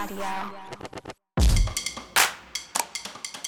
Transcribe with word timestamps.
Audio. 0.00 0.16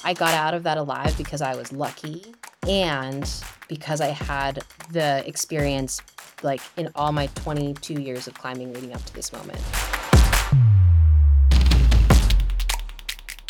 I 0.04 0.12
got 0.12 0.34
out 0.34 0.52
of 0.52 0.64
that 0.64 0.76
alive 0.76 1.17
because 1.17 1.41
I 1.41 1.57
was 1.57 1.73
lucky 1.73 2.26
and 2.68 3.26
because 3.68 4.02
I 4.02 4.08
had 4.08 4.62
the 4.91 5.26
experience 5.26 6.02
like 6.42 6.60
in 6.76 6.91
all 6.94 7.10
my 7.10 7.28
22 7.36 7.94
years 7.94 8.27
of 8.27 8.34
climbing 8.34 8.75
leading 8.75 8.93
up 8.93 9.02
to 9.02 9.15
this 9.15 9.33
moment. 9.33 9.62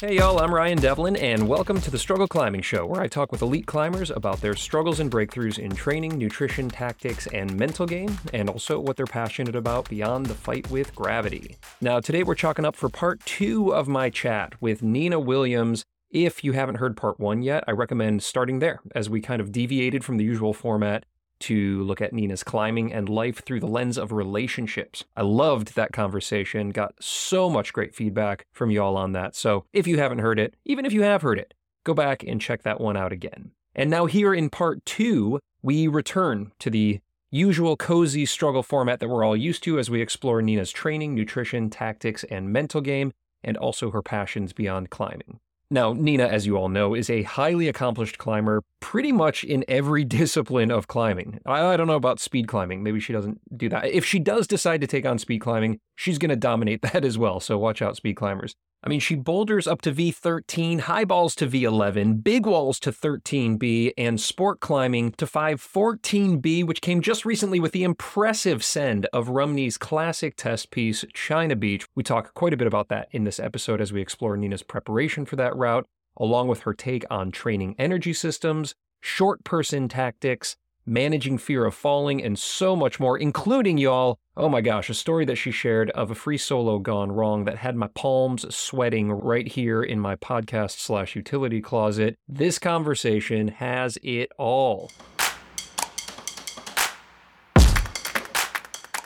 Hey 0.03 0.17
y'all, 0.17 0.41
I'm 0.41 0.53
Ryan 0.53 0.79
Devlin, 0.79 1.15
and 1.15 1.47
welcome 1.47 1.81
to 1.81 1.89
the 1.89 1.97
Struggle 1.97 2.27
Climbing 2.27 2.63
Show, 2.63 2.85
where 2.85 3.01
I 3.01 3.07
talk 3.07 3.31
with 3.31 3.41
elite 3.41 3.67
climbers 3.67 4.11
about 4.11 4.41
their 4.41 4.57
struggles 4.57 4.99
and 4.99 5.09
breakthroughs 5.09 5.61
in 5.61 5.71
training, 5.77 6.19
nutrition, 6.19 6.69
tactics, 6.69 7.29
and 7.29 7.57
mental 7.57 7.87
game, 7.87 8.19
and 8.33 8.51
also 8.51 8.81
what 8.81 8.97
they're 8.97 9.07
passionate 9.07 9.55
about 9.55 9.89
beyond 9.89 10.27
the 10.27 10.35
fight 10.35 10.69
with 10.73 10.93
gravity. 10.97 11.57
Now, 11.81 12.01
today 12.01 12.25
we're 12.25 12.35
chalking 12.35 12.65
up 12.65 12.75
for 12.75 12.89
part 12.89 13.25
two 13.25 13.73
of 13.73 13.87
my 13.87 14.11
chat 14.11 14.61
with 14.61 14.83
Nina 14.83 15.21
Williams. 15.21 15.85
If 16.11 16.43
you 16.43 16.51
haven't 16.51 16.79
heard 16.79 16.97
part 16.97 17.21
one 17.21 17.43
yet, 17.43 17.63
I 17.69 17.71
recommend 17.71 18.25
starting 18.25 18.59
there, 18.59 18.81
as 18.97 19.09
we 19.09 19.21
kind 19.21 19.41
of 19.41 19.53
deviated 19.53 20.05
from 20.05 20.17
the 20.17 20.25
usual 20.25 20.53
format 20.53 21.05
to 21.43 21.83
look 21.85 22.01
at 22.01 22.13
Nina's 22.13 22.43
climbing 22.43 22.93
and 22.93 23.09
life 23.09 23.45
through 23.45 23.61
the 23.61 23.67
lens 23.67 23.99
of 23.99 24.13
relationships. 24.13 25.05
I 25.17 25.23
loved 25.23 25.75
that 25.75 25.93
conversation, 25.93 26.71
got 26.71 26.95
so 27.01 27.49
much 27.51 27.73
great 27.73 27.95
feedback 27.95 28.47
from 28.53 28.71
y'all 28.71 28.97
on 28.97 29.13
that. 29.13 29.37
So 29.37 29.65
if 29.73 29.87
you 29.87 29.99
haven't 29.99 30.19
heard 30.19 30.39
it, 30.39 30.55
even 30.65 30.85
if 30.85 30.93
you 30.93 31.03
have 31.03 31.23
heard 31.23 31.39
it, 31.39 31.55
go 31.85 31.95
back 31.95 32.23
and 32.23 32.41
check 32.41 32.63
that 32.63 32.81
one 32.81 32.97
out 32.97 33.13
again. 33.13 33.53
And 33.75 33.91
now, 33.91 34.07
here 34.07 34.35
in 34.35 34.51
part 34.51 34.85
two, 34.85 35.41
we 35.63 35.89
return 35.89 36.53
to 36.59 36.69
the 36.69 37.01
usual 37.31 37.77
cozy 37.77 38.27
struggle 38.27 38.63
format 38.63 39.01
that 39.01 39.09
we're 39.09 39.25
all 39.25 39.37
used 39.37 39.63
to 39.63 39.79
as 39.79 39.89
we 39.89 40.03
explore 40.03 40.43
Nina's 40.43 40.71
training, 40.71 41.15
nutrition, 41.15 41.71
tactics, 41.71 42.25
and 42.25 42.53
mental 42.53 42.83
game, 42.83 43.13
and 43.43 43.57
also 43.57 43.91
her 43.91 44.03
passions 44.03 44.53
beyond 44.53 44.91
climbing. 44.91 45.41
Now, 45.73 45.95
Nina, 45.95 46.27
as 46.27 46.47
you 46.47 46.59
all 46.59 46.69
know, 46.69 46.95
is 46.95 47.09
a 47.09 47.23
highly 47.23 47.67
accomplished 47.67 48.19
climber 48.19 48.63
pretty 48.81 49.11
much 49.11 49.43
in 49.43 49.65
every 49.69 50.05
discipline 50.21 50.71
of 50.71 50.87
climbing. 50.87 51.41
I, 51.47 51.65
I, 51.65 51.77
don't 51.79 51.87
know 51.87 51.95
about 51.95 52.21
speed 52.21 52.47
climbing. 52.47 52.83
Maybe 52.83 53.01
she 53.01 53.15
doesn't 53.15 53.41
do 53.57 53.71
that. 53.71 53.87
If 53.87 54.05
she 54.05 54.19
does 54.19 54.47
decide 54.47 54.83
to 54.83 54.87
take 54.87 55.07
on 55.07 55.19
speed 55.19 55.39
climbing, 55.39 55.79
she's 55.97 56.19
going 56.19 56.29
to 56.29 56.37
dominate 56.37 56.83
that 56.93 57.07
as 57.07 57.17
well. 57.17 57.41
So 57.41 57.57
watch 57.57 57.81
out, 57.81 57.97
speed 57.97 58.17
climbers. 58.17 58.55
I 58.85 58.89
mean, 58.89 58.99
she 58.99 59.15
boulders 59.15 59.69
up 59.69 59.81
to 59.83 59.93
V13, 59.93 60.81
high 60.81 61.05
balls 61.05 61.37
to 61.37 61.47
V11, 61.47 62.25
big 62.25 62.47
walls 62.47 62.81
to 62.81 62.91
13B, 62.91 63.93
and 63.97 64.21
sport 64.21 64.59
climbing 64.59 65.13
to 65.13 65.27
514B, 65.27 66.65
which 66.65 66.81
came 66.81 67.01
just 67.01 67.25
recently 67.25 67.61
with 67.61 67.71
the 67.71 67.85
impressive 67.85 68.65
send 68.65 69.07
of 69.13 69.29
Rumney's 69.29 69.79
classic 69.79 70.35
test 70.37 70.73
piece, 70.73 71.05
China 71.15 71.55
Beach. 71.55 71.87
We 71.95 72.03
talk 72.03 72.35
quite 72.35 72.53
a 72.53 72.57
bit 72.57 72.67
about 72.67 72.89
that 72.89 73.07
in 73.13 73.23
this 73.23 73.39
episode 73.39 73.81
as 73.81 73.93
we 73.93 74.01
explore 74.01 74.37
Nina's 74.37 74.65
preparation 74.65 75.27
for 75.27 75.37
that 75.37 75.55
route, 75.55 75.87
along 76.17 76.49
with 76.49 76.63
her 76.63 76.75
take 76.75 77.05
on 77.09 77.31
training 77.31 77.77
energy 77.79 78.13
systems, 78.13 78.75
short 79.01 79.45
person 79.45 79.89
tactics, 79.89 80.57
managing 80.87 81.39
fear 81.39 81.65
of 81.65 81.75
falling, 81.75 82.23
and 82.23 82.39
so 82.39 82.75
much 82.75 82.99
more, 82.99 83.19
including, 83.19 83.79
y'all, 83.79 84.19
oh 84.37 84.49
my 84.49 84.61
gosh, 84.61 84.91
a 84.91 84.95
story 84.95 85.25
that 85.25 85.37
she 85.37 85.51
shared 85.51 85.91
of 85.91 86.11
a 86.11 86.15
free 86.15 86.39
solo 86.39 86.79
gone 86.79 87.13
wrong 87.13 87.45
that 87.45 87.59
had 87.59 87.77
my 87.77 87.89
palms 87.89 88.53
sweating 88.55 89.13
right 89.13 89.49
here 89.49 89.83
in 89.83 90.01
my 90.01 90.17
podcast 90.17 90.79
slash 90.79 91.15
utility 91.15 91.61
closet. 91.61 92.17
This 92.29 92.59
conversation 92.59 93.49
has 93.49 93.99
it 94.03 94.31
all. 94.39 94.91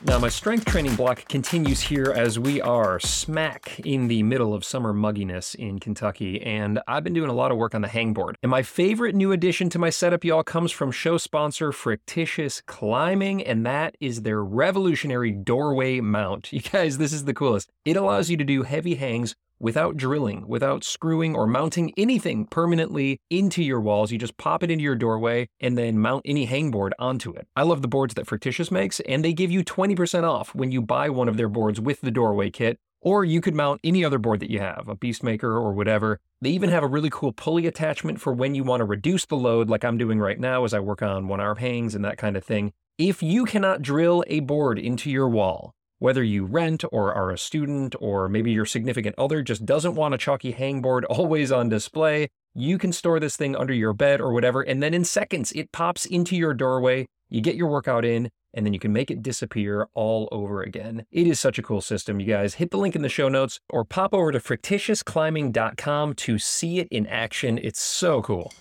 Now, 0.05 0.19
my 0.19 0.28
strength 0.28 0.66
training 0.66 0.94
block 0.94 1.27
continues 1.27 1.80
here 1.80 2.12
as 2.14 2.39
we 2.39 2.61
are 2.61 3.00
smack 3.00 3.80
in 3.80 4.08
the 4.08 4.22
middle 4.22 4.52
of 4.52 4.62
summer 4.62 4.92
mugginess 4.92 5.55
in 5.55 5.78
Kentucky, 5.78 6.42
and 6.42 6.80
I've 6.86 7.02
been 7.02 7.14
doing 7.14 7.30
a 7.30 7.34
lot 7.34 7.51
of 7.51 7.57
work 7.57 7.74
on 7.74 7.80
the 7.80 7.89
hangboard. 7.89 8.34
And 8.42 8.51
my 8.51 8.62
favorite 8.62 9.14
new 9.14 9.33
addition 9.33 9.70
to 9.70 9.79
my 9.79 9.89
setup, 9.89 10.23
y'all, 10.23 10.42
comes 10.42 10.70
from 10.70 10.92
show 10.92 11.17
sponsor 11.17 11.73
Frictitious 11.73 12.61
Climbing, 12.67 13.42
and 13.42 13.64
that 13.64 13.96
is 13.98 14.20
their 14.20 14.45
revolutionary 14.45 15.33
doorway 15.33 16.01
mount. 16.01 16.52
You 16.57 16.63
guys, 16.63 16.96
this 16.96 17.13
is 17.13 17.27
the 17.27 17.34
coolest. 17.34 17.70
It 17.84 17.96
allows 17.96 18.30
you 18.30 18.36
to 18.39 18.45
do 18.45 18.63
heavy 18.63 18.95
hangs 18.95 19.34
without 19.58 19.96
drilling, 19.96 20.46
without 20.46 20.84
screwing 20.84 21.34
or 21.34 21.46
mounting 21.46 21.92
anything 21.96 22.46
permanently 22.46 23.20
into 23.30 23.62
your 23.62 23.80
walls. 23.80 24.12
You 24.12 24.18
just 24.18 24.36
pop 24.36 24.62
it 24.62 24.70
into 24.70 24.84
your 24.84 24.94
doorway 24.94 25.48
and 25.61 25.77
then 25.77 25.98
mount 25.98 26.22
any 26.24 26.46
hangboard 26.46 26.90
onto 26.98 27.33
it. 27.33 27.46
I 27.56 27.62
love 27.62 27.83
the 27.83 27.89
boards 27.89 28.14
that 28.14 28.27
Frictitious 28.27 28.70
makes, 28.70 29.00
and 29.00 29.24
they 29.24 29.33
give 29.33 29.50
you 29.50 29.64
20% 29.64 30.24
off 30.24 30.55
when 30.55 30.72
you 30.72 30.83
buy 30.83 31.08
one 31.08 31.28
of 31.28 31.36
their 31.36 31.48
boards 31.48 31.80
with 31.80 32.00
the 32.00 32.11
doorway 32.11 32.50
kit. 32.50 32.78
Or 33.00 33.24
you 33.24 33.40
could 33.40 33.55
mount 33.55 33.80
any 33.84 34.05
other 34.05 34.18
board 34.18 34.40
that 34.40 34.50
you 34.50 34.58
have, 34.58 34.89
a 34.89 34.96
Beastmaker 34.96 35.45
or 35.45 35.72
whatever. 35.72 36.18
They 36.40 36.50
even 36.50 36.70
have 36.70 36.83
a 36.83 36.89
really 36.89 37.11
cool 37.11 37.33
pulley 37.33 37.66
attachment 37.66 38.20
for 38.20 38.33
when 38.33 38.56
you 38.56 38.64
want 38.64 38.80
to 38.80 38.84
reduce 38.84 39.27
the 39.27 39.36
load, 39.36 39.70
like 39.70 39.84
I'm 39.84 39.96
doing 39.96 40.18
right 40.18 40.40
now 40.40 40.64
as 40.64 40.74
I 40.74 40.80
work 40.80 41.02
on 41.02 41.28
one 41.28 41.39
arm 41.39 41.58
hangs 41.58 41.95
and 41.95 42.05
that 42.05 42.18
kind 42.18 42.36
of 42.36 42.45
thing. 42.45 42.72
If 42.98 43.22
you 43.22 43.45
cannot 43.45 43.83
drill 43.83 44.24
a 44.27 44.40
board 44.40 44.78
into 44.78 45.11
your 45.11 45.28
wall, 45.28 45.76
whether 45.98 46.23
you 46.23 46.45
rent 46.45 46.84
or 46.92 47.14
are 47.14 47.30
a 47.30 47.39
student, 47.39 47.95
or 48.01 48.29
maybe 48.29 48.52
your 48.52 48.67
significant 48.67 49.14
other 49.18 49.42
just 49.42 49.64
doesn't 49.64 49.95
want 49.95 50.14
a 50.14 50.18
chalky 50.18 50.52
hangboard 50.52 51.05
always 51.11 51.51
on 51.51 51.68
display, 51.68 52.29
you 52.55 52.79
can 52.79 52.92
store 52.92 53.20
this 53.20 53.36
thing 53.36 53.55
under 53.55 53.74
your 53.74 53.92
bed 53.92 54.20
or 54.20 54.33
whatever, 54.33 54.62
and 54.62 54.83
then 54.83 54.95
in 54.95 55.05
seconds 55.05 55.52
it 55.52 55.73
pops 55.73 56.07
into 56.07 56.36
your 56.36 56.55
doorway. 56.55 57.07
You 57.29 57.40
get 57.40 57.57
your 57.57 57.68
workout 57.68 58.05
in, 58.05 58.30
and 58.55 58.64
then 58.64 58.73
you 58.73 58.79
can 58.79 58.92
make 58.92 59.11
it 59.11 59.23
disappear 59.23 59.89
all 59.95 60.29
over 60.33 60.62
again. 60.62 61.05
It 61.11 61.27
is 61.27 61.39
such 61.39 61.58
a 61.58 61.62
cool 61.62 61.80
system, 61.80 62.20
you 62.20 62.27
guys. 62.27 62.55
Hit 62.55 62.70
the 62.70 62.78
link 62.78 62.96
in 62.96 63.02
the 63.02 63.08
show 63.08 63.28
notes 63.28 63.61
or 63.68 63.84
pop 63.84 64.14
over 64.14 64.33
to 64.33 64.39
frictitiousclimbing.com 64.39 66.14
to 66.14 66.39
see 66.39 66.78
it 66.78 66.89
in 66.90 67.07
action. 67.07 67.58
It's 67.63 67.83
so 67.83 68.23
cool. 68.23 68.52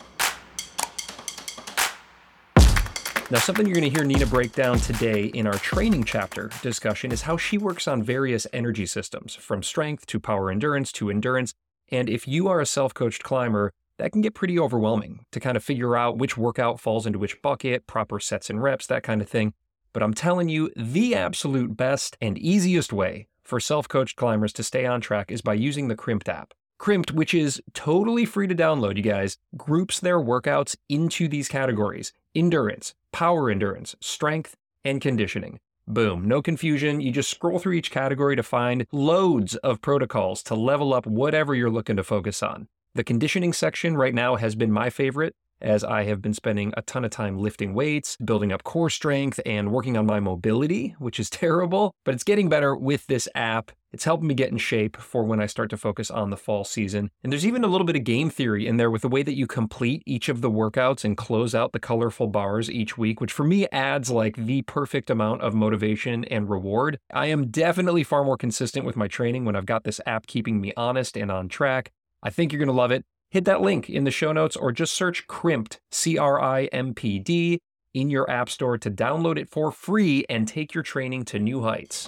Now, 3.31 3.39
something 3.39 3.65
you're 3.65 3.73
going 3.73 3.91
to 3.91 3.97
hear 3.97 4.05
Nina 4.05 4.27
break 4.27 4.53
down 4.53 4.77
today 4.77 5.25
in 5.25 5.47
our 5.47 5.55
training 5.55 6.03
chapter 6.03 6.51
discussion 6.61 7.11
is 7.11 7.23
how 7.23 7.37
she 7.37 7.57
works 7.57 7.87
on 7.87 8.03
various 8.03 8.45
energy 8.53 8.85
systems, 8.85 9.33
from 9.33 9.63
strength 9.63 10.05
to 10.07 10.19
power 10.19 10.51
endurance 10.51 10.91
to 10.91 11.09
endurance. 11.09 11.55
And 11.89 12.07
if 12.07 12.27
you 12.27 12.47
are 12.47 12.61
a 12.61 12.67
self 12.67 12.93
coached 12.93 13.23
climber, 13.23 13.71
that 13.97 14.11
can 14.11 14.21
get 14.21 14.35
pretty 14.35 14.59
overwhelming 14.59 15.25
to 15.31 15.39
kind 15.39 15.57
of 15.57 15.63
figure 15.63 15.97
out 15.97 16.19
which 16.19 16.37
workout 16.37 16.79
falls 16.79 17.07
into 17.07 17.17
which 17.17 17.41
bucket, 17.41 17.87
proper 17.87 18.19
sets 18.19 18.51
and 18.51 18.61
reps, 18.61 18.85
that 18.85 19.01
kind 19.01 19.23
of 19.23 19.29
thing. 19.29 19.53
But 19.91 20.03
I'm 20.03 20.13
telling 20.13 20.47
you, 20.47 20.71
the 20.75 21.15
absolute 21.15 21.75
best 21.75 22.17
and 22.21 22.37
easiest 22.37 22.93
way 22.93 23.27
for 23.43 23.59
self 23.59 23.87
coached 23.87 24.17
climbers 24.17 24.53
to 24.53 24.63
stay 24.63 24.85
on 24.85 25.01
track 25.01 25.31
is 25.31 25.41
by 25.41 25.55
using 25.55 25.87
the 25.87 25.95
Crimpd 25.95 26.29
app. 26.29 26.53
Crimpd, 26.79 27.11
which 27.11 27.33
is 27.33 27.59
totally 27.73 28.25
free 28.25 28.45
to 28.45 28.53
download, 28.53 28.97
you 28.97 29.01
guys, 29.01 29.37
groups 29.57 29.99
their 29.99 30.19
workouts 30.19 30.75
into 30.89 31.27
these 31.27 31.47
categories 31.47 32.13
endurance, 32.35 32.93
power 33.15 33.49
endurance, 33.49 33.95
strength, 34.01 34.57
and 34.83 34.99
conditioning. 34.99 35.57
Boom, 35.87 36.27
no 36.27 36.41
confusion. 36.41 36.99
You 36.99 37.13
just 37.13 37.29
scroll 37.29 37.59
through 37.59 37.71
each 37.71 37.89
category 37.89 38.35
to 38.35 38.43
find 38.43 38.85
loads 38.91 39.55
of 39.55 39.81
protocols 39.81 40.43
to 40.43 40.53
level 40.53 40.93
up 40.93 41.07
whatever 41.07 41.55
you're 41.55 41.69
looking 41.69 41.95
to 41.95 42.03
focus 42.03 42.43
on. 42.43 42.67
The 42.93 43.05
conditioning 43.05 43.53
section 43.53 43.95
right 43.95 44.13
now 44.13 44.35
has 44.35 44.55
been 44.55 44.69
my 44.69 44.89
favorite 44.89 45.33
as 45.65 45.83
I 45.83 46.03
have 46.03 46.21
been 46.21 46.33
spending 46.33 46.71
a 46.77 46.83
ton 46.83 47.03
of 47.03 47.11
time 47.11 47.39
lifting 47.39 47.73
weights, 47.73 48.15
building 48.23 48.53
up 48.53 48.63
core 48.63 48.89
strength, 48.89 49.39
and 49.45 49.71
working 49.71 49.97
on 49.97 50.05
my 50.05 50.19
mobility, 50.19 50.95
which 50.99 51.19
is 51.19 51.29
terrible, 51.29 51.91
but 52.05 52.13
it's 52.13 52.23
getting 52.23 52.47
better 52.47 52.75
with 52.75 53.07
this 53.07 53.27
app. 53.33 53.71
It's 53.91 54.03
helping 54.03 54.27
me 54.27 54.33
get 54.33 54.51
in 54.51 54.57
shape 54.57 54.97
for 54.97 55.23
when 55.23 55.39
I 55.39 55.45
start 55.45 55.69
to 55.69 55.77
focus 55.77 56.11
on 56.11 56.29
the 56.29 56.37
fall 56.37 56.65
season. 56.65 57.09
And 57.23 57.31
there's 57.31 57.45
even 57.45 57.63
a 57.63 57.67
little 57.67 57.87
bit 57.87 57.95
of 57.95 58.03
game 58.03 58.29
theory 58.29 58.67
in 58.67 58.75
there 58.77 58.91
with 58.91 59.03
the 59.03 59.07
way 59.07 59.23
that 59.23 59.37
you 59.37 59.47
complete 59.47 60.03
each 60.05 60.27
of 60.27 60.41
the 60.41 60.51
workouts 60.51 61.05
and 61.05 61.15
close 61.15 61.55
out 61.55 61.71
the 61.71 61.79
colorful 61.79 62.27
bars 62.27 62.69
each 62.69 62.97
week, 62.97 63.21
which 63.21 63.31
for 63.31 63.45
me 63.45 63.67
adds 63.71 64.11
like 64.11 64.35
the 64.35 64.61
perfect 64.63 65.09
amount 65.09 65.41
of 65.41 65.53
motivation 65.53 66.25
and 66.25 66.49
reward. 66.49 66.99
I 67.13 67.27
am 67.27 67.47
definitely 67.47 68.03
far 68.03 68.25
more 68.25 68.37
consistent 68.37 68.85
with 68.85 68.97
my 68.97 69.07
training 69.07 69.45
when 69.45 69.55
I've 69.55 69.65
got 69.65 69.85
this 69.85 70.01
app 70.05 70.27
keeping 70.27 70.59
me 70.59 70.73
honest 70.75 71.15
and 71.15 71.31
on 71.31 71.47
track. 71.47 71.91
I 72.21 72.31
think 72.31 72.51
you're 72.51 72.59
going 72.59 72.67
to 72.67 72.73
love 72.73 72.91
it 72.91 73.05
hit 73.35 73.43
that 73.43 73.59
link 73.59 73.89
in 73.89 74.05
the 74.05 74.11
show 74.11 74.31
notes 74.31 74.55
or 74.55 74.71
just 74.71 74.93
search 74.93 75.27
Crimpd, 75.27 75.79
C 75.91 76.17
R 76.17 76.41
I 76.41 76.65
M 76.71 76.93
P 76.93 77.19
D, 77.19 77.59
in 77.93 78.09
your 78.09 78.29
App 78.31 78.49
Store 78.49 78.77
to 78.77 78.89
download 78.89 79.37
it 79.37 79.49
for 79.49 79.73
free 79.73 80.23
and 80.29 80.47
take 80.47 80.73
your 80.73 80.83
training 80.83 81.25
to 81.25 81.37
new 81.37 81.61
heights. 81.61 82.07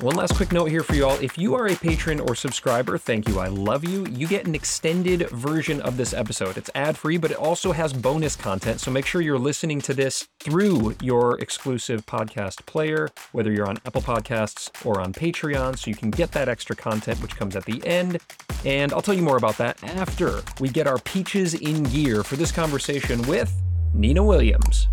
One 0.00 0.14
last 0.14 0.36
quick 0.36 0.52
note 0.52 0.66
here 0.66 0.82
for 0.82 0.94
you 0.94 1.06
all. 1.06 1.16
If 1.22 1.38
you 1.38 1.54
are 1.54 1.68
a 1.68 1.74
patron 1.74 2.20
or 2.20 2.34
subscriber, 2.34 2.98
thank 2.98 3.26
you. 3.26 3.38
I 3.38 3.48
love 3.48 3.82
you. 3.82 4.04
You 4.10 4.28
get 4.28 4.46
an 4.46 4.54
extended 4.54 5.30
version 5.30 5.80
of 5.80 5.96
this 5.96 6.12
episode. 6.12 6.58
It's 6.58 6.68
ad 6.74 6.98
free, 6.98 7.16
but 7.16 7.30
it 7.30 7.38
also 7.38 7.72
has 7.72 7.94
bonus 7.94 8.36
content. 8.36 8.80
So 8.80 8.90
make 8.90 9.06
sure 9.06 9.22
you're 9.22 9.38
listening 9.38 9.80
to 9.80 9.94
this 9.94 10.28
through 10.38 10.96
your 11.00 11.40
exclusive 11.40 12.04
podcast 12.04 12.66
player, 12.66 13.08
whether 13.32 13.50
you're 13.50 13.66
on 13.66 13.78
Apple 13.86 14.02
Podcasts 14.02 14.70
or 14.84 15.00
on 15.00 15.14
Patreon, 15.14 15.78
so 15.78 15.88
you 15.88 15.96
can 15.96 16.10
get 16.10 16.30
that 16.32 16.46
extra 16.46 16.76
content, 16.76 17.22
which 17.22 17.34
comes 17.34 17.56
at 17.56 17.64
the 17.64 17.82
end. 17.86 18.18
And 18.66 18.92
I'll 18.92 19.00
tell 19.00 19.14
you 19.14 19.22
more 19.22 19.38
about 19.38 19.56
that 19.56 19.82
after 19.82 20.42
we 20.60 20.68
get 20.68 20.86
our 20.86 20.98
peaches 20.98 21.54
in 21.54 21.84
gear 21.84 22.22
for 22.22 22.36
this 22.36 22.52
conversation 22.52 23.22
with 23.22 23.50
Nina 23.94 24.22
Williams. 24.22 24.88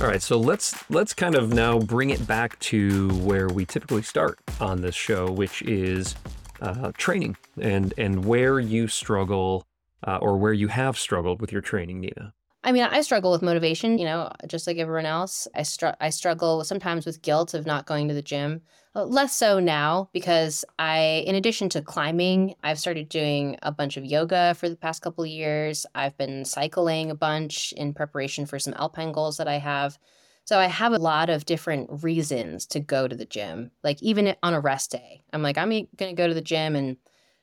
All 0.00 0.06
right, 0.06 0.22
so 0.22 0.38
let's 0.38 0.90
let's 0.90 1.12
kind 1.12 1.34
of 1.34 1.52
now 1.52 1.78
bring 1.78 2.08
it 2.08 2.26
back 2.26 2.58
to 2.60 3.10
where 3.18 3.48
we 3.48 3.66
typically 3.66 4.00
start 4.00 4.38
on 4.58 4.80
this 4.80 4.94
show, 4.94 5.30
which 5.30 5.60
is 5.60 6.14
uh, 6.62 6.92
training 6.96 7.36
and 7.60 7.92
and 7.98 8.24
where 8.24 8.58
you 8.58 8.88
struggle 8.88 9.66
uh, 10.06 10.16
or 10.22 10.38
where 10.38 10.54
you 10.54 10.68
have 10.68 10.98
struggled 10.98 11.42
with 11.42 11.52
your 11.52 11.60
training, 11.60 12.00
Nina. 12.00 12.32
I 12.62 12.72
mean, 12.72 12.82
I 12.82 13.00
struggle 13.00 13.30
with 13.32 13.40
motivation, 13.40 13.98
you 13.98 14.04
know, 14.04 14.30
just 14.46 14.66
like 14.66 14.76
everyone 14.76 15.06
else. 15.06 15.48
I 15.54 15.62
str- 15.62 15.96
I 15.98 16.10
struggle 16.10 16.62
sometimes 16.64 17.06
with 17.06 17.22
guilt 17.22 17.54
of 17.54 17.64
not 17.64 17.86
going 17.86 18.08
to 18.08 18.14
the 18.14 18.22
gym. 18.22 18.60
Uh, 18.94 19.04
less 19.04 19.34
so 19.34 19.60
now 19.60 20.10
because 20.12 20.64
I, 20.78 21.24
in 21.26 21.36
addition 21.36 21.68
to 21.70 21.80
climbing, 21.80 22.54
I've 22.62 22.78
started 22.78 23.08
doing 23.08 23.56
a 23.62 23.72
bunch 23.72 23.96
of 23.96 24.04
yoga 24.04 24.54
for 24.54 24.68
the 24.68 24.76
past 24.76 25.00
couple 25.00 25.24
of 25.24 25.30
years. 25.30 25.86
I've 25.94 26.16
been 26.18 26.44
cycling 26.44 27.10
a 27.10 27.14
bunch 27.14 27.72
in 27.72 27.94
preparation 27.94 28.46
for 28.46 28.58
some 28.58 28.74
alpine 28.76 29.12
goals 29.12 29.38
that 29.38 29.48
I 29.48 29.58
have. 29.58 29.98
So 30.44 30.58
I 30.58 30.66
have 30.66 30.92
a 30.92 30.98
lot 30.98 31.30
of 31.30 31.46
different 31.46 32.02
reasons 32.02 32.66
to 32.66 32.80
go 32.80 33.06
to 33.06 33.14
the 33.14 33.24
gym. 33.24 33.70
Like 33.84 34.02
even 34.02 34.34
on 34.42 34.52
a 34.54 34.60
rest 34.60 34.90
day, 34.90 35.22
I'm 35.32 35.42
like, 35.42 35.56
I'm 35.56 35.70
going 35.70 35.86
to 35.96 36.12
go 36.12 36.26
to 36.26 36.34
the 36.34 36.40
gym 36.40 36.74
and 36.74 36.96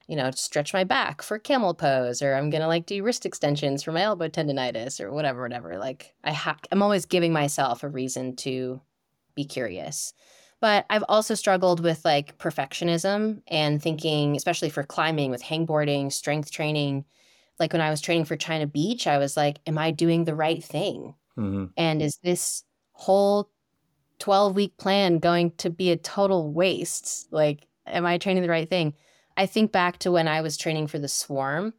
you 0.07 0.15
know, 0.15 0.31
stretch 0.31 0.74
my 0.74 0.83
back 0.83 1.21
for 1.21 1.38
camel 1.38 1.74
pose, 1.74 2.21
or 2.21 2.33
I'm 2.33 2.50
gonna 2.50 2.68
like 2.68 2.86
do 2.86 3.04
wrist 3.04 3.25
extensions 3.25 3.83
for 3.83 3.92
my 3.92 4.01
elbow 4.01 4.27
tendonitis, 4.27 5.00
or 5.00 5.12
whatever, 5.12 5.42
whatever. 5.42 5.77
Like 5.77 6.13
I 6.24 6.31
have, 6.31 6.59
I'm 6.71 6.81
always 6.81 7.06
giving 7.06 7.33
myself 7.33 7.83
a 7.83 7.89
reason 7.89 8.36
to 8.38 8.81
be 9.36 9.45
curious. 9.45 10.13
But 10.59 10.86
I've 10.89 11.04
also 11.07 11.36
struggled 11.36 11.81
with 11.81 12.04
like 12.04 12.38
perfectionism 12.39 13.42
and 13.48 13.81
thinking, 13.81 14.36
especially 14.36 14.69
for 14.69 14.83
climbing 14.83 15.30
with 15.30 15.44
hangboarding, 15.44 16.12
strength 16.12 16.51
training. 16.51 17.06
Like 17.59 17.74
when 17.74 17.81
I 17.81 17.92
was 17.92 18.01
training 18.01 18.25
for 18.25 18.36
China 18.36 18.65
Beach, 18.65 19.07
I 19.07 19.19
was 19.19 19.38
like, 19.38 19.59
am 19.68 19.77
I 19.77 19.92
doing 19.92 20.24
the 20.24 20.36
right 20.36 20.63
thing? 20.63 21.13
Mm-hmm. 21.38 21.65
And 21.77 22.01
is 22.01 22.18
this 22.24 22.63
whole 22.94 23.51
12 24.19 24.56
week 24.56 24.77
plan 24.77 25.19
going 25.19 25.51
to 25.57 25.69
be 25.69 25.92
a 25.92 25.98
total 25.98 26.51
waste? 26.51 27.27
Like, 27.31 27.68
am 27.86 28.06
I 28.06 28.18
training 28.18 28.44
the 28.44 28.50
right 28.50 28.69
thing? 28.69 28.95
I 29.38 29.45
think 29.45 29.72
back 29.72 30.00
to 30.00 30.12
when 30.12 30.28
I 30.28 30.42
was 30.42 30.57
training 30.57 30.88
for 30.88 30.98
the 30.98 31.07
swarm. 31.07 31.75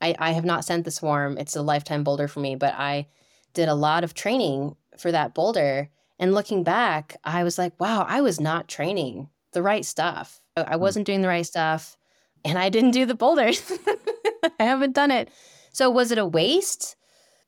I, 0.00 0.16
I 0.18 0.32
have 0.32 0.46
not 0.46 0.64
sent 0.64 0.86
the 0.86 0.90
swarm. 0.90 1.36
It's 1.36 1.54
a 1.54 1.62
lifetime 1.62 2.02
boulder 2.02 2.26
for 2.26 2.40
me, 2.40 2.56
but 2.56 2.74
I 2.74 3.06
did 3.52 3.68
a 3.68 3.74
lot 3.74 4.02
of 4.02 4.14
training 4.14 4.76
for 4.98 5.12
that 5.12 5.34
boulder. 5.34 5.90
And 6.18 6.34
looking 6.34 6.64
back, 6.64 7.16
I 7.22 7.44
was 7.44 7.58
like, 7.58 7.78
wow, 7.78 8.06
I 8.08 8.22
was 8.22 8.40
not 8.40 8.66
training 8.66 9.28
the 9.52 9.62
right 9.62 9.84
stuff. 9.84 10.40
I 10.56 10.74
hmm. 10.74 10.80
wasn't 10.80 11.06
doing 11.06 11.20
the 11.20 11.28
right 11.28 11.46
stuff. 11.46 11.98
And 12.44 12.58
I 12.58 12.70
didn't 12.70 12.92
do 12.92 13.04
the 13.04 13.14
boulders. 13.14 13.70
I 14.58 14.64
haven't 14.64 14.94
done 14.94 15.10
it. 15.10 15.28
So 15.72 15.90
was 15.90 16.10
it 16.10 16.18
a 16.18 16.24
waste? 16.24 16.96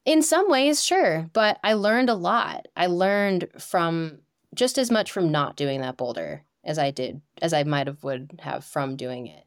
In 0.05 0.21
some 0.21 0.51
ways, 0.51 0.85
sure. 0.85 1.31
But 1.33 1.59
I 1.65 1.73
learned 1.73 2.11
a 2.11 2.15
lot. 2.15 2.69
I 2.77 2.87
learned 2.87 3.49
from 3.59 4.19
just 4.55 4.77
as 4.77 4.91
much 4.91 5.11
from 5.11 5.33
not 5.33 5.57
doing 5.57 5.81
that 5.81 5.97
boulder 5.97 6.45
as 6.65 6.79
I 6.79 6.91
did, 6.91 7.21
as 7.41 7.53
I 7.53 7.65
might 7.65 7.87
have 7.87 8.03
would 8.05 8.41
have 8.41 8.65
from 8.65 8.97
doing 8.97 9.27
it. 9.27 9.45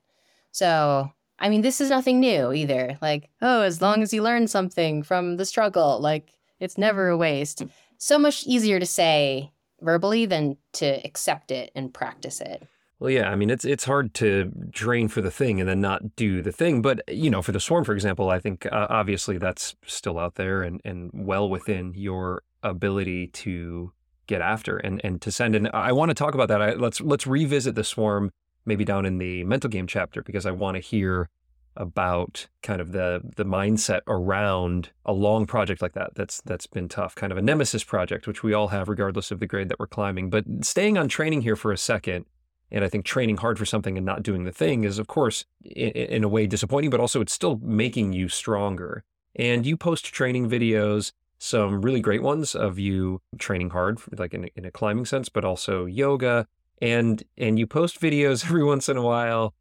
So, 0.51 1.11
I 1.39 1.49
mean, 1.49 1.61
this 1.61 1.81
is 1.81 1.89
nothing 1.89 2.19
new 2.19 2.51
either. 2.51 2.97
Like, 3.01 3.29
oh, 3.41 3.61
as 3.61 3.81
long 3.81 4.01
as 4.01 4.13
you 4.13 4.21
learn 4.21 4.47
something 4.47 5.03
from 5.03 5.37
the 5.37 5.45
struggle, 5.45 5.99
like 5.99 6.33
it's 6.59 6.77
never 6.77 7.09
a 7.09 7.17
waste. 7.17 7.63
So 7.97 8.17
much 8.17 8.45
easier 8.45 8.79
to 8.79 8.85
say 8.85 9.51
verbally 9.81 10.25
than 10.25 10.57
to 10.73 11.05
accept 11.05 11.51
it 11.51 11.71
and 11.75 11.93
practice 11.93 12.41
it. 12.41 12.67
Well, 12.99 13.11
yeah, 13.11 13.29
I 13.29 13.35
mean, 13.35 13.49
it's 13.49 13.65
it's 13.65 13.83
hard 13.83 14.13
to 14.15 14.51
train 14.71 15.09
for 15.09 15.21
the 15.21 15.31
thing 15.31 15.59
and 15.59 15.67
then 15.67 15.81
not 15.81 16.15
do 16.15 16.41
the 16.41 16.53
thing. 16.53 16.81
But 16.81 17.01
you 17.09 17.29
know, 17.29 17.41
for 17.41 17.51
the 17.51 17.59
swarm, 17.59 17.83
for 17.83 17.93
example, 17.93 18.29
I 18.29 18.39
think 18.39 18.65
uh, 18.67 18.87
obviously 18.89 19.37
that's 19.37 19.75
still 19.85 20.17
out 20.17 20.35
there 20.35 20.63
and 20.63 20.81
and 20.85 21.11
well 21.13 21.49
within 21.49 21.93
your 21.93 22.43
ability 22.63 23.27
to 23.27 23.91
get 24.27 24.41
after 24.41 24.77
and 24.77 25.01
and 25.03 25.21
to 25.21 25.31
send 25.31 25.55
in. 25.55 25.67
I 25.73 25.91
want 25.91 26.09
to 26.09 26.15
talk 26.15 26.33
about 26.33 26.47
that. 26.49 26.61
I, 26.61 26.73
let's 26.73 27.01
let's 27.01 27.27
revisit 27.27 27.75
the 27.75 27.83
swarm 27.83 28.31
maybe 28.65 28.83
down 28.83 29.05
in 29.05 29.17
the 29.17 29.43
mental 29.43 29.69
game 29.69 29.87
chapter 29.87 30.21
because 30.21 30.45
I 30.45 30.51
want 30.51 30.75
to 30.75 30.81
hear 30.81 31.29
about 31.77 32.47
kind 32.61 32.79
of 32.79 32.91
the 32.91 33.21
the 33.35 33.45
mindset 33.45 34.01
around 34.07 34.89
a 35.05 35.11
long 35.11 35.45
project 35.45 35.81
like 35.81 35.93
that 35.93 36.15
that's 36.15 36.41
that's 36.41 36.67
been 36.67 36.87
tough 36.87 37.15
kind 37.15 37.31
of 37.31 37.37
a 37.37 37.41
nemesis 37.41 37.83
project 37.83 38.27
which 38.27 38.43
we 38.43 38.53
all 38.53 38.69
have 38.69 38.87
regardless 38.87 39.29
of 39.29 39.39
the 39.39 39.47
grade 39.47 39.67
that 39.67 39.79
we're 39.79 39.87
climbing 39.87 40.29
but 40.29 40.45
staying 40.61 40.97
on 40.97 41.09
training 41.09 41.41
here 41.41 41.55
for 41.55 41.73
a 41.73 41.77
second 41.77 42.25
and 42.71 42.83
I 42.83 42.89
think 42.89 43.05
training 43.05 43.37
hard 43.37 43.57
for 43.59 43.65
something 43.65 43.97
and 43.97 44.05
not 44.05 44.23
doing 44.23 44.45
the 44.45 44.53
thing 44.53 44.85
is 44.85 44.99
of 44.99 45.07
course 45.07 45.43
in, 45.63 45.89
in 45.89 46.23
a 46.23 46.29
way 46.29 46.47
disappointing 46.47 46.89
but 46.89 47.01
also 47.01 47.19
it's 47.19 47.33
still 47.33 47.59
making 47.61 48.13
you 48.13 48.29
stronger 48.29 49.03
and 49.35 49.65
you 49.65 49.75
post 49.75 50.05
training 50.05 50.49
videos 50.49 51.11
some 51.45 51.81
really 51.81 52.01
great 52.01 52.23
ones 52.23 52.55
of 52.55 52.79
you 52.79 53.21
training 53.37 53.69
hard, 53.69 53.99
like 54.17 54.33
in, 54.33 54.45
in 54.55 54.65
a 54.65 54.71
climbing 54.71 55.05
sense, 55.05 55.29
but 55.29 55.45
also 55.45 55.85
yoga. 55.85 56.47
And 56.81 57.23
and 57.37 57.59
you 57.59 57.67
post 57.67 58.01
videos 58.01 58.45
every 58.45 58.63
once 58.63 58.89
in 58.89 58.97
a 58.97 59.01
while 59.01 59.53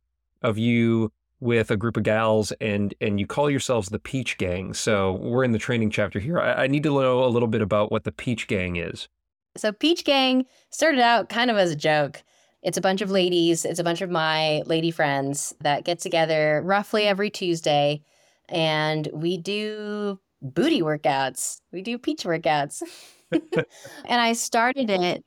of 0.42 0.56
you 0.58 1.12
with 1.40 1.70
a 1.70 1.76
group 1.76 1.96
of 1.98 2.02
gals 2.02 2.52
and 2.52 2.94
and 3.00 3.20
you 3.20 3.26
call 3.26 3.50
yourselves 3.50 3.90
the 3.90 3.98
Peach 3.98 4.38
Gang. 4.38 4.72
So 4.72 5.12
we're 5.12 5.44
in 5.44 5.52
the 5.52 5.58
training 5.58 5.90
chapter 5.90 6.18
here. 6.18 6.40
I, 6.40 6.64
I 6.64 6.66
need 6.68 6.82
to 6.84 6.88
know 6.88 7.22
a 7.22 7.28
little 7.28 7.48
bit 7.48 7.60
about 7.60 7.92
what 7.92 8.04
the 8.04 8.12
Peach 8.12 8.46
Gang 8.46 8.76
is. 8.76 9.08
So 9.56 9.70
Peach 9.70 10.04
Gang 10.04 10.46
started 10.70 11.00
out 11.00 11.28
kind 11.28 11.50
of 11.50 11.58
as 11.58 11.70
a 11.70 11.76
joke. 11.76 12.22
It's 12.62 12.78
a 12.78 12.80
bunch 12.80 13.02
of 13.02 13.10
ladies, 13.10 13.66
it's 13.66 13.78
a 13.78 13.84
bunch 13.84 14.00
of 14.00 14.08
my 14.08 14.62
lady 14.62 14.90
friends 14.90 15.54
that 15.60 15.84
get 15.84 15.98
together 15.98 16.62
roughly 16.64 17.06
every 17.06 17.28
Tuesday 17.28 18.02
and 18.48 19.08
we 19.12 19.36
do 19.36 20.18
booty 20.44 20.82
workouts. 20.82 21.60
We 21.72 21.82
do 21.82 21.98
peach 21.98 22.24
workouts. 22.24 22.82
and 23.32 24.20
I 24.20 24.34
started 24.34 24.90
it. 24.90 25.24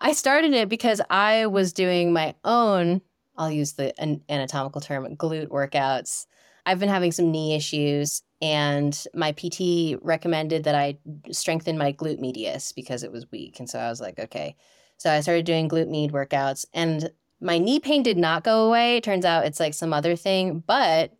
I 0.00 0.12
started 0.12 0.52
it 0.52 0.68
because 0.68 1.00
I 1.10 1.46
was 1.46 1.72
doing 1.72 2.12
my 2.12 2.34
own, 2.44 3.00
I'll 3.36 3.50
use 3.50 3.72
the 3.72 3.98
an- 4.00 4.22
anatomical 4.28 4.80
term, 4.80 5.16
glute 5.16 5.48
workouts. 5.48 6.26
I've 6.66 6.78
been 6.78 6.88
having 6.88 7.12
some 7.12 7.30
knee 7.32 7.54
issues, 7.54 8.22
and 8.42 9.04
my 9.14 9.32
PT 9.32 9.98
recommended 10.02 10.64
that 10.64 10.74
I 10.74 10.98
strengthen 11.32 11.78
my 11.78 11.92
glute 11.94 12.20
medius 12.20 12.72
because 12.72 13.02
it 13.02 13.10
was 13.10 13.30
weak. 13.32 13.58
And 13.58 13.68
so 13.68 13.78
I 13.78 13.88
was 13.88 14.00
like, 14.00 14.18
okay. 14.18 14.54
So 14.98 15.10
I 15.10 15.20
started 15.20 15.46
doing 15.46 15.68
glute 15.68 15.88
med 15.88 16.12
workouts, 16.12 16.66
and 16.74 17.10
my 17.40 17.58
knee 17.58 17.80
pain 17.80 18.02
did 18.02 18.18
not 18.18 18.44
go 18.44 18.66
away. 18.66 18.98
It 18.98 19.04
turns 19.04 19.24
out 19.24 19.46
it's 19.46 19.60
like 19.60 19.74
some 19.74 19.92
other 19.92 20.14
thing, 20.14 20.62
but 20.66 21.12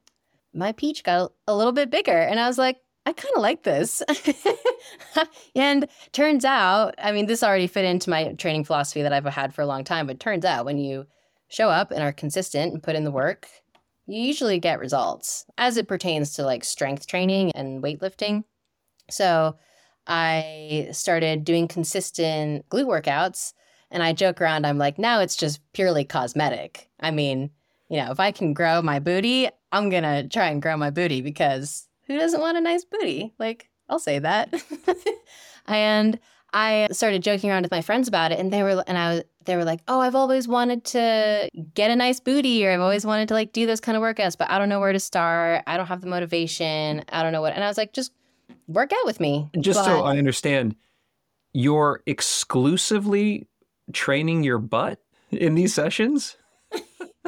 my 0.53 0.73
peach 0.73 1.03
got 1.03 1.33
a 1.47 1.57
little 1.57 1.73
bit 1.73 1.91
bigger. 1.91 2.19
And 2.19 2.39
I 2.39 2.47
was 2.47 2.59
like, 2.59 2.77
I 3.09 3.13
kind 3.15 3.35
of 3.37 3.41
like 3.41 3.63
this. 3.63 4.03
and 5.57 5.89
turns 6.13 6.45
out, 6.45 6.95
I 6.99 7.11
mean, 7.11 7.25
this 7.25 7.43
already 7.43 7.67
fit 7.67 7.87
into 7.87 8.11
my 8.11 8.35
training 8.35 8.65
philosophy 8.65 9.01
that 9.01 9.15
I've 9.15 9.25
had 9.25 9.55
for 9.55 9.63
a 9.63 9.67
long 9.67 9.83
time, 9.83 10.07
but 10.07 10.21
turns 10.21 10.45
out 10.45 10.67
when 10.67 10.77
you 10.77 11.07
show 11.49 11.71
up 11.71 11.91
and 11.91 12.03
are 12.03 12.13
consistent 12.13 12.75
and 12.75 12.83
put 12.83 12.97
in 12.97 13.05
the 13.05 13.11
work, 13.11 13.49
you 14.07 14.21
usually 14.21 14.59
get 14.59 14.79
results 14.79 15.47
as 15.57 15.79
it 15.79 15.89
pertains 15.89 16.35
to 16.35 16.43
like 16.43 16.65
strength 16.65 17.07
training 17.07 17.51
and 17.53 17.83
weightlifting. 17.83 18.45
So 19.09 19.57
I 20.07 20.89
started 20.93 21.45
doing 21.45 21.67
consistent 21.67 22.69
glute 22.69 22.85
workouts 22.85 23.55
and 23.91 24.03
I 24.03 24.13
joke 24.13 24.39
around, 24.39 24.67
I'm 24.67 24.77
like, 24.77 24.99
now 24.99 25.21
it's 25.21 25.37
just 25.37 25.61
purely 25.73 26.05
cosmetic. 26.05 26.91
I 27.01 27.11
mean, 27.11 27.49
you 27.89 27.97
know, 27.97 28.11
if 28.11 28.21
I 28.21 28.33
can 28.33 28.53
grow 28.53 28.83
my 28.83 28.99
booty, 28.99 29.49
I'm 29.73 29.89
going 29.89 30.03
to 30.03 30.29
try 30.29 30.51
and 30.51 30.61
grow 30.61 30.77
my 30.77 30.91
booty 30.91 31.23
because 31.23 31.88
who 32.09 32.19
doesn't 32.19 32.41
want 32.41 32.57
a 32.57 32.61
nice 32.61 32.85
booty? 32.85 33.33
Like, 33.39 33.69
I'll 33.89 33.99
say 33.99 34.19
that. 34.19 34.53
and 35.67 36.19
I 36.53 36.89
started 36.93 37.23
joking 37.23 37.51
around 37.51 37.63
with 37.63 37.71
my 37.71 37.83
friends 37.83 38.09
about 38.09 38.33
it, 38.33 38.39
and 38.39 38.53
they 38.53 38.63
were, 38.63 38.83
and 38.87 38.97
I 38.97 39.15
was, 39.15 39.25
they 39.45 39.57
were 39.57 39.65
like, 39.65 39.81
"Oh, 39.87 40.01
I've 40.01 40.15
always 40.15 40.49
wanted 40.49 40.85
to 40.87 41.49
get 41.75 41.91
a 41.91 41.97
nice 41.97 42.21
booty, 42.21 42.67
or 42.67 42.73
I've 42.73 42.81
always 42.81 43.05
wanted 43.05 43.29
to 43.29 43.35
like 43.35 43.53
do 43.53 43.67
those 43.67 43.81
kind 43.81 43.97
of 43.97 44.03
workouts, 44.03 44.37
but 44.37 44.51
I 44.51 44.59
don't 44.59 44.71
know 44.71 44.81
where 44.81 44.93
to 44.93 45.01
start. 45.01 45.63
I 45.67 45.77
don't 45.77 45.87
have 45.87 46.01
the 46.01 46.07
motivation. 46.07 47.05
I 47.11 47.23
don't 47.23 47.33
know 47.33 47.43
what." 47.43 47.53
And 47.53 47.63
I 47.63 47.69
was 47.69 47.77
like, 47.77 47.93
"Just 47.93 48.13
work 48.67 48.93
out 48.93 49.05
with 49.05 49.21
me." 49.21 49.51
Just 49.61 49.79
but, 49.79 49.85
so 49.85 50.05
I 50.05 50.17
understand, 50.17 50.75
you're 51.53 52.03
exclusively 52.07 53.47
training 53.93 54.43
your 54.43 54.59
butt 54.59 55.01
in 55.31 55.55
these 55.55 55.75
sessions. 55.75 56.38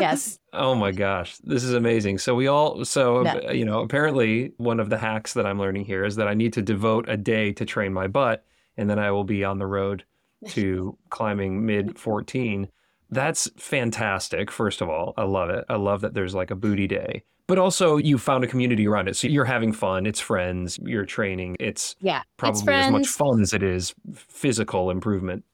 Yes. 0.00 0.38
oh 0.52 0.74
my 0.74 0.92
gosh, 0.92 1.38
this 1.38 1.64
is 1.64 1.74
amazing. 1.74 2.18
So 2.18 2.34
we 2.34 2.46
all 2.46 2.84
so 2.84 3.18
um, 3.18 3.24
no. 3.24 3.50
you 3.50 3.64
know, 3.64 3.80
apparently 3.80 4.52
one 4.56 4.80
of 4.80 4.90
the 4.90 4.98
hacks 4.98 5.34
that 5.34 5.46
I'm 5.46 5.58
learning 5.58 5.84
here 5.84 6.04
is 6.04 6.16
that 6.16 6.28
I 6.28 6.34
need 6.34 6.52
to 6.54 6.62
devote 6.62 7.08
a 7.08 7.16
day 7.16 7.52
to 7.52 7.64
train 7.64 7.92
my 7.92 8.06
butt 8.06 8.44
and 8.76 8.88
then 8.88 8.98
I 8.98 9.10
will 9.10 9.24
be 9.24 9.44
on 9.44 9.58
the 9.58 9.66
road 9.66 10.04
to 10.48 10.96
climbing 11.10 11.66
mid 11.66 11.98
14. 11.98 12.68
That's 13.10 13.50
fantastic. 13.56 14.50
First 14.50 14.80
of 14.80 14.88
all, 14.88 15.14
I 15.16 15.24
love 15.24 15.50
it. 15.50 15.64
I 15.68 15.76
love 15.76 16.00
that 16.00 16.14
there's 16.14 16.34
like 16.34 16.50
a 16.50 16.56
booty 16.56 16.86
day. 16.86 17.24
But 17.46 17.58
also 17.58 17.96
you 17.96 18.16
found 18.16 18.44
a 18.44 18.46
community 18.46 18.86
around 18.86 19.08
it. 19.08 19.16
So 19.16 19.26
you're 19.26 19.44
having 19.44 19.72
fun, 19.72 20.06
it's 20.06 20.20
friends, 20.20 20.78
you're 20.84 21.04
training. 21.04 21.56
It's 21.58 21.96
yeah, 22.00 22.22
probably 22.36 22.60
it's 22.60 22.68
as 22.68 22.92
much 22.92 23.08
fun 23.08 23.42
as 23.42 23.52
it 23.52 23.64
is 23.64 23.92
physical 24.14 24.90
improvement. 24.90 25.44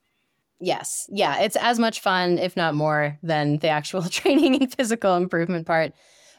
Yes. 0.58 1.08
Yeah. 1.12 1.40
It's 1.40 1.56
as 1.56 1.78
much 1.78 2.00
fun, 2.00 2.38
if 2.38 2.56
not 2.56 2.74
more, 2.74 3.18
than 3.22 3.58
the 3.58 3.68
actual 3.68 4.02
training 4.08 4.62
and 4.62 4.74
physical 4.74 5.16
improvement 5.16 5.66
part. 5.66 5.92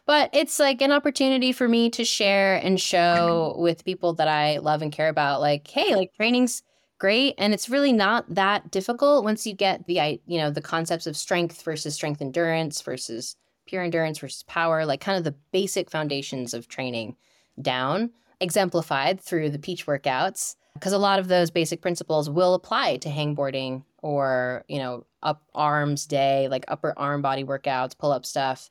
But 0.05 0.29
it's 0.33 0.59
like 0.59 0.81
an 0.81 0.91
opportunity 0.91 1.51
for 1.51 1.67
me 1.67 1.89
to 1.91 2.05
share 2.05 2.55
and 2.55 2.79
show 2.79 3.55
with 3.59 3.85
people 3.85 4.13
that 4.13 4.27
I 4.27 4.57
love 4.57 4.81
and 4.81 4.91
care 4.91 5.09
about, 5.09 5.41
like, 5.41 5.67
hey, 5.67 5.95
like 5.95 6.13
training's 6.15 6.63
great 6.99 7.35
and 7.37 7.53
it's 7.53 7.69
really 7.69 7.93
not 7.93 8.25
that 8.33 8.71
difficult 8.71 9.23
once 9.23 9.45
you 9.45 9.53
get 9.53 9.85
the 9.85 10.19
you 10.25 10.39
know 10.39 10.49
the 10.49 10.61
concepts 10.61 11.05
of 11.05 11.15
strength 11.15 11.61
versus 11.61 11.93
strength 11.93 12.21
endurance 12.21 12.81
versus 12.81 13.35
pure 13.67 13.83
endurance 13.83 14.17
versus 14.17 14.43
power 14.43 14.85
like 14.85 14.99
kind 14.99 15.17
of 15.17 15.23
the 15.23 15.35
basic 15.51 15.91
foundations 15.91 16.53
of 16.53 16.67
training 16.67 17.15
down 17.61 18.09
exemplified 18.39 19.21
through 19.21 19.49
the 19.49 19.59
peach 19.59 19.85
workouts 19.85 20.55
because 20.73 20.93
a 20.93 20.97
lot 20.97 21.19
of 21.19 21.27
those 21.27 21.51
basic 21.51 21.81
principles 21.81 22.29
will 22.29 22.53
apply 22.53 22.97
to 22.97 23.09
hangboarding 23.09 23.83
or 24.01 24.63
you 24.67 24.79
know 24.79 25.05
up 25.23 25.43
arms 25.55 26.05
day 26.05 26.47
like 26.49 26.65
upper 26.67 26.93
arm 26.97 27.21
body 27.21 27.43
workouts 27.43 27.97
pull 27.97 28.11
up 28.11 28.25
stuff. 28.25 28.69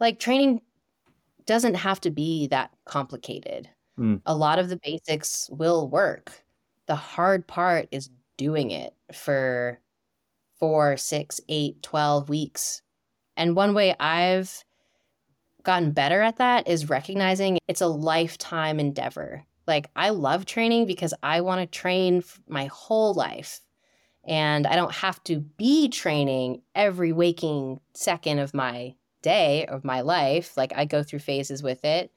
Like 0.00 0.18
training 0.18 0.60
doesn't 1.46 1.74
have 1.74 2.00
to 2.02 2.10
be 2.10 2.46
that 2.48 2.70
complicated. 2.84 3.68
Mm. 3.98 4.20
a 4.26 4.34
lot 4.34 4.58
of 4.58 4.68
the 4.68 4.80
basics 4.82 5.48
will 5.52 5.88
work. 5.88 6.32
The 6.86 6.96
hard 6.96 7.46
part 7.46 7.86
is 7.92 8.10
doing 8.36 8.72
it 8.72 8.92
for 9.12 9.78
four 10.58 10.96
six 10.96 11.40
eight 11.48 11.80
12 11.82 12.28
weeks. 12.28 12.82
And 13.36 13.54
one 13.56 13.74
way 13.74 13.94
i've 14.00 14.64
gotten 15.64 15.92
better 15.92 16.20
at 16.20 16.36
that 16.36 16.68
is 16.68 16.88
recognizing 16.88 17.58
it's 17.68 17.80
a 17.80 17.86
lifetime 17.86 18.78
endeavor. 18.78 19.44
Like, 19.66 19.88
I 19.96 20.10
love 20.10 20.44
training 20.44 20.86
because 20.86 21.14
I 21.22 21.40
want 21.40 21.60
to 21.60 21.78
train 21.78 22.22
my 22.48 22.66
whole 22.66 23.14
life. 23.14 23.60
And 24.26 24.66
I 24.66 24.76
don't 24.76 24.94
have 24.94 25.22
to 25.24 25.40
be 25.40 25.88
training 25.88 26.62
every 26.74 27.12
waking 27.12 27.80
second 27.92 28.38
of 28.38 28.54
my 28.54 28.94
day, 29.22 29.66
of 29.66 29.84
my 29.84 30.00
life. 30.00 30.56
Like, 30.56 30.72
I 30.74 30.84
go 30.84 31.02
through 31.02 31.18
phases 31.20 31.62
with 31.62 31.84
it. 31.84 32.10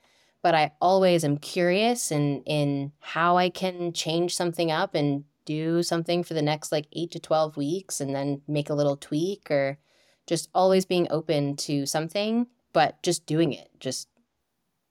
But 0.44 0.56
I 0.56 0.72
always 0.80 1.26
am 1.26 1.38
curious 1.38 2.12
in, 2.12 2.42
in 2.44 2.92
how 3.00 3.38
I 3.38 3.50
can 3.50 3.92
change 3.92 4.36
something 4.36 4.72
up 4.72 4.96
and 4.96 5.26
do 5.46 5.82
something 5.82 6.24
for 6.24 6.34
the 6.34 6.42
next 6.42 6.72
like 6.72 6.86
eight 6.94 7.10
to 7.12 7.20
12 7.20 7.58
weeks 7.58 8.00
and 8.00 8.14
then 8.14 8.42
make 8.48 8.70
a 8.70 8.74
little 8.74 8.98
tweak 8.98 9.50
or 9.50 9.80
just 10.28 10.50
always 10.54 10.86
being 10.86 11.08
open 11.10 11.56
to 11.56 11.86
something, 11.86 12.48
but 12.74 13.02
just 13.02 13.26
doing 13.26 13.54
it, 13.54 13.70
just 13.80 14.10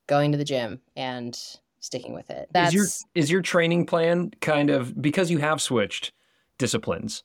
going 0.07 0.31
to 0.31 0.37
the 0.37 0.43
gym 0.43 0.81
and 0.95 1.39
sticking 1.79 2.13
with 2.13 2.29
it. 2.29 2.49
That's 2.51 2.69
is 2.69 2.73
your 2.73 2.85
is 3.15 3.31
your 3.31 3.41
training 3.41 3.85
plan 3.85 4.31
kind 4.41 4.69
of 4.69 4.99
because 4.99 5.29
you 5.29 5.37
have 5.37 5.61
switched 5.61 6.11
disciplines 6.57 7.23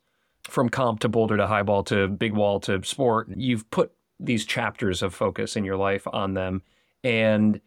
from 0.49 0.69
comp 0.69 1.01
to 1.01 1.09
boulder 1.09 1.37
to 1.37 1.47
highball 1.47 1.85
to 1.85 2.09
big 2.09 2.33
wall 2.33 2.61
to 2.61 2.83
sport. 2.85 3.29
You've 3.35 3.69
put 3.71 3.93
these 4.19 4.45
chapters 4.45 5.03
of 5.03 5.15
focus 5.15 5.57
in 5.57 5.65
your 5.65 5.77
life 5.77 6.07
on 6.13 6.35
them, 6.35 6.63
and 7.05 7.61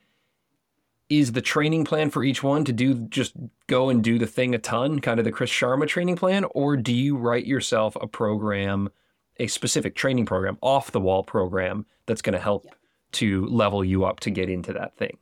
is 1.09 1.33
the 1.33 1.41
training 1.41 1.85
plan 1.85 2.09
for 2.09 2.23
each 2.23 2.41
one 2.41 2.65
to 2.65 2.73
do 2.73 2.95
just 2.95 3.33
go 3.67 3.89
and 3.89 4.03
do 4.03 4.17
the 4.17 4.25
thing 4.25 4.55
a 4.55 4.57
ton, 4.57 4.99
kind 4.99 5.19
of 5.19 5.25
the 5.25 5.31
Chris 5.31 5.51
Sharma 5.51 5.87
training 5.87 6.15
plan, 6.15 6.45
or 6.51 6.75
do 6.77 6.93
you 6.93 7.15
write 7.15 7.45
yourself 7.45 7.95
a 8.01 8.07
program, 8.07 8.89
a 9.37 9.47
specific 9.47 9.95
training 9.95 10.25
program, 10.25 10.57
off 10.61 10.91
the 10.91 10.99
wall 10.99 11.23
program 11.23 11.85
that's 12.07 12.21
going 12.21 12.33
to 12.33 12.39
help 12.39 12.65
yeah. 12.65 12.73
to 13.13 13.45
level 13.47 13.83
you 13.85 14.05
up 14.05 14.19
to 14.21 14.31
get 14.31 14.49
into 14.49 14.73
that 14.73 14.97
thing? 14.97 15.17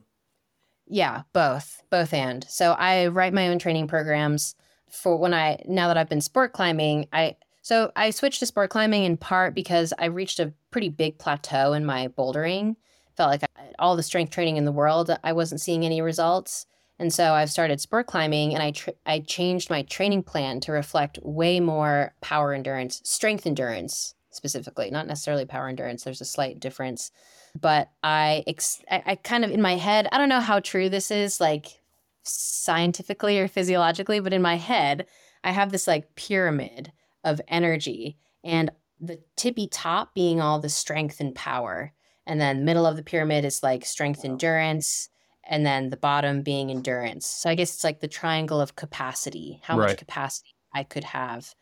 Yeah, 0.88 1.24
both, 1.34 1.84
both 1.90 2.14
and. 2.14 2.46
So 2.50 2.74
I 2.74 3.08
write 3.08 3.34
my 3.34 3.50
own 3.50 3.60
training 3.60 3.88
programs 3.88 4.56
for 4.94 5.18
when 5.18 5.34
I 5.34 5.62
now 5.66 5.88
that 5.88 5.98
I've 5.98 6.10
been 6.10 6.22
sport 6.22 6.54
climbing, 6.54 7.08
I 7.12 7.36
so 7.62 7.92
I 7.96 8.10
switched 8.12 8.40
to 8.40 8.46
sport 8.46 8.70
climbing 8.70 9.04
in 9.04 9.18
part 9.18 9.56
because 9.56 9.94
I 9.98 10.06
reached 10.06 10.40
a 10.40 10.54
pretty 10.72 10.90
big 10.90 11.18
plateau 11.18 11.74
in 11.74 11.86
my 11.86 12.08
bouldering. 12.10 12.76
Felt 13.16 13.32
like 13.32 13.44
I, 13.44 13.72
all 13.80 13.96
the 13.96 14.04
strength 14.04 14.32
training 14.32 14.58
in 14.58 14.66
the 14.66 14.72
world, 14.72 15.16
I 15.24 15.34
wasn't 15.34 15.62
seeing 15.62 15.86
any 15.86 16.02
results. 16.02 16.66
And 17.00 17.12
so 17.14 17.34
I've 17.34 17.52
started 17.52 17.82
sport 17.82 18.08
climbing 18.08 18.54
and 18.54 18.62
I 18.62 18.72
tr- 18.72 18.92
I 19.06 19.20
changed 19.20 19.70
my 19.70 19.82
training 19.84 20.24
plan 20.24 20.60
to 20.62 20.72
reflect 20.72 21.20
way 21.24 21.60
more 21.60 22.14
power 22.22 22.54
endurance, 22.54 23.02
strength 23.04 23.46
endurance 23.46 24.16
specifically, 24.30 24.90
not 24.90 25.08
necessarily 25.08 25.46
power 25.46 25.68
endurance. 25.68 26.04
There's 26.04 26.22
a 26.22 26.26
slight 26.26 26.60
difference 26.60 27.12
but 27.60 27.90
I, 28.04 28.44
ex- 28.48 28.84
I, 28.90 29.04
I 29.06 29.16
kind 29.16 29.46
of 29.46 29.52
in 29.52 29.62
my 29.62 29.76
head, 29.76 30.08
I 30.12 30.18
don't 30.18 30.30
know 30.30 30.40
how 30.40 30.60
true 30.60 30.90
this 30.90 31.12
is, 31.12 31.40
like 31.40 31.80
scientifically 32.24 33.40
or 33.40 33.48
physiologically, 33.48 34.20
but 34.20 34.34
in 34.34 34.42
my 34.42 34.56
head, 34.56 35.06
I 35.44 35.52
have 35.52 35.72
this 35.72 35.88
like 35.88 36.16
pyramid 36.16 36.92
of 37.24 37.42
energy, 37.48 38.18
and 38.44 38.72
the 39.00 39.20
tippy 39.36 39.68
top 39.68 40.14
being 40.14 40.42
all 40.42 40.60
the 40.60 40.70
strength 40.70 41.20
and 41.20 41.36
power, 41.36 41.94
and 42.26 42.40
then 42.40 42.66
middle 42.66 42.86
of 42.86 42.96
the 42.96 43.04
pyramid 43.04 43.46
is 43.46 43.64
like 43.64 43.86
strength 43.86 44.24
endurance, 44.24 45.10
and 45.44 45.66
then 45.66 45.90
the 45.90 45.98
bottom 45.98 46.42
being 46.42 46.72
endurance. 46.72 47.26
So 47.26 47.50
I 47.50 47.56
guess 47.56 47.74
it's 47.74 47.84
like 47.84 48.00
the 48.00 48.08
triangle 48.08 48.62
of 48.62 48.76
capacity, 48.76 49.60
how 49.64 49.78
right. 49.78 49.90
much 49.90 49.98
capacity 49.98 50.52
I 50.74 50.84
could 50.84 51.04
have. 51.04 51.54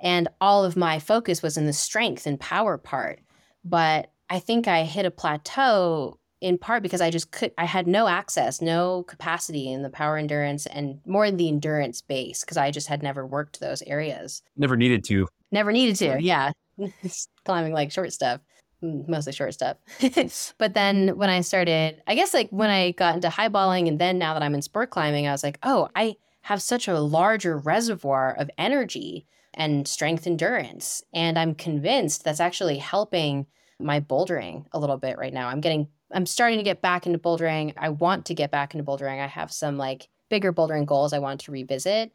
And 0.00 0.28
all 0.40 0.64
of 0.64 0.76
my 0.76 0.98
focus 0.98 1.42
was 1.42 1.56
in 1.56 1.66
the 1.66 1.72
strength 1.72 2.26
and 2.26 2.40
power 2.40 2.78
part. 2.78 3.20
But 3.64 4.10
I 4.28 4.38
think 4.38 4.68
I 4.68 4.84
hit 4.84 5.06
a 5.06 5.10
plateau 5.10 6.18
in 6.40 6.58
part 6.58 6.82
because 6.82 7.00
I 7.00 7.10
just 7.10 7.30
could 7.30 7.52
I 7.56 7.64
had 7.64 7.86
no 7.86 8.08
access, 8.08 8.60
no 8.60 9.04
capacity 9.04 9.72
in 9.72 9.82
the 9.82 9.90
power 9.90 10.16
endurance 10.16 10.66
and 10.66 11.00
more 11.06 11.24
in 11.24 11.36
the 11.36 11.48
endurance 11.48 12.02
base 12.02 12.42
because 12.42 12.56
I 12.56 12.70
just 12.70 12.88
had 12.88 13.02
never 13.02 13.26
worked 13.26 13.60
those 13.60 13.82
areas. 13.82 14.42
Never 14.56 14.76
needed 14.76 15.04
to. 15.04 15.28
Never 15.50 15.72
needed 15.72 15.96
to. 15.96 16.20
Yeah. 16.20 16.52
Climbing 17.44 17.72
like 17.72 17.90
short 17.90 18.12
stuff, 18.12 18.40
mostly 18.82 19.32
short 19.32 19.54
stuff. 19.54 19.78
but 20.58 20.74
then 20.74 21.16
when 21.16 21.30
I 21.30 21.40
started, 21.40 22.02
I 22.06 22.14
guess 22.14 22.34
like 22.34 22.50
when 22.50 22.70
I 22.70 22.92
got 22.92 23.14
into 23.14 23.28
highballing 23.28 23.88
and 23.88 23.98
then 23.98 24.18
now 24.18 24.34
that 24.34 24.42
I'm 24.42 24.54
in 24.54 24.62
sport 24.62 24.90
climbing, 24.90 25.26
I 25.26 25.32
was 25.32 25.42
like, 25.42 25.58
"Oh, 25.62 25.88
I 25.96 26.16
have 26.42 26.60
such 26.60 26.86
a 26.86 27.00
larger 27.00 27.58
reservoir 27.58 28.34
of 28.38 28.50
energy 28.58 29.26
and 29.54 29.88
strength 29.88 30.26
endurance." 30.26 31.02
And 31.14 31.38
I'm 31.38 31.54
convinced 31.54 32.24
that's 32.24 32.40
actually 32.40 32.78
helping 32.78 33.46
my 33.78 34.00
bouldering 34.00 34.66
a 34.72 34.78
little 34.78 34.96
bit 34.96 35.18
right 35.18 35.32
now. 35.32 35.48
I'm 35.48 35.60
getting 35.60 35.88
I'm 36.12 36.26
starting 36.26 36.58
to 36.58 36.64
get 36.64 36.82
back 36.82 37.06
into 37.06 37.18
bouldering. 37.18 37.74
I 37.76 37.88
want 37.88 38.26
to 38.26 38.34
get 38.34 38.50
back 38.50 38.74
into 38.74 38.84
bouldering. 38.84 39.22
I 39.22 39.26
have 39.26 39.52
some 39.52 39.76
like 39.76 40.08
bigger 40.28 40.52
bouldering 40.52 40.86
goals 40.86 41.12
I 41.12 41.18
want 41.18 41.40
to 41.42 41.52
revisit. 41.52 42.12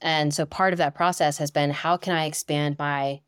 And 0.00 0.32
so 0.32 0.46
part 0.46 0.72
of 0.72 0.78
that 0.78 0.94
process 0.94 1.38
has 1.38 1.50
been 1.50 1.70
how 1.70 1.96
can 1.96 2.14
I 2.14 2.24
expand 2.24 2.76
my 2.78 3.20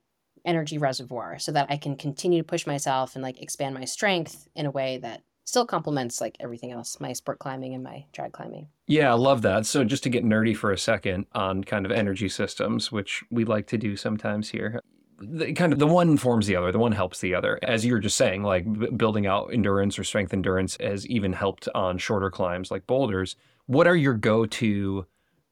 energy 0.44 0.78
reservoir 0.78 1.38
so 1.38 1.52
that 1.52 1.66
I 1.70 1.76
can 1.76 1.96
continue 1.96 2.40
to 2.40 2.46
push 2.46 2.66
myself 2.66 3.14
and 3.14 3.22
like 3.22 3.40
expand 3.40 3.74
my 3.74 3.84
strength 3.84 4.48
in 4.54 4.66
a 4.66 4.70
way 4.70 4.98
that 4.98 5.22
still 5.44 5.66
complements 5.66 6.20
like 6.20 6.36
everything 6.40 6.72
else, 6.72 6.98
my 6.98 7.12
sport 7.12 7.38
climbing 7.38 7.74
and 7.74 7.84
my 7.84 8.06
trad 8.12 8.32
climbing. 8.32 8.68
Yeah, 8.86 9.10
I 9.10 9.14
love 9.14 9.42
that. 9.42 9.66
So 9.66 9.84
just 9.84 10.02
to 10.04 10.08
get 10.08 10.24
nerdy 10.24 10.56
for 10.56 10.72
a 10.72 10.78
second 10.78 11.26
on 11.32 11.64
kind 11.64 11.84
of 11.84 11.92
energy 11.92 12.28
systems, 12.28 12.90
which 12.90 13.22
we 13.30 13.44
like 13.44 13.66
to 13.68 13.78
do 13.78 13.96
sometimes 13.96 14.50
here 14.50 14.80
the, 15.22 15.52
kind 15.52 15.72
of 15.72 15.78
the 15.78 15.86
mm-hmm. 15.86 15.94
one 15.94 16.16
forms 16.16 16.46
the 16.46 16.56
other, 16.56 16.72
the 16.72 16.78
one 16.78 16.92
helps 16.92 17.20
the 17.20 17.34
other. 17.34 17.58
As 17.62 17.84
you 17.84 17.92
were 17.92 18.00
just 18.00 18.16
saying, 18.16 18.42
like 18.42 18.70
b- 18.70 18.90
building 18.90 19.26
out 19.26 19.52
endurance 19.52 19.98
or 19.98 20.04
strength 20.04 20.32
endurance 20.32 20.76
has 20.80 21.06
even 21.06 21.32
helped 21.32 21.68
on 21.74 21.98
shorter 21.98 22.30
climbs 22.30 22.70
like 22.70 22.86
boulders. 22.86 23.36
What 23.66 23.86
are 23.86 23.96
your 23.96 24.14
go 24.14 24.46
to 24.46 25.06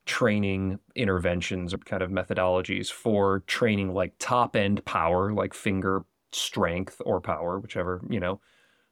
training 0.07 0.79
interventions 0.97 1.73
or 1.73 1.79
kind 1.79 2.03
of 2.03 2.11
methodologies 2.11 2.91
for 2.91 3.41
training 3.47 3.95
like 3.95 4.15
top 4.19 4.57
end 4.57 4.85
power, 4.85 5.33
like 5.33 5.55
finger 5.55 6.05
strength 6.33 7.00
or 7.05 7.21
power, 7.21 7.59
whichever, 7.59 8.00
you 8.09 8.19
know, 8.19 8.41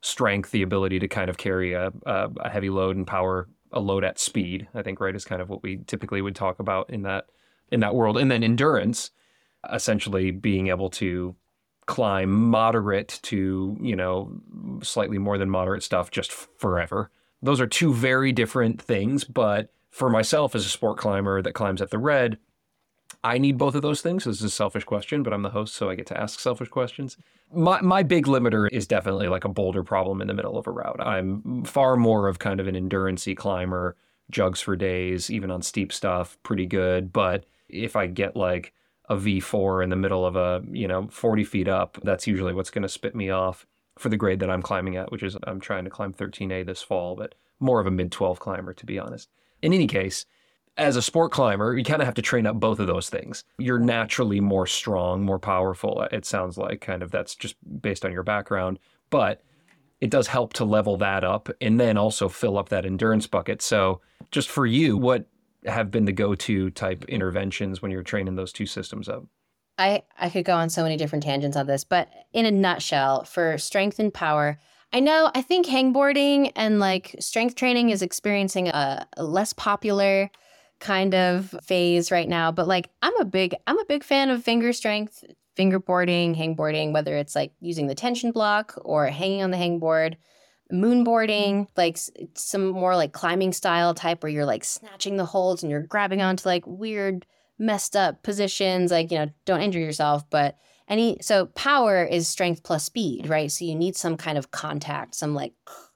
strength, 0.01 0.53
the 0.53 0.63
ability 0.63 0.99
to 1.01 1.09
kind 1.09 1.29
of 1.29 1.37
carry 1.37 1.73
a, 1.73 1.93
a, 2.07 2.31
a 2.41 2.49
heavy 2.49 2.71
load 2.71 2.97
and 2.97 3.07
power 3.07 3.49
a 3.73 3.81
load 3.81 4.05
at 4.05 4.19
speed, 4.19 4.69
I 4.75 4.83
think, 4.83 5.01
right, 5.01 5.15
is 5.15 5.25
kind 5.25 5.43
of 5.43 5.51
what 5.51 5.63
we 5.63 5.81
typically 5.87 6.23
would 6.23 6.37
talk 6.37 6.59
about 6.59 6.89
in 6.91 7.03
that 7.03 7.27
in 7.71 7.81
that 7.81 7.95
world. 7.95 8.17
And 8.17 8.31
then 8.31 8.43
endurance 8.43 9.11
essentially 9.73 10.31
being 10.31 10.69
able 10.69 10.91
to 10.91 11.35
climb 11.87 12.31
moderate 12.31 13.19
to, 13.23 13.77
you 13.81 13.97
know, 13.97 14.31
slightly 14.83 15.19
more 15.19 15.39
than 15.39 15.51
moderate 15.51 15.83
stuff 15.83 16.11
just 16.11 16.33
forever. 16.33 17.11
Those 17.43 17.61
are 17.61 17.67
two 17.67 17.95
very 17.95 18.33
different 18.33 18.81
things, 18.81 19.25
but 19.25 19.71
for 19.91 20.11
myself 20.11 20.55
as 20.55 20.67
a 20.67 20.69
sport 20.69 20.99
climber 20.99 21.41
that 21.43 21.55
climbs 21.55 21.81
at 21.81 21.91
the 21.91 21.99
red, 21.99 22.39
I 23.25 23.39
need 23.39 23.59
both 23.59 23.75
of 23.75 23.83
those 23.83 24.01
things. 24.01 24.25
This 24.25 24.37
is 24.37 24.45
a 24.45 24.51
selfish 24.51 24.85
question, 24.85 25.23
but 25.23 25.33
I'm 25.33 25.43
the 25.43 25.51
host, 25.51 25.75
so 25.75 25.91
I 25.91 25.95
get 25.95 26.07
to 26.09 26.21
ask 26.21 26.39
selfish 26.39 26.69
questions. 26.69 27.17
My 27.53 27.81
my 27.81 28.03
big 28.03 28.27
limiter 28.27 28.69
is 28.71 28.87
definitely 28.87 29.29
like 29.29 29.45
a 29.45 29.49
boulder 29.49 29.83
problem 29.83 30.21
in 30.21 30.29
the 30.29 30.35
middle 30.35 30.59
of 30.59 30.67
a 30.67 30.71
route. 30.71 31.01
I'm 31.01 31.65
far 31.65 31.97
more 31.97 32.29
of 32.29 32.39
kind 32.39 32.61
of 32.61 32.69
an 32.69 32.75
endurancey 32.75 33.37
climber, 33.37 33.97
jugs 34.31 34.61
for 34.61 34.77
days, 34.77 35.31
even 35.31 35.51
on 35.51 35.63
steep 35.63 35.93
stuff, 35.93 36.39
pretty 36.43 36.67
good. 36.67 37.13
But 37.13 37.47
if 37.69 37.97
I 37.97 38.07
get 38.07 38.37
like 38.37 38.73
a 39.09 39.17
V4 39.17 39.83
in 39.83 39.91
the 39.91 39.97
middle 39.97 40.27
of 40.27 40.37
a, 40.37 40.63
you 40.71 40.87
know, 40.87 41.09
40 41.09 41.45
feet 41.45 41.69
up, 41.69 41.99
that's 42.03 42.27
usually 42.27 42.53
what's 42.53 42.71
going 42.71 42.83
to 42.83 42.89
spit 42.89 43.15
me 43.15 43.31
off 43.31 43.67
for 43.99 44.09
the 44.09 44.17
grade 44.17 44.41
that 44.41 44.51
I'm 44.51 44.63
climbing 44.63 44.97
at, 44.97 45.11
which 45.11 45.23
is 45.23 45.37
I'm 45.45 45.61
trying 45.61 45.85
to 45.85 45.91
climb 45.91 46.13
13A 46.13 46.67
this 46.67 46.83
fall, 46.83 47.17
but 47.17 47.35
more 47.61 47.81
of 47.81 47.87
a 47.87 47.91
mid 47.91 48.13
12 48.13 48.39
climber, 48.39 48.73
to 48.75 48.87
be 48.87 48.99
honest. 48.99 49.29
In 49.63 49.73
any 49.73 49.87
case, 49.87 50.25
as 50.77 50.95
a 50.95 51.03
sport 51.03 51.33
climber, 51.33 51.77
you 51.77 51.85
kind 51.85 52.01
of 52.01 52.07
have 52.07 52.15
to 52.15 52.23
train 52.23 52.47
up 52.47 52.61
both 52.61 52.79
of 52.79 52.87
those 52.87 53.11
things. 53.11 53.45
You're 53.59 53.81
naturally 53.81 54.41
more 54.41 54.67
strong, 54.67 55.25
more 55.25 55.41
powerful. 55.41 56.01
Uh, 56.01 56.09
it 56.13 56.25
sounds 56.25 56.57
like 56.57 56.81
kind 56.81 57.03
of 57.03 57.11
that's 57.11 57.35
just 57.35 57.57
based 57.83 58.05
on 58.05 58.13
your 58.13 58.23
background, 58.23 58.79
but 59.11 59.43
it 60.01 60.11
does 60.11 60.29
help 60.29 60.53
to 60.55 60.65
level 60.65 60.97
that 60.99 61.25
up 61.25 61.49
and 61.61 61.81
then 61.81 61.99
also 61.99 62.29
fill 62.29 62.57
up 62.57 62.69
that 62.69 62.87
endurance 62.87 63.27
bucket. 63.27 63.61
So, 63.61 64.01
just 64.31 64.49
for 64.49 64.67
you, 64.67 64.97
what 64.97 65.27
have 65.67 65.91
been 65.91 66.05
the 66.05 66.13
go-to 66.13 66.71
type 66.71 67.05
interventions 67.07 67.83
when 67.83 67.91
you're 67.91 68.03
training 68.03 68.37
those 68.37 68.53
two 68.53 68.67
systems 68.67 69.09
up? 69.09 69.25
I, 69.79 70.03
I 70.19 70.29
could 70.29 70.45
go 70.45 70.55
on 70.55 70.71
so 70.71 70.83
many 70.83 70.97
different 70.97 71.23
tangents 71.23 71.57
on 71.57 71.67
this, 71.67 71.85
but 71.85 72.09
in 72.33 72.47
a 72.47 72.51
nutshell, 72.51 73.25
for 73.25 73.59
strength 73.59 73.99
and 73.99 74.13
power, 74.13 74.59
I 74.93 75.01
know 75.01 75.31
I 75.35 75.43
think 75.43 75.67
hangboarding 75.67 76.53
and 76.57 76.81
like 76.81 77.15
strength 77.21 77.55
training 77.55 77.91
is 77.91 78.03
experiencing 78.03 78.69
a, 78.69 79.07
a 79.17 79.23
less 79.23 79.53
popular 79.53 80.31
kind 80.81 81.15
of 81.15 81.55
phase 81.63 82.11
right 82.11 82.29
now, 82.29 82.51
but 82.51 82.67
like 82.67 82.91
I'm 83.03 83.19
a 83.21 83.25
big 83.25 83.55
I'm 83.67 83.79
a 83.79 83.85
big 83.85 84.03
fan 84.03 84.31
of 84.31 84.43
finger 84.43 84.73
strength, 84.73 85.25
fingerboarding, 85.57 86.37
hangboarding, 86.37 86.93
whether 86.93 87.17
it's 87.17 87.35
like 87.35 87.53
using 87.61 87.87
the 87.87 87.95
tension 87.95 88.33
block 88.33 88.75
or 88.83 89.07
hanging 89.07 89.43
on 89.43 89.51
the 89.51 89.57
hangboard 89.57 90.15
moonboarding, 90.73 91.67
like 91.77 91.99
some 92.35 92.69
more 92.69 92.97
like 92.97 93.13
climbing 93.13 93.53
style 93.53 93.95
type 93.95 94.23
where 94.23 94.31
you're 94.31 94.45
like 94.45 94.65
snatching 94.65 95.17
the 95.17 95.25
holds 95.25 95.63
and 95.63 95.71
you're 95.71 95.83
grabbing 95.83 96.23
onto 96.23 96.49
like 96.49 96.65
weird 96.67 97.27
messed 97.61 97.97
up 97.97 98.23
positions 98.23 98.93
like 98.93 99.11
you 99.11 99.19
know 99.19 99.29
don't 99.45 99.63
injure 99.63 99.81
yourself 99.81 100.23
but 100.31 100.57
any 100.87 101.19
so 101.21 101.47
power 101.47 102.05
is 102.05 102.29
strength 102.29 102.63
plus 102.63 102.85
speed 102.85 103.29
right? 103.29 103.51
So 103.51 103.65
you 103.65 103.75
need 103.75 103.97
some 103.97 104.17
kind 104.17 104.39
of 104.39 104.51
contact 104.51 105.15
some 105.15 105.35
like 105.35 105.55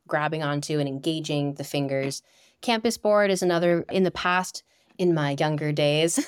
grabbing 0.09 0.43
onto 0.43 0.79
and 0.79 0.89
engaging 0.89 1.55
the 1.55 1.65
fingers. 1.65 2.23
Campus 2.61 2.97
board 2.99 3.31
is 3.31 3.43
another 3.43 3.85
in 3.91 4.03
the 4.03 4.11
past 4.11 4.63
in 4.99 5.15
my 5.15 5.35
younger 5.41 5.73
days 5.73 6.21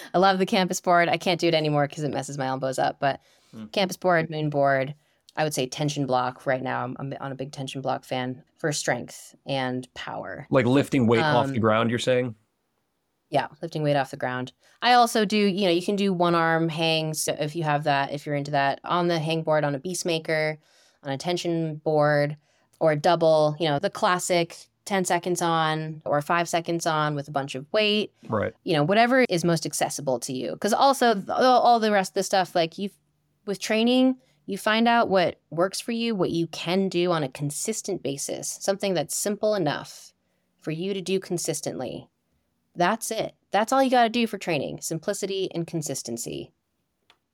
i 0.14 0.18
love 0.18 0.38
the 0.38 0.46
campus 0.46 0.80
board. 0.80 1.08
I 1.08 1.16
can't 1.16 1.40
do 1.40 1.46
it 1.48 1.54
anymore 1.54 1.86
because 1.86 2.02
it 2.02 2.12
messes 2.12 2.38
my 2.38 2.46
elbows 2.46 2.78
up 2.78 2.98
but 3.00 3.20
mm. 3.54 3.70
campus 3.72 3.96
board 3.96 4.30
moon 4.30 4.50
board 4.50 4.94
I 5.38 5.44
would 5.44 5.54
say 5.54 5.66
tension 5.66 6.04
block 6.04 6.46
right 6.46 6.62
now. 6.62 6.82
I'm, 6.82 6.96
I'm, 6.98 7.14
on 7.20 7.30
a 7.30 7.36
big 7.36 7.52
tension 7.52 7.80
block 7.80 8.04
fan 8.04 8.42
for 8.56 8.72
strength 8.72 9.36
and 9.46 9.86
power. 9.94 10.48
Like 10.50 10.66
lifting 10.66 11.06
weight 11.06 11.22
um, 11.22 11.36
off 11.36 11.46
the 11.46 11.54
um, 11.54 11.60
ground, 11.60 11.90
you're 11.90 12.00
saying? 12.00 12.34
Yeah, 13.30 13.46
lifting 13.62 13.84
weight 13.84 13.94
off 13.94 14.10
the 14.10 14.16
ground. 14.16 14.52
I 14.82 14.94
also 14.94 15.24
do, 15.24 15.36
you 15.36 15.66
know, 15.66 15.70
you 15.70 15.82
can 15.82 15.94
do 15.94 16.12
one 16.12 16.34
arm 16.34 16.68
hangs 16.68 17.28
if 17.28 17.54
you 17.54 17.62
have 17.62 17.84
that, 17.84 18.12
if 18.12 18.26
you're 18.26 18.34
into 18.34 18.50
that, 18.50 18.80
on 18.82 19.06
the 19.06 19.20
hang 19.20 19.42
board, 19.42 19.62
on 19.62 19.76
a 19.76 19.80
Beastmaker, 19.80 20.58
on 21.04 21.12
a 21.12 21.18
tension 21.18 21.76
board, 21.76 22.36
or 22.80 22.92
a 22.92 22.96
double, 22.96 23.56
you 23.60 23.68
know, 23.68 23.78
the 23.78 23.90
classic 23.90 24.56
10 24.86 25.04
seconds 25.04 25.40
on 25.40 26.02
or 26.04 26.20
five 26.20 26.48
seconds 26.48 26.86
on 26.86 27.14
with 27.14 27.28
a 27.28 27.30
bunch 27.30 27.54
of 27.54 27.66
weight. 27.72 28.12
Right. 28.28 28.54
You 28.64 28.74
know, 28.74 28.82
whatever 28.82 29.24
is 29.28 29.44
most 29.44 29.66
accessible 29.66 30.18
to 30.20 30.32
you. 30.32 30.52
Because 30.52 30.72
also, 30.72 31.22
all 31.28 31.78
the 31.78 31.92
rest 31.92 32.10
of 32.12 32.14
the 32.14 32.22
stuff, 32.24 32.56
like 32.56 32.78
you 32.78 32.90
with 33.46 33.60
training, 33.60 34.16
you 34.48 34.56
find 34.56 34.88
out 34.88 35.10
what 35.10 35.38
works 35.50 35.78
for 35.78 35.92
you, 35.92 36.14
what 36.14 36.30
you 36.30 36.46
can 36.46 36.88
do 36.88 37.12
on 37.12 37.22
a 37.22 37.28
consistent 37.28 38.02
basis, 38.02 38.56
something 38.62 38.94
that's 38.94 39.14
simple 39.14 39.54
enough 39.54 40.14
for 40.62 40.70
you 40.70 40.94
to 40.94 41.02
do 41.02 41.20
consistently. 41.20 42.08
That's 42.74 43.10
it. 43.10 43.34
That's 43.50 43.74
all 43.74 43.82
you 43.82 43.90
got 43.90 44.04
to 44.04 44.08
do 44.08 44.26
for 44.26 44.38
training 44.38 44.80
simplicity 44.80 45.50
and 45.54 45.66
consistency. 45.66 46.50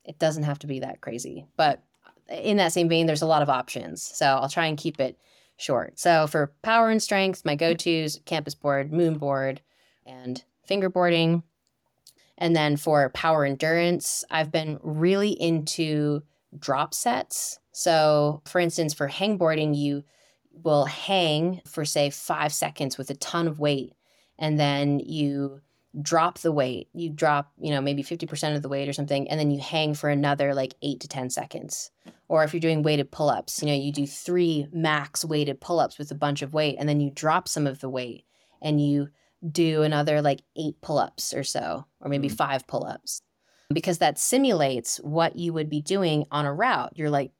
It 0.04 0.18
doesn't 0.18 0.42
have 0.42 0.58
to 0.58 0.66
be 0.66 0.80
that 0.80 1.00
crazy. 1.00 1.46
But 1.56 1.84
in 2.28 2.56
that 2.56 2.72
same 2.72 2.88
vein, 2.88 3.06
there's 3.06 3.22
a 3.22 3.26
lot 3.26 3.42
of 3.42 3.48
options. 3.48 4.02
So 4.02 4.26
I'll 4.26 4.48
try 4.48 4.66
and 4.66 4.76
keep 4.76 4.98
it 4.98 5.16
short. 5.56 6.00
So 6.00 6.26
for 6.26 6.52
power 6.62 6.90
and 6.90 7.00
strength, 7.00 7.44
my 7.44 7.54
go 7.54 7.74
tos 7.74 8.18
campus 8.24 8.56
board, 8.56 8.92
moon 8.92 9.18
board, 9.18 9.60
and 10.04 10.42
fingerboarding. 10.68 11.44
And 12.36 12.56
then 12.56 12.76
for 12.76 13.08
power 13.10 13.44
endurance, 13.44 14.24
I've 14.32 14.50
been 14.50 14.80
really 14.82 15.30
into 15.30 16.24
drop 16.58 16.94
sets. 16.94 17.58
So, 17.72 18.42
for 18.46 18.60
instance, 18.60 18.94
for 18.94 19.08
hangboarding, 19.08 19.76
you 19.76 20.04
will 20.62 20.84
hang 20.84 21.60
for, 21.66 21.84
say, 21.84 22.10
five 22.10 22.52
seconds 22.52 22.96
with 22.96 23.10
a 23.10 23.14
ton 23.14 23.48
of 23.48 23.58
weight, 23.58 23.92
and 24.38 24.58
then 24.58 25.00
you 25.00 25.60
drop 26.00 26.38
the 26.38 26.52
weight. 26.52 26.88
You 26.92 27.10
drop, 27.10 27.52
you 27.58 27.70
know, 27.70 27.80
maybe 27.80 28.02
50% 28.02 28.56
of 28.56 28.62
the 28.62 28.68
weight 28.68 28.88
or 28.88 28.92
something, 28.92 29.28
and 29.28 29.38
then 29.38 29.50
you 29.50 29.60
hang 29.60 29.94
for 29.94 30.08
another 30.08 30.54
like 30.54 30.74
eight 30.82 31.00
to 31.00 31.08
10 31.08 31.30
seconds. 31.30 31.90
Or 32.28 32.42
if 32.42 32.52
you're 32.52 32.60
doing 32.60 32.82
weighted 32.82 33.10
pull 33.10 33.28
ups, 33.28 33.62
you 33.62 33.68
know, 33.68 33.74
you 33.74 33.92
do 33.92 34.06
three 34.06 34.66
max 34.72 35.24
weighted 35.24 35.60
pull 35.60 35.80
ups 35.80 35.98
with 35.98 36.10
a 36.10 36.16
bunch 36.16 36.42
of 36.42 36.54
weight, 36.54 36.76
and 36.78 36.88
then 36.88 37.00
you 37.00 37.10
drop 37.10 37.48
some 37.48 37.66
of 37.66 37.80
the 37.80 37.90
weight 37.90 38.24
and 38.62 38.80
you 38.80 39.08
do 39.50 39.82
another 39.82 40.22
like 40.22 40.40
eight 40.56 40.80
pull 40.80 40.98
ups 40.98 41.34
or 41.34 41.44
so, 41.44 41.84
or 42.00 42.08
maybe 42.08 42.28
mm-hmm. 42.28 42.36
five 42.36 42.66
pull 42.66 42.86
ups 42.86 43.20
because 43.74 43.98
that 43.98 44.18
simulates 44.18 44.98
what 44.98 45.36
you 45.36 45.52
would 45.52 45.68
be 45.68 45.80
doing 45.80 46.24
on 46.30 46.46
a 46.46 46.54
route. 46.54 46.92
You're 46.94 47.10
like 47.10 47.32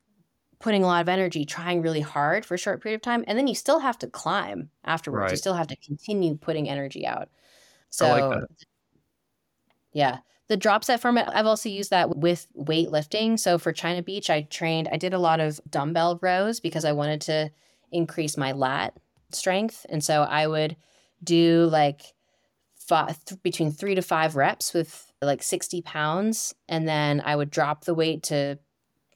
putting 0.59 0.83
a 0.83 0.87
lot 0.87 1.03
of 1.03 1.09
energy, 1.09 1.45
trying 1.45 1.83
really 1.83 2.01
hard 2.01 2.45
for 2.45 2.55
a 2.55 2.59
short 2.59 2.83
period 2.83 2.97
of 2.97 3.03
time, 3.03 3.25
and 3.27 3.39
then 3.39 3.47
you 3.47 3.55
still 3.55 3.79
have 3.79 3.99
to 3.99 4.07
climb 4.07 4.71
afterwards. 4.85 5.23
Right. 5.23 5.31
You 5.33 5.37
still 5.37 5.55
have 5.55 5.69
to 5.69 5.77
continue 5.77 6.37
putting 6.37 6.69
energy 6.69 7.07
out. 7.07 7.29
So, 7.91 8.09
like 8.09 8.45
yeah, 9.93 10.19
the 10.49 10.57
drop 10.57 10.85
set 10.85 11.01
format, 11.01 11.35
I've 11.35 11.47
also 11.47 11.69
used 11.69 11.91
that 11.91 12.17
with 12.17 12.47
weightlifting. 12.59 13.39
So 13.39 13.59
for 13.59 13.73
China 13.73 14.03
Beach, 14.03 14.29
I 14.29 14.43
trained, 14.43 14.89
I 14.93 14.97
did 14.99 15.15
a 15.15 15.19
lot 15.19 15.41
of 15.41 15.61
dumbbell 15.71 16.19
rows 16.21 16.61
because 16.61 16.85
I 16.85 16.93
wanted 16.93 17.23
to 17.23 17.51
increase 17.93 18.37
my 18.37 18.53
lat 18.53 18.99
strength. 19.31 19.87
And 19.89 20.05
so 20.05 20.23
I 20.23 20.47
would 20.47 20.77
do 21.23 21.69
like 21.71 22.14
five, 22.87 23.25
th- 23.25 23.43
between 23.43 23.71
three 23.71 23.95
to 23.95 24.03
five 24.03 24.37
reps 24.37 24.75
with 24.75 25.13
like 25.23 25.43
60 25.43 25.83
pounds. 25.83 26.55
And 26.69 26.87
then 26.87 27.23
I 27.25 27.37
would 27.37 27.51
drop 27.51 27.85
the 27.85 27.95
weight 27.95 28.23
to 28.25 28.59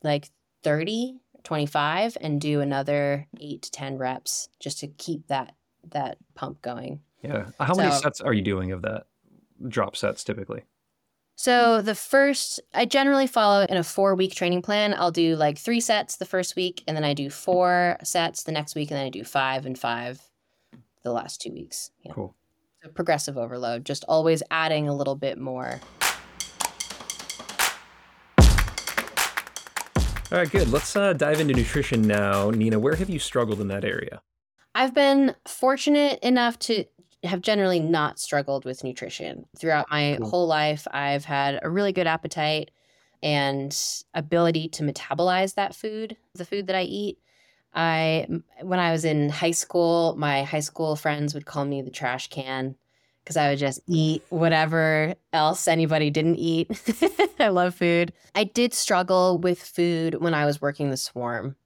like 0.03 0.31
30, 0.63 1.21
25 1.45 2.19
and 2.21 2.41
do 2.41 2.61
another 2.61 3.27
eight 3.41 3.63
to 3.63 3.71
10 3.71 3.99
reps 3.99 4.49
just 4.61 4.81
to 4.81 4.89
keep 4.89 5.27
that, 5.29 5.55
that 5.91 6.19
pump 6.35 6.63
going. 6.63 7.01
Yeah. 7.23 7.47
How 7.59 7.75
so, 7.75 7.83
many 7.83 7.95
sets 7.95 8.21
are 8.21 8.33
you 8.33 8.43
doing 8.43 8.73
of 8.73 8.83
that 8.83 9.07
drop 9.67 9.97
sets 9.97 10.25
typically? 10.25 10.63
So 11.37 11.83
the 11.83 11.95
first, 11.95 12.61
I 12.75 12.85
generally 12.85 13.29
follow 13.29 13.65
in 13.65 13.77
a 13.77 13.85
four 13.85 14.17
week 14.17 14.35
training 14.35 14.63
plan. 14.63 14.93
I'll 14.95 15.13
do 15.13 15.37
like 15.37 15.57
three 15.57 15.81
sets 15.81 16.17
the 16.17 16.27
first 16.27 16.57
week, 16.57 16.83
and 16.89 16.97
then 16.97 17.05
I 17.05 17.15
do 17.15 17.31
four 17.31 17.97
sets 18.03 18.43
the 18.43 18.51
next 18.51 18.75
week, 18.75 18.91
and 18.91 18.99
then 18.99 19.07
I 19.07 19.11
do 19.11 19.23
five 19.23 19.65
and 19.65 19.79
five 19.79 20.21
the 21.05 21.13
last 21.13 21.41
two 21.41 21.53
weeks. 21.53 21.93
Yeah. 22.03 22.13
Cool. 22.13 22.35
So 22.83 22.91
progressive 22.91 23.37
overload, 23.37 23.85
just 23.85 24.05
always 24.07 24.43
adding 24.53 24.89
a 24.89 24.95
little 24.95 25.17
bit 25.17 25.37
more. 25.37 25.81
All 30.31 30.39
right, 30.39 30.51
good. 30.51 30.71
Let's 30.71 30.95
uh, 30.95 31.15
dive 31.15 31.41
into 31.41 31.55
nutrition 31.55 32.03
now. 32.03 32.51
Nina, 32.51 32.79
where 32.79 32.95
have 32.95 33.09
you 33.09 33.19
struggled 33.19 33.61
in 33.61 33.69
that 33.69 33.85
area? 33.85 34.21
I've 34.75 34.95
been 34.95 35.35
fortunate 35.47 36.21
enough 36.23 36.59
to 36.61 36.85
have 37.25 37.41
generally 37.41 37.81
not 37.81 38.21
struggled 38.21 38.65
with 38.65 38.85
nutrition. 38.85 39.47
Throughout 39.59 39.87
my 39.91 40.19
whole 40.23 40.47
life, 40.47 40.87
I've 40.93 41.25
had 41.25 41.59
a 41.63 41.71
really 41.71 41.93
good 41.93 42.07
appetite 42.07 42.71
and 43.23 43.77
ability 44.15 44.69
to 44.69 44.85
metabolize 44.85 45.55
that 45.55 45.75
food, 45.75 46.17
the 46.35 46.45
food 46.45 46.69
that 46.69 46.77
I 46.77 46.83
eat. 46.83 47.19
I 47.75 48.27
when 48.63 48.79
I 48.79 48.93
was 48.93 49.05
in 49.05 49.29
high 49.29 49.53
school, 49.53 50.15
my 50.17 50.43
high 50.43 50.61
school 50.61 50.97
friends 50.97 51.35
would 51.35 51.47
call 51.47 51.65
me 51.65 51.83
the 51.83 51.91
trash 51.91 52.29
can 52.29 52.77
because 53.23 53.37
I 53.37 53.51
would 53.51 53.59
just 53.59 53.81
eat 53.87 54.23
whatever 54.31 55.15
else 55.35 55.69
anybody 55.69 56.09
didn't 56.09 56.37
eat. 56.37 56.71
I 57.39 57.49
love 57.49 57.75
food. 57.75 58.13
I 58.35 58.45
did 58.45 58.73
struggle 58.73 59.37
with 59.39 59.63
food 59.63 60.15
when 60.15 60.33
I 60.33 60.47
was 60.47 60.63
working 60.63 60.89
the 60.89 60.97
swarm. 60.97 61.57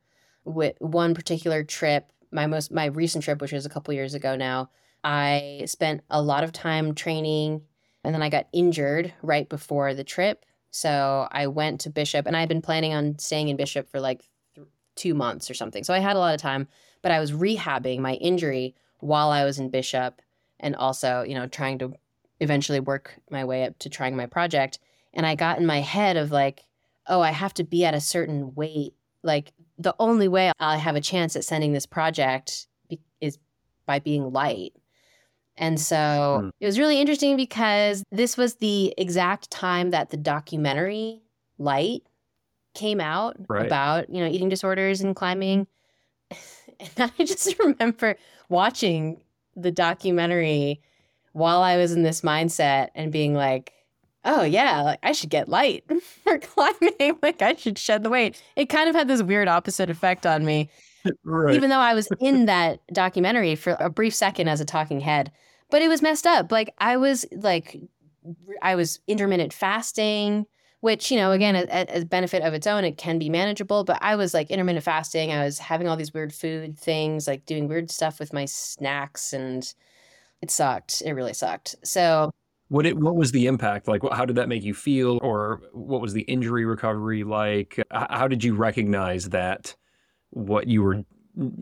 With 0.44 0.74
one 0.80 1.14
particular 1.14 1.62
trip, 1.62 2.10
my 2.32 2.46
most 2.46 2.72
my 2.72 2.86
recent 2.86 3.22
trip, 3.22 3.40
which 3.40 3.52
was 3.52 3.64
a 3.64 3.70
couple 3.70 3.94
years 3.94 4.14
ago 4.14 4.34
now, 4.34 4.70
I 5.04 5.62
spent 5.66 6.02
a 6.10 6.20
lot 6.20 6.42
of 6.42 6.52
time 6.52 6.94
training 6.94 7.62
and 8.02 8.12
then 8.12 8.22
I 8.22 8.28
got 8.28 8.48
injured 8.52 9.12
right 9.22 9.48
before 9.48 9.94
the 9.94 10.04
trip. 10.04 10.44
So 10.72 11.28
I 11.30 11.46
went 11.46 11.82
to 11.82 11.90
Bishop 11.90 12.26
and 12.26 12.36
I 12.36 12.40
had 12.40 12.48
been 12.48 12.62
planning 12.62 12.94
on 12.94 13.18
staying 13.18 13.48
in 13.48 13.56
Bishop 13.56 13.88
for 13.88 14.00
like 14.00 14.22
two 14.96 15.14
months 15.14 15.50
or 15.50 15.54
something. 15.54 15.84
So 15.84 15.94
I 15.94 15.98
had 15.98 16.16
a 16.16 16.18
lot 16.18 16.34
of 16.34 16.40
time, 16.40 16.68
but 17.02 17.12
I 17.12 17.20
was 17.20 17.32
rehabbing 17.32 17.98
my 17.98 18.14
injury 18.14 18.74
while 19.00 19.30
I 19.30 19.44
was 19.44 19.58
in 19.58 19.70
Bishop 19.70 20.20
and 20.60 20.76
also, 20.76 21.22
you 21.22 21.34
know, 21.34 21.46
trying 21.46 21.78
to 21.78 21.94
eventually 22.40 22.80
work 22.80 23.14
my 23.30 23.44
way 23.44 23.64
up 23.64 23.78
to 23.80 23.88
trying 23.88 24.16
my 24.16 24.26
project. 24.26 24.78
And 25.14 25.26
I 25.26 25.34
got 25.34 25.58
in 25.58 25.66
my 25.66 25.80
head 25.80 26.16
of 26.16 26.30
like, 26.30 26.64
oh, 27.06 27.20
I 27.20 27.30
have 27.30 27.54
to 27.54 27.64
be 27.64 27.84
at 27.84 27.94
a 27.94 28.00
certain 28.00 28.54
weight. 28.54 28.94
Like 29.22 29.52
the 29.78 29.94
only 29.98 30.28
way 30.28 30.52
I 30.58 30.76
have 30.76 30.96
a 30.96 31.00
chance 31.00 31.36
at 31.36 31.44
sending 31.44 31.72
this 31.72 31.86
project 31.86 32.66
is 33.20 33.38
by 33.86 33.98
being 33.98 34.32
light. 34.32 34.72
And 35.56 35.78
so 35.80 35.96
mm. 36.44 36.50
it 36.60 36.66
was 36.66 36.78
really 36.78 37.00
interesting 37.00 37.36
because 37.36 38.02
this 38.10 38.36
was 38.36 38.56
the 38.56 38.94
exact 38.96 39.50
time 39.50 39.90
that 39.90 40.10
the 40.10 40.16
documentary 40.16 41.22
Light 41.58 42.02
came 42.74 43.00
out 43.00 43.36
right. 43.48 43.66
about, 43.66 44.10
you 44.10 44.20
know, 44.20 44.30
eating 44.30 44.48
disorders 44.48 45.00
and 45.00 45.16
climbing. 45.16 45.66
Mm-hmm. 46.32 46.38
And 46.96 47.12
I 47.16 47.24
just 47.24 47.56
remember 47.60 48.16
watching 48.48 49.20
the 49.54 49.70
documentary 49.70 50.80
while 51.32 51.62
I 51.62 51.76
was 51.76 51.92
in 51.92 52.02
this 52.02 52.22
mindset 52.22 52.88
and 52.96 53.12
being 53.12 53.34
like, 53.34 53.72
oh 54.24 54.42
yeah, 54.42 54.82
like 54.82 54.98
I 55.02 55.12
should 55.12 55.30
get 55.30 55.48
light 55.48 55.84
for 56.24 56.38
climbing. 56.38 57.18
like 57.22 57.40
I 57.40 57.54
should 57.54 57.78
shed 57.78 58.02
the 58.02 58.10
weight. 58.10 58.42
It 58.56 58.66
kind 58.66 58.88
of 58.88 58.96
had 58.96 59.06
this 59.06 59.22
weird 59.22 59.46
opposite 59.46 59.90
effect 59.90 60.26
on 60.26 60.44
me. 60.44 60.70
Right. 61.22 61.54
Even 61.54 61.70
though 61.70 61.78
I 61.78 61.94
was 61.94 62.08
in 62.18 62.46
that 62.46 62.80
documentary 62.92 63.54
for 63.54 63.76
a 63.78 63.90
brief 63.90 64.14
second 64.14 64.48
as 64.48 64.60
a 64.60 64.64
talking 64.64 65.00
head. 65.00 65.30
but 65.70 65.82
it 65.82 65.88
was 65.88 66.02
messed 66.02 66.26
up. 66.26 66.50
Like 66.50 66.74
I 66.78 66.96
was 66.96 67.24
like, 67.32 67.78
I 68.60 68.74
was 68.74 68.98
intermittent 69.06 69.52
fasting, 69.52 70.46
which 70.82 71.12
you 71.12 71.16
know, 71.16 71.30
again, 71.30 71.54
a, 71.56 72.04
benefit 72.04 72.42
of 72.42 72.54
its 72.54 72.66
own, 72.66 72.84
it 72.84 72.98
can 72.98 73.16
be 73.16 73.30
manageable. 73.30 73.84
But 73.84 73.98
I 74.02 74.16
was 74.16 74.34
like 74.34 74.50
intermittent 74.50 74.84
fasting. 74.84 75.32
I 75.32 75.44
was 75.44 75.60
having 75.60 75.86
all 75.86 75.96
these 75.96 76.12
weird 76.12 76.34
food 76.34 76.76
things, 76.76 77.28
like 77.28 77.46
doing 77.46 77.68
weird 77.68 77.88
stuff 77.88 78.18
with 78.18 78.32
my 78.32 78.44
snacks, 78.44 79.32
and 79.32 79.72
it 80.42 80.50
sucked. 80.50 81.00
It 81.06 81.12
really 81.12 81.34
sucked. 81.34 81.76
So. 81.84 82.30
What 82.68 82.86
it, 82.86 82.96
what 82.96 83.14
was 83.14 83.32
the 83.32 83.46
impact 83.46 83.86
like? 83.86 84.00
How 84.12 84.24
did 84.24 84.36
that 84.36 84.48
make 84.48 84.64
you 84.64 84.74
feel, 84.74 85.18
or 85.22 85.60
what 85.72 86.00
was 86.00 86.14
the 86.14 86.22
injury 86.22 86.64
recovery 86.64 87.22
like? 87.22 87.78
How 87.90 88.26
did 88.26 88.42
you 88.42 88.54
recognize 88.54 89.28
that 89.28 89.76
what 90.30 90.66
you 90.66 90.82
were 90.82 91.04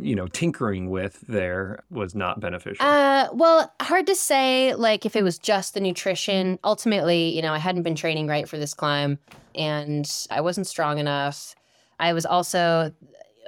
you 0.00 0.16
know 0.16 0.26
tinkering 0.26 0.90
with 0.90 1.20
there 1.28 1.82
was 1.90 2.14
not 2.14 2.40
beneficial. 2.40 2.84
Uh 2.84 3.28
well 3.32 3.72
hard 3.80 4.06
to 4.06 4.14
say 4.14 4.74
like 4.74 5.06
if 5.06 5.14
it 5.14 5.22
was 5.22 5.38
just 5.38 5.74
the 5.74 5.80
nutrition. 5.80 6.58
Ultimately 6.64 7.34
you 7.34 7.42
know 7.42 7.52
i 7.52 7.58
hadn't 7.58 7.82
been 7.82 7.94
training 7.94 8.26
right 8.26 8.48
for 8.48 8.58
this 8.58 8.74
climb 8.74 9.18
and 9.54 10.26
i 10.30 10.40
wasn't 10.40 10.66
strong 10.66 10.98
enough. 10.98 11.54
I 11.98 12.12
was 12.12 12.26
also 12.26 12.92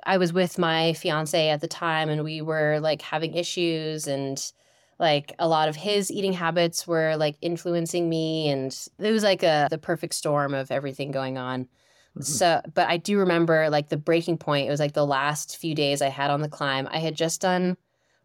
i 0.05 0.17
was 0.19 0.33
with 0.33 0.59
my 0.59 0.93
fiance 0.95 1.49
at 1.49 1.61
the 1.61 1.69
time 1.69 2.09
and 2.09 2.23
we 2.23 2.43
were 2.43 2.79
like 2.81 3.03
having 3.03 3.35
issues 3.35 4.07
and 4.07 4.53
like 4.99 5.35
a 5.39 5.49
lot 5.49 5.69
of 5.69 5.75
his 5.77 6.11
eating 6.11 6.33
habits 6.33 6.87
were 6.87 7.17
like 7.17 7.37
influencing 7.41 8.09
me 8.09 8.49
and 8.49 8.89
it 8.99 9.11
was 9.11 9.25
like 9.25 9.43
a 9.43 9.67
the 9.71 9.79
perfect 9.79 10.15
storm 10.15 10.55
of 10.55 10.71
everything 10.71 11.11
going 11.11 11.39
on 11.39 11.69
Mm-hmm. 12.17 12.23
So, 12.23 12.61
but 12.75 12.89
I 12.89 12.99
do 12.99 13.19
remember 13.19 13.71
like 13.71 13.89
the 13.89 13.97
breaking 13.97 14.39
point. 14.39 14.67
It 14.67 14.71
was 14.71 14.81
like 14.81 14.93
the 14.93 15.07
last 15.07 15.57
few 15.57 15.75
days 15.75 16.03
I 16.03 16.09
had 16.09 16.31
on 16.31 16.43
the 16.43 16.49
climb. 16.49 16.89
I 16.91 16.99
had 16.99 17.17
just 17.17 17.41
done 17.41 17.77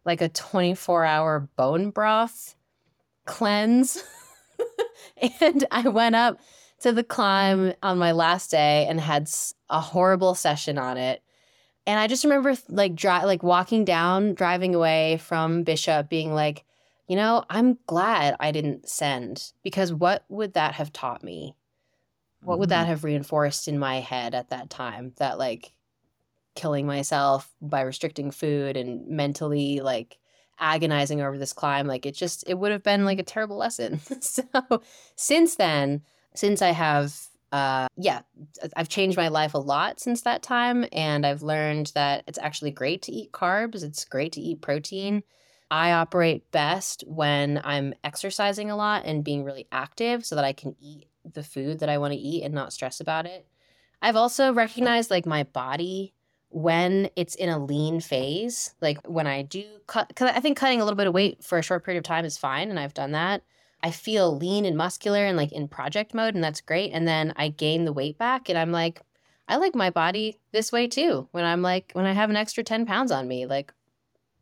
like 0.04 0.20
a 0.20 0.28
24 0.28 1.04
hour 1.04 1.48
bone 1.56 1.90
broth 1.90 2.54
cleanse. 3.24 4.02
and 5.40 5.64
I 5.70 5.88
went 5.88 6.16
up 6.16 6.40
to 6.80 6.92
the 6.92 7.04
climb 7.04 7.72
on 7.82 7.98
my 7.98 8.12
last 8.12 8.50
day 8.50 8.86
and 8.88 9.00
had 9.00 9.30
a 9.68 9.80
horrible 9.80 10.34
session 10.34 10.78
on 10.78 10.96
it. 10.96 11.22
And 11.86 11.98
I 11.98 12.06
just 12.06 12.24
remember 12.24 12.54
like 12.68 12.94
dri- 12.94 13.24
like 13.24 13.42
walking 13.42 13.84
down, 13.84 14.34
driving 14.34 14.74
away 14.74 15.18
from 15.18 15.62
Bishop, 15.62 16.08
being 16.08 16.34
like, 16.34 16.64
you 17.08 17.16
know, 17.16 17.44
I'm 17.48 17.78
glad 17.86 18.36
I 18.38 18.52
didn't 18.52 18.88
send 18.88 19.52
because 19.62 19.92
what 19.92 20.24
would 20.28 20.52
that 20.54 20.74
have 20.74 20.92
taught 20.92 21.24
me? 21.24 21.54
What 22.42 22.58
would 22.58 22.68
that 22.68 22.82
mm-hmm. 22.82 22.90
have 22.90 23.04
reinforced 23.04 23.68
in 23.68 23.78
my 23.78 24.00
head 24.00 24.34
at 24.34 24.50
that 24.50 24.70
time 24.70 25.12
that 25.16 25.38
like 25.38 25.72
killing 26.54 26.86
myself 26.86 27.52
by 27.60 27.82
restricting 27.82 28.30
food 28.30 28.76
and 28.76 29.06
mentally 29.06 29.80
like 29.80 30.18
agonizing 30.58 31.20
over 31.20 31.38
this 31.38 31.52
climb 31.52 31.86
like 31.86 32.04
it 32.04 32.14
just 32.14 32.42
it 32.48 32.54
would 32.54 32.72
have 32.72 32.82
been 32.82 33.04
like 33.04 33.18
a 33.18 33.24
terrible 33.24 33.56
lesson 33.56 34.00
so 34.20 34.42
since 35.14 35.54
then 35.54 36.02
since 36.34 36.60
i 36.60 36.70
have 36.70 37.14
uh 37.52 37.86
yeah 37.96 38.20
i've 38.76 38.88
changed 38.88 39.16
my 39.16 39.28
life 39.28 39.54
a 39.54 39.58
lot 39.58 40.00
since 40.00 40.22
that 40.22 40.42
time 40.42 40.84
and 40.92 41.24
i've 41.24 41.42
learned 41.42 41.92
that 41.94 42.24
it's 42.26 42.38
actually 42.38 42.70
great 42.70 43.02
to 43.02 43.12
eat 43.12 43.30
carbs 43.32 43.84
it's 43.84 44.04
great 44.04 44.32
to 44.32 44.40
eat 44.40 44.60
protein 44.60 45.22
i 45.70 45.92
operate 45.92 46.50
best 46.50 47.04
when 47.06 47.60
i'm 47.62 47.94
exercising 48.02 48.70
a 48.70 48.76
lot 48.76 49.04
and 49.04 49.24
being 49.24 49.44
really 49.44 49.66
active 49.70 50.26
so 50.26 50.34
that 50.34 50.44
i 50.44 50.52
can 50.52 50.74
eat 50.80 51.07
the 51.34 51.42
food 51.42 51.80
that 51.80 51.88
I 51.88 51.98
want 51.98 52.12
to 52.12 52.18
eat 52.18 52.42
and 52.42 52.54
not 52.54 52.72
stress 52.72 53.00
about 53.00 53.26
it. 53.26 53.46
I've 54.00 54.16
also 54.16 54.52
recognized 54.52 55.10
like 55.10 55.26
my 55.26 55.42
body 55.42 56.14
when 56.50 57.10
it's 57.16 57.34
in 57.34 57.48
a 57.48 57.62
lean 57.62 58.00
phase, 58.00 58.74
like 58.80 59.06
when 59.06 59.26
I 59.26 59.42
do 59.42 59.64
cut, 59.86 60.08
because 60.08 60.30
I 60.34 60.40
think 60.40 60.56
cutting 60.56 60.80
a 60.80 60.84
little 60.84 60.96
bit 60.96 61.06
of 61.06 61.14
weight 61.14 61.44
for 61.44 61.58
a 61.58 61.62
short 61.62 61.84
period 61.84 61.98
of 61.98 62.04
time 62.04 62.24
is 62.24 62.38
fine, 62.38 62.70
and 62.70 62.78
I've 62.78 62.94
done 62.94 63.12
that. 63.12 63.42
I 63.82 63.90
feel 63.90 64.36
lean 64.36 64.64
and 64.64 64.76
muscular 64.76 65.24
and 65.24 65.36
like 65.36 65.52
in 65.52 65.68
project 65.68 66.14
mode, 66.14 66.34
and 66.34 66.42
that's 66.42 66.60
great. 66.60 66.90
And 66.92 67.06
then 67.06 67.32
I 67.36 67.48
gain 67.48 67.84
the 67.84 67.92
weight 67.92 68.18
back, 68.18 68.48
and 68.48 68.58
I'm 68.58 68.72
like, 68.72 69.02
I 69.46 69.56
like 69.56 69.74
my 69.74 69.90
body 69.90 70.38
this 70.52 70.72
way 70.72 70.88
too. 70.88 71.28
When 71.32 71.44
I'm 71.44 71.62
like, 71.62 71.92
when 71.92 72.06
I 72.06 72.12
have 72.12 72.30
an 72.30 72.36
extra 72.36 72.64
10 72.64 72.86
pounds 72.86 73.10
on 73.10 73.28
me, 73.28 73.46
like, 73.46 73.72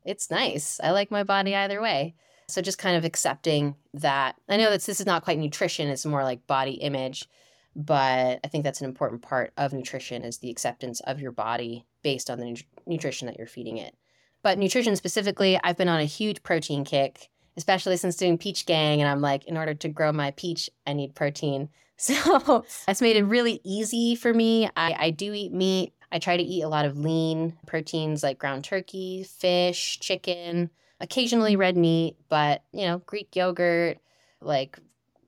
it's 0.04 0.30
nice. 0.30 0.80
I 0.82 0.90
like 0.90 1.10
my 1.10 1.24
body 1.24 1.54
either 1.54 1.80
way. 1.80 2.14
So 2.48 2.62
just 2.62 2.78
kind 2.78 2.96
of 2.96 3.04
accepting 3.04 3.74
that. 3.94 4.36
I 4.48 4.56
know 4.56 4.70
that 4.70 4.82
this 4.82 5.00
is 5.00 5.06
not 5.06 5.24
quite 5.24 5.38
nutrition, 5.38 5.88
it's 5.88 6.06
more 6.06 6.22
like 6.22 6.46
body 6.46 6.72
image, 6.74 7.28
but 7.74 8.40
I 8.44 8.48
think 8.48 8.62
that's 8.62 8.80
an 8.80 8.88
important 8.88 9.22
part 9.22 9.52
of 9.56 9.72
nutrition 9.72 10.22
is 10.22 10.38
the 10.38 10.50
acceptance 10.50 11.00
of 11.00 11.20
your 11.20 11.32
body 11.32 11.84
based 12.02 12.30
on 12.30 12.38
the 12.38 12.44
nu- 12.46 12.56
nutrition 12.86 13.26
that 13.26 13.36
you're 13.36 13.48
feeding 13.48 13.78
it. 13.78 13.96
But 14.42 14.58
nutrition 14.58 14.94
specifically, 14.94 15.58
I've 15.64 15.76
been 15.76 15.88
on 15.88 15.98
a 15.98 16.04
huge 16.04 16.42
protein 16.44 16.84
kick, 16.84 17.30
especially 17.56 17.96
since 17.96 18.16
doing 18.16 18.38
Peach 18.38 18.64
Gang 18.64 19.02
and 19.02 19.10
I'm 19.10 19.20
like 19.20 19.44
in 19.46 19.56
order 19.56 19.74
to 19.74 19.88
grow 19.88 20.12
my 20.12 20.30
peach, 20.32 20.70
I 20.86 20.92
need 20.92 21.14
protein. 21.14 21.68
So 21.98 22.62
that's 22.86 23.00
made 23.00 23.16
it 23.16 23.24
really 23.24 23.58
easy 23.64 24.16
for 24.16 24.34
me. 24.34 24.68
I, 24.76 24.94
I 24.98 25.10
do 25.10 25.32
eat 25.32 25.50
meat. 25.50 25.94
I 26.12 26.18
try 26.18 26.36
to 26.36 26.42
eat 26.42 26.60
a 26.60 26.68
lot 26.68 26.84
of 26.84 26.98
lean 26.98 27.56
proteins 27.66 28.22
like 28.22 28.38
ground 28.38 28.64
turkey, 28.64 29.24
fish, 29.24 29.98
chicken, 30.00 30.68
occasionally 31.00 31.56
red 31.56 31.76
meat, 31.76 32.16
but 32.28 32.62
you 32.72 32.86
know, 32.86 32.98
Greek 33.06 33.34
yogurt, 33.34 33.98
like 34.40 34.78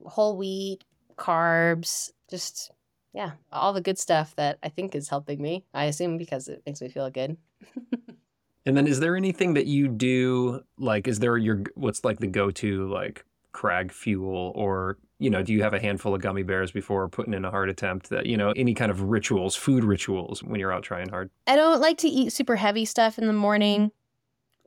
whole 0.05 0.37
wheat, 0.37 0.83
carbs, 1.17 2.11
just 2.29 2.71
yeah, 3.13 3.31
all 3.51 3.73
the 3.73 3.81
good 3.81 3.97
stuff 3.97 4.35
that 4.35 4.59
I 4.61 4.69
think 4.69 4.95
is 4.95 5.09
helping 5.09 5.41
me. 5.41 5.65
I 5.73 5.85
assume 5.85 6.17
because 6.17 6.47
it 6.47 6.61
makes 6.65 6.81
me 6.81 6.89
feel 6.89 7.09
good. 7.09 7.37
and 8.65 8.77
then 8.77 8.87
is 8.87 8.99
there 8.99 9.15
anything 9.15 9.55
that 9.55 9.65
you 9.65 9.87
do 9.87 10.61
like 10.77 11.07
is 11.07 11.19
there 11.19 11.37
your 11.37 11.63
what's 11.75 12.03
like 12.05 12.19
the 12.19 12.27
go-to 12.27 12.87
like 12.89 13.25
crag 13.51 13.91
fuel 13.91 14.51
or 14.55 14.97
you 15.17 15.29
know 15.29 15.41
do 15.41 15.51
you 15.51 15.63
have 15.63 15.73
a 15.73 15.79
handful 15.79 16.13
of 16.13 16.21
gummy 16.21 16.43
bears 16.43 16.71
before 16.71 17.09
putting 17.09 17.33
in 17.33 17.43
a 17.43 17.49
hard 17.49 17.67
attempt 17.67 18.09
that 18.09 18.25
you 18.25 18.37
know 18.37 18.51
any 18.51 18.73
kind 18.73 18.91
of 18.91 19.01
rituals 19.01 19.55
food 19.55 19.83
rituals 19.83 20.43
when 20.43 20.59
you're 20.59 20.71
out 20.71 20.83
trying 20.83 21.09
hard 21.09 21.29
i 21.47 21.55
don't 21.55 21.81
like 21.81 21.97
to 21.97 22.07
eat 22.07 22.31
super 22.31 22.55
heavy 22.55 22.85
stuff 22.85 23.17
in 23.17 23.25
the 23.25 23.33
morning 23.33 23.91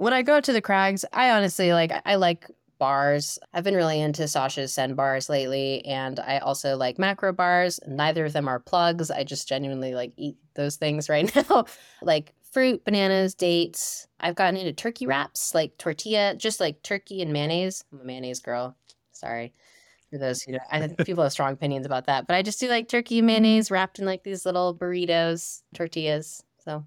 when 0.02 0.12
I 0.12 0.22
go 0.22 0.40
to 0.40 0.52
the 0.52 0.60
crags, 0.60 1.04
I 1.12 1.30
honestly 1.30 1.72
like 1.72 1.92
I 2.04 2.16
like 2.16 2.50
bars. 2.78 3.38
I've 3.54 3.62
been 3.62 3.76
really 3.76 4.00
into 4.00 4.26
Sasha's 4.26 4.74
Send 4.74 4.96
bars 4.96 5.28
lately, 5.28 5.84
and 5.84 6.18
I 6.18 6.38
also 6.38 6.76
like 6.76 6.98
macro 6.98 7.32
bars. 7.32 7.78
Neither 7.86 8.24
of 8.24 8.32
them 8.32 8.48
are 8.48 8.58
plugs. 8.58 9.12
I 9.12 9.22
just 9.22 9.46
genuinely 9.48 9.94
like 9.94 10.12
eat 10.16 10.36
those 10.54 10.74
things 10.74 11.08
right 11.08 11.32
now. 11.36 11.66
like 12.02 12.34
fruit, 12.50 12.84
bananas, 12.84 13.34
dates. 13.34 14.08
I've 14.18 14.34
gotten 14.34 14.56
into 14.56 14.72
turkey 14.72 15.06
wraps, 15.06 15.54
like 15.54 15.78
tortilla, 15.78 16.34
just 16.36 16.58
like 16.58 16.82
turkey 16.82 17.22
and 17.22 17.32
mayonnaise. 17.32 17.84
I'm 17.92 18.00
a 18.00 18.04
mayonnaise 18.04 18.40
girl. 18.40 18.76
Sorry 19.12 19.52
for 20.10 20.18
those 20.18 20.42
who 20.42 20.52
know. 20.52 20.58
I 20.68 20.80
think 20.80 20.98
people 21.06 21.22
have 21.22 21.32
strong 21.32 21.52
opinions 21.52 21.86
about 21.86 22.06
that, 22.06 22.26
but 22.26 22.34
I 22.34 22.42
just 22.42 22.58
do 22.58 22.68
like 22.68 22.88
turkey 22.88 23.18
and 23.18 23.26
mayonnaise 23.28 23.70
wrapped 23.70 24.00
in 24.00 24.04
like 24.04 24.24
these 24.24 24.44
little 24.44 24.74
burritos, 24.74 25.62
tortillas. 25.74 26.42
So, 26.64 26.84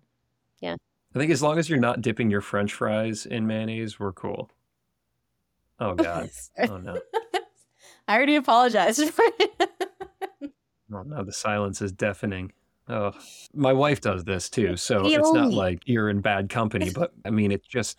yeah. 0.60 0.75
I 1.15 1.19
think 1.19 1.32
as 1.32 1.41
long 1.41 1.58
as 1.58 1.69
you're 1.69 1.80
not 1.80 2.01
dipping 2.01 2.30
your 2.30 2.41
French 2.41 2.73
fries 2.73 3.25
in 3.25 3.47
mayonnaise, 3.47 3.99
we're 3.99 4.12
cool. 4.12 4.51
Oh 5.80 5.93
God! 5.95 6.30
oh 6.69 6.78
no! 6.78 6.99
I 8.08 8.15
already 8.15 8.36
apologized 8.36 9.10
for 9.12 9.23
it. 9.39 9.69
oh 10.93 11.04
no! 11.04 11.23
The 11.23 11.32
silence 11.32 11.82
is 11.82 11.93
deafening. 11.93 12.51
Oh, 12.88 13.13
my 13.54 13.73
wife 13.73 14.01
does 14.01 14.25
this 14.25 14.49
too, 14.49 14.75
so 14.75 15.08
it's 15.08 15.34
not 15.34 15.51
like 15.51 15.82
you're 15.86 16.10
in 16.10 16.21
bad 16.21 16.49
company. 16.49 16.91
But 16.91 17.13
I 17.25 17.32
mean, 17.32 17.51
it's 17.51 17.67
just, 17.67 17.97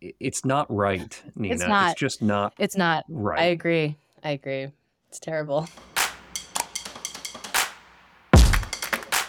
it's 0.00 0.44
not 0.44 0.66
right, 0.74 1.22
Nina. 1.34 1.54
It's, 1.54 1.66
not. 1.66 1.92
it's 1.92 2.00
just 2.00 2.20
not. 2.20 2.52
It's 2.58 2.76
not 2.76 3.04
right. 3.08 3.40
I 3.40 3.44
agree. 3.44 3.96
I 4.22 4.30
agree. 4.30 4.68
It's 5.08 5.20
terrible. 5.20 5.68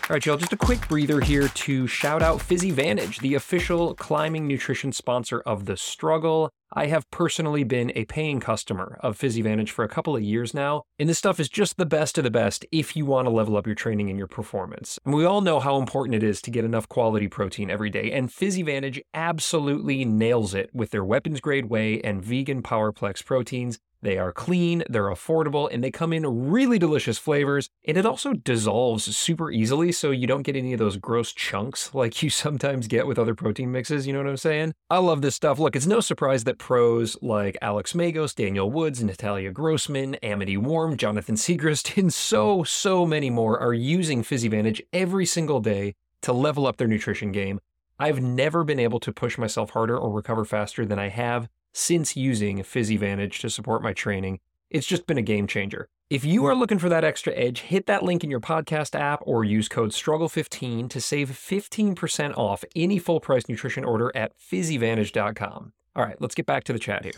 All 0.10 0.14
right, 0.14 0.26
y'all, 0.26 0.38
just 0.38 0.54
a 0.54 0.58
quick 0.58 0.88
breather 0.88 1.20
here 1.20 1.50
to 1.50 1.86
shout 1.86 2.22
out 2.22 2.40
PhysiVantage, 2.40 3.20
the 3.20 3.36
official 3.36 3.94
climbing 3.94 4.48
nutrition 4.48 4.94
sponsor 4.94 5.42
of 5.42 5.66
The 5.66 5.76
Struggle. 5.76 6.50
I 6.74 6.88
have 6.88 7.10
personally 7.12 7.64
been 7.64 7.94
a 7.96 8.06
paying 8.06 8.42
customer 8.42 9.00
of 9.02 9.18
PhysiVantage 9.18 9.70
for 9.70 9.86
a 9.86 9.90
couple 9.90 10.18
of 10.18 10.22
years 10.22 10.54
now, 10.54 10.84
and 11.00 11.08
this 11.08 11.18
stuff 11.18 11.40
is 11.40 11.48
just 11.48 11.78
the 11.78 11.86
best 11.86 12.18
of 12.18 12.26
the 12.26 12.32
best 12.32 12.66
if 12.74 12.96
you 12.96 13.06
want 13.06 13.26
to 13.26 13.30
level 13.30 13.56
up 13.56 13.66
your 13.66 13.76
training 13.76 14.10
and 14.10 14.18
your 14.18 14.28
performance. 14.28 15.00
And 15.06 15.14
we 15.14 15.24
all 15.24 15.40
know 15.40 15.62
how 15.62 15.78
important 15.78 16.16
it 16.16 16.24
is 16.24 16.42
to 16.42 16.52
get 16.52 16.66
enough 16.66 16.90
quality 16.90 17.30
protein 17.30 17.70
every 17.70 17.90
day, 17.90 18.12
and 18.12 18.30
PhysiVantage 18.30 19.02
absolutely 19.14 20.04
nails 20.04 20.54
it 20.54 20.70
with 20.74 20.92
their 20.92 21.06
weapons 21.06 21.40
grade 21.40 21.68
whey 21.68 22.02
and 22.02 22.22
vegan 22.22 22.62
Powerplex 22.62 23.24
proteins. 23.24 23.80
They 24.02 24.18
are 24.18 24.32
clean, 24.32 24.84
they're 24.90 25.10
affordable, 25.10 25.70
and 25.72 25.84
they 25.84 25.90
come 25.90 26.14
in 26.14 26.50
really 26.50 26.78
delicious 26.78 27.18
flavors. 27.18 27.70
And 27.88 27.98
it 27.98 28.06
also 28.06 28.34
dissolves 28.34 29.16
super 29.16 29.52
easily, 29.52 29.92
so 29.92 30.12
you 30.12 30.28
don't 30.28 30.44
get 30.44 30.56
any 30.56 30.74
of 30.74 30.80
those 30.80 30.98
gross 30.98 31.34
chunks 31.34 31.94
like 31.96 32.22
you 32.24 32.30
sometimes 32.30 32.88
get 32.88 33.08
with 33.08 33.18
other 33.18 33.36
protein 33.36 33.72
mixes. 33.72 34.06
You 34.06 34.14
know 34.14 34.20
what 34.20 34.30
I'm 34.30 34.38
saying? 34.38 34.74
I 34.90 35.00
love 35.00 35.22
this 35.22 35.36
stuff. 35.36 35.60
Look, 35.60 35.76
it's 35.76 35.88
no 35.88 36.00
surprise 36.00 36.44
that 36.44 36.57
pros 36.58 37.18
like 37.22 37.58
Alex 37.62 37.94
Megos, 37.94 38.36
Daniel 38.36 38.70
Woods, 38.70 39.04
Natalia 39.04 39.52
Grossman, 39.52 40.16
Amity 40.16 40.58
Warme, 40.58 40.98
Jonathan 40.98 41.36
Siegrist, 41.36 41.98
and 41.98 42.14
so, 42.14 42.64
so 42.64 43.06
many 43.06 43.30
more 43.30 43.60
are 43.60 43.74
using 43.74 44.24
Vantage 44.24 44.82
every 44.94 45.26
single 45.26 45.60
day 45.60 45.96
to 46.22 46.34
level 46.34 46.68
up 46.68 46.78
their 46.78 46.88
nutrition 46.88 47.32
game. 47.32 47.60
I've 48.00 48.22
never 48.22 48.64
been 48.64 48.80
able 48.80 49.00
to 49.00 49.12
push 49.12 49.38
myself 49.38 49.72
harder 49.72 49.98
or 49.98 50.12
recover 50.12 50.46
faster 50.46 50.86
than 50.86 51.00
I 51.00 51.10
have 51.10 51.50
since 51.74 52.16
using 52.16 52.60
PhysiVantage 52.60 53.40
to 53.40 53.50
support 53.50 53.82
my 53.82 53.94
training. 53.94 54.40
It's 54.70 54.88
just 54.88 55.08
been 55.08 55.18
a 55.18 55.24
game 55.24 55.48
changer. 55.48 55.88
If 56.10 56.24
you 56.24 56.46
are 56.46 56.56
looking 56.56 56.80
for 56.80 56.90
that 56.90 57.04
extra 57.04 57.34
edge, 57.34 57.62
hit 57.62 57.86
that 57.88 58.04
link 58.04 58.24
in 58.24 58.32
your 58.32 58.40
podcast 58.40 58.98
app 58.98 59.22
or 59.24 59.44
use 59.44 59.68
code 59.68 59.92
STRUGGLE15 59.92 60.90
to 60.90 61.02
save 61.02 61.30
15% 61.30 62.38
off 62.38 62.64
any 62.76 62.98
full 62.98 63.20
price 63.20 63.50
nutrition 63.50 63.84
order 63.84 64.12
at 64.16 64.32
physivantage.com. 64.40 65.74
All 65.98 66.06
right, 66.06 66.16
let's 66.22 66.36
get 66.36 66.46
back 66.46 66.64
to 66.66 66.74
the 66.74 66.78
chat 66.78 67.04
here. 67.04 67.14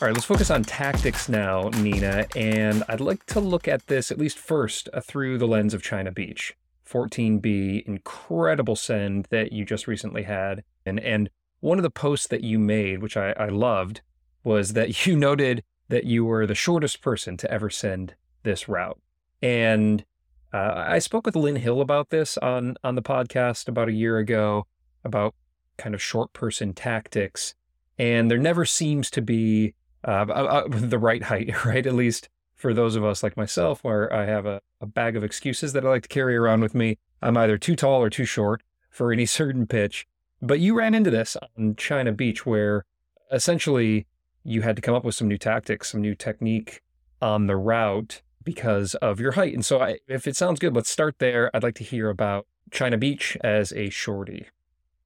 All 0.00 0.06
right, 0.06 0.14
let's 0.14 0.24
focus 0.24 0.52
on 0.52 0.62
tactics 0.62 1.28
now, 1.28 1.68
Nina. 1.70 2.26
And 2.36 2.84
I'd 2.88 3.00
like 3.00 3.26
to 3.26 3.40
look 3.40 3.66
at 3.66 3.88
this, 3.88 4.12
at 4.12 4.18
least 4.18 4.38
first, 4.38 4.88
uh, 4.94 5.00
through 5.00 5.38
the 5.38 5.48
lens 5.48 5.74
of 5.74 5.82
China 5.82 6.12
Beach. 6.12 6.56
14B, 6.88 7.84
incredible 7.86 8.76
send 8.76 9.26
that 9.30 9.50
you 9.50 9.64
just 9.64 9.88
recently 9.88 10.22
had. 10.22 10.62
And, 10.86 11.00
and 11.00 11.28
one 11.58 11.78
of 11.80 11.82
the 11.82 11.90
posts 11.90 12.28
that 12.28 12.44
you 12.44 12.60
made, 12.60 13.02
which 13.02 13.16
I, 13.16 13.32
I 13.32 13.48
loved, 13.48 14.00
was 14.44 14.74
that 14.74 15.06
you 15.06 15.16
noted 15.16 15.64
that 15.88 16.04
you 16.04 16.24
were 16.24 16.46
the 16.46 16.54
shortest 16.54 17.02
person 17.02 17.36
to 17.38 17.50
ever 17.50 17.68
send 17.68 18.14
this 18.44 18.68
route. 18.68 19.00
And 19.42 20.04
uh, 20.52 20.84
I 20.86 21.00
spoke 21.00 21.26
with 21.26 21.34
Lynn 21.34 21.56
Hill 21.56 21.80
about 21.80 22.10
this 22.10 22.38
on, 22.38 22.76
on 22.84 22.94
the 22.94 23.02
podcast 23.02 23.66
about 23.66 23.88
a 23.88 23.92
year 23.92 24.18
ago 24.18 24.66
about 25.04 25.34
kind 25.76 25.94
of 25.94 26.02
short 26.02 26.32
person 26.32 26.72
tactics. 26.72 27.54
And 27.98 28.30
there 28.30 28.38
never 28.38 28.64
seems 28.64 29.10
to 29.10 29.22
be 29.22 29.74
uh, 30.06 30.26
uh, 30.28 30.64
the 30.68 30.98
right 30.98 31.22
height, 31.22 31.64
right? 31.64 31.86
At 31.86 31.94
least 31.94 32.28
for 32.54 32.72
those 32.72 32.96
of 32.96 33.04
us 33.04 33.22
like 33.22 33.36
myself, 33.36 33.82
where 33.82 34.12
I 34.12 34.26
have 34.26 34.46
a, 34.46 34.60
a 34.80 34.86
bag 34.86 35.16
of 35.16 35.24
excuses 35.24 35.72
that 35.72 35.84
I 35.84 35.88
like 35.88 36.02
to 36.02 36.08
carry 36.08 36.36
around 36.36 36.60
with 36.60 36.74
me. 36.74 36.98
I'm 37.22 37.36
either 37.36 37.58
too 37.58 37.76
tall 37.76 38.02
or 38.02 38.10
too 38.10 38.24
short 38.24 38.62
for 38.90 39.12
any 39.12 39.26
certain 39.40 39.66
pitch. 39.66 40.06
But 40.40 40.60
you 40.60 40.74
ran 40.76 40.94
into 40.94 41.10
this 41.10 41.36
on 41.56 41.76
China 41.76 42.12
Beach, 42.12 42.44
where 42.44 42.84
essentially 43.32 44.06
you 44.42 44.62
had 44.62 44.76
to 44.76 44.82
come 44.82 44.94
up 44.94 45.04
with 45.04 45.14
some 45.14 45.28
new 45.28 45.38
tactics, 45.38 45.90
some 45.90 46.02
new 46.02 46.14
technique 46.14 46.82
on 47.22 47.46
the 47.46 47.56
route 47.56 48.20
because 48.42 48.94
of 48.96 49.18
your 49.18 49.32
height. 49.32 49.54
And 49.54 49.64
so, 49.64 49.80
I, 49.80 49.98
if 50.06 50.26
it 50.26 50.36
sounds 50.36 50.60
good, 50.60 50.74
let's 50.74 50.90
start 50.90 51.18
there. 51.18 51.50
I'd 51.54 51.62
like 51.62 51.76
to 51.76 51.84
hear 51.84 52.10
about 52.10 52.46
China 52.70 52.98
Beach 52.98 53.38
as 53.42 53.72
a 53.72 53.88
shorty. 53.88 54.46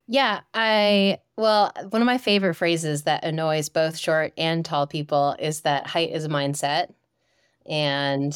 Yeah, 0.08 0.40
I 0.54 1.18
well, 1.36 1.70
one 1.90 2.02
of 2.02 2.06
my 2.06 2.18
favorite 2.18 2.54
phrases 2.54 3.02
that 3.02 3.24
annoys 3.24 3.68
both 3.68 3.96
short 3.96 4.32
and 4.36 4.64
tall 4.64 4.86
people 4.86 5.36
is 5.38 5.60
that 5.60 5.86
height 5.86 6.10
is 6.10 6.24
a 6.24 6.28
mindset. 6.28 6.92
And 7.66 8.34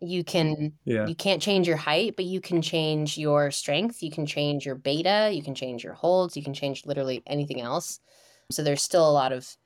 you 0.00 0.22
can 0.22 0.74
yeah. 0.84 1.06
you 1.06 1.14
can't 1.14 1.40
change 1.40 1.66
your 1.66 1.78
height, 1.78 2.16
but 2.16 2.26
you 2.26 2.40
can 2.40 2.60
change 2.60 3.16
your 3.16 3.50
strength, 3.50 4.02
you 4.02 4.10
can 4.10 4.26
change 4.26 4.66
your 4.66 4.74
beta, 4.74 5.30
you 5.32 5.42
can 5.42 5.54
change 5.54 5.82
your 5.82 5.94
holds, 5.94 6.36
you 6.36 6.42
can 6.42 6.54
change 6.54 6.84
literally 6.84 7.22
anything 7.26 7.62
else. 7.62 8.00
So 8.50 8.62
there's 8.62 8.82
still 8.82 9.08
a 9.08 9.12
lot 9.12 9.32
of 9.32 9.56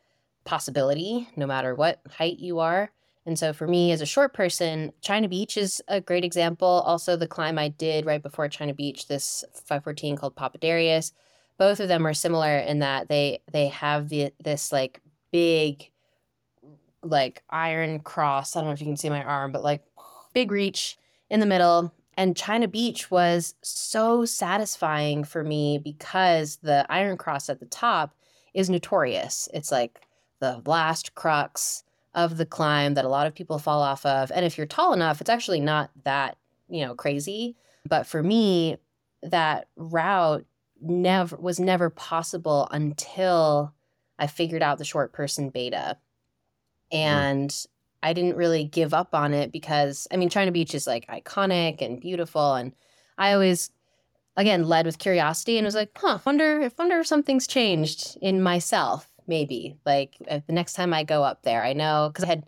possibility 0.45 1.29
no 1.37 1.47
matter 1.47 1.75
what 1.75 2.01
height 2.11 2.39
you 2.39 2.61
are. 2.61 2.91
And 3.27 3.39
so 3.39 3.53
for 3.53 3.67
me 3.67 3.91
as 3.93 4.01
a 4.01 4.07
short 4.07 4.35
person, 4.35 4.93
China 5.01 5.29
Beach 5.29 5.57
is 5.57 5.83
a 5.89 6.01
great 6.01 6.25
example. 6.25 6.83
Also, 6.87 7.17
the 7.17 7.27
climb 7.27 7.59
I 7.59 7.69
did 7.69 8.05
right 8.05 8.23
before 8.23 8.49
China 8.49 8.75
Beach, 8.75 9.09
this 9.09 9.45
514 9.55 10.17
called 10.17 10.37
Papadarius, 10.37 11.13
both 11.59 11.81
of 11.81 11.89
them 11.89 12.07
are 12.07 12.15
similar 12.15 12.59
in 12.59 12.81
that 12.81 13.09
they 13.09 13.41
they 13.53 13.69
have 13.69 14.09
the 14.09 14.33
this 14.43 14.73
like 14.73 15.01
big 15.31 15.91
like 17.03 17.43
iron 17.51 18.01
cross. 18.01 18.57
I 18.57 18.61
don't 18.61 18.69
know 18.69 18.75
if 18.75 18.81
you 18.81 18.87
can 18.87 18.97
see 18.97 19.11
my 19.11 19.23
arm, 19.23 19.53
but 19.53 19.63
like 19.63 19.83
big 20.33 20.51
reach 20.51 20.99
in 21.31 21.41
the 21.41 21.47
middle. 21.47 21.93
And 22.17 22.37
China 22.37 22.69
Beach 22.69 23.11
was 23.11 23.55
so 23.63 24.25
satisfying 24.25 25.25
for 25.25 25.43
me 25.43 25.79
because 25.79 26.57
the 26.57 26.87
iron 26.89 27.17
cross 27.17 27.49
at 27.49 27.61
the 27.61 27.67
top 27.67 28.15
is 28.53 28.71
notorious. 28.71 29.49
It's 29.53 29.73
like 29.73 30.01
the 30.41 30.63
last 30.67 31.15
crux 31.15 31.84
of 32.15 32.37
the 32.37 32.47
climb 32.47 32.95
that 32.95 33.05
a 33.05 33.09
lot 33.09 33.27
of 33.27 33.35
people 33.35 33.59
fall 33.59 33.83
off 33.83 34.07
of. 34.07 34.31
And 34.35 34.45
if 34.45 34.57
you're 34.57 34.67
tall 34.67 34.93
enough, 34.93 35.21
it's 35.21 35.31
actually 35.31 35.61
not 35.61 35.91
that, 36.05 36.37
you 36.69 36.85
know, 36.85 36.95
crazy. 36.95 37.57
But 37.87 38.07
for 38.07 38.23
me, 38.23 38.77
that 39.23 39.69
route 39.77 40.45
never 40.81 41.37
was 41.37 41.59
never 41.59 41.91
possible 41.91 42.69
until 42.71 43.75
I 44.19 44.27
figured 44.27 44.63
out 44.63 44.79
the 44.79 44.85
short 44.85 45.13
person 45.13 45.51
beta. 45.51 45.99
Mm-hmm. 46.93 46.97
And 46.97 47.51
mm. 47.51 47.67
I 48.03 48.13
didn't 48.13 48.37
really 48.37 48.65
give 48.65 48.93
up 48.93 49.15
on 49.15 49.33
it 49.33 49.51
because 49.51 50.07
I 50.11 50.17
mean 50.17 50.29
China 50.29 50.53
Beach 50.53 50.75
is 50.75 50.87
like 50.87 51.07
iconic 51.09 51.81
and 51.81 52.01
beautiful 52.01 52.55
and 52.55 52.73
I 53.17 53.33
always 53.33 53.71
again 54.37 54.65
led 54.65 54.87
with 54.87 54.99
curiosity 54.99 55.57
and 55.57 55.65
was 55.65 55.75
like, 55.75 55.91
"Huh, 55.97 56.19
wonder 56.25 56.61
if 56.61 56.77
wonder 56.79 57.01
if 57.01 57.07
something's 57.07 57.47
changed 57.47 58.19
in 58.21 58.43
myself." 58.43 59.09
Maybe 59.27 59.77
like 59.85 60.17
uh, 60.29 60.41
the 60.47 60.53
next 60.53 60.75
time 60.75 60.93
I 60.93 61.05
go 61.05 61.23
up 61.23 61.43
there. 61.43 61.63
I 61.63 61.73
know 61.73 62.11
because 62.13 62.25
I 62.25 62.29
had 62.29 62.45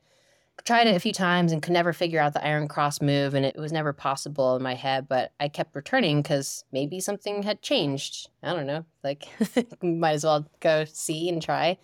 tried 0.65 0.87
it 0.87 0.97
a 0.97 1.01
few 1.01 1.13
times 1.13 1.53
and 1.53 1.63
could 1.63 1.73
never 1.73 1.93
figure 1.93 2.21
out 2.21 2.33
the 2.33 2.45
Iron 2.45 2.69
Cross 2.69 3.01
move, 3.01 3.35
and 3.35 3.45
it 3.45 3.57
was 3.57 3.73
never 3.73 3.93
possible 3.93 4.57
in 4.57 4.63
my 4.63 4.75
head. 4.75 5.09
But 5.09 5.33
I 5.39 5.49
kept 5.49 5.75
returning 5.75 6.23
because 6.23 6.65
maybe 6.73 7.01
something 7.01 7.43
had 7.43 7.63
changed. 7.63 8.29
I 8.43 8.53
don't 8.53 8.67
know. 8.67 8.85
Like, 9.05 9.27
might 9.83 10.13
as 10.13 10.25
well 10.25 10.47
go 10.61 10.85
see 10.85 11.29
and 11.29 11.43
try. 11.43 11.79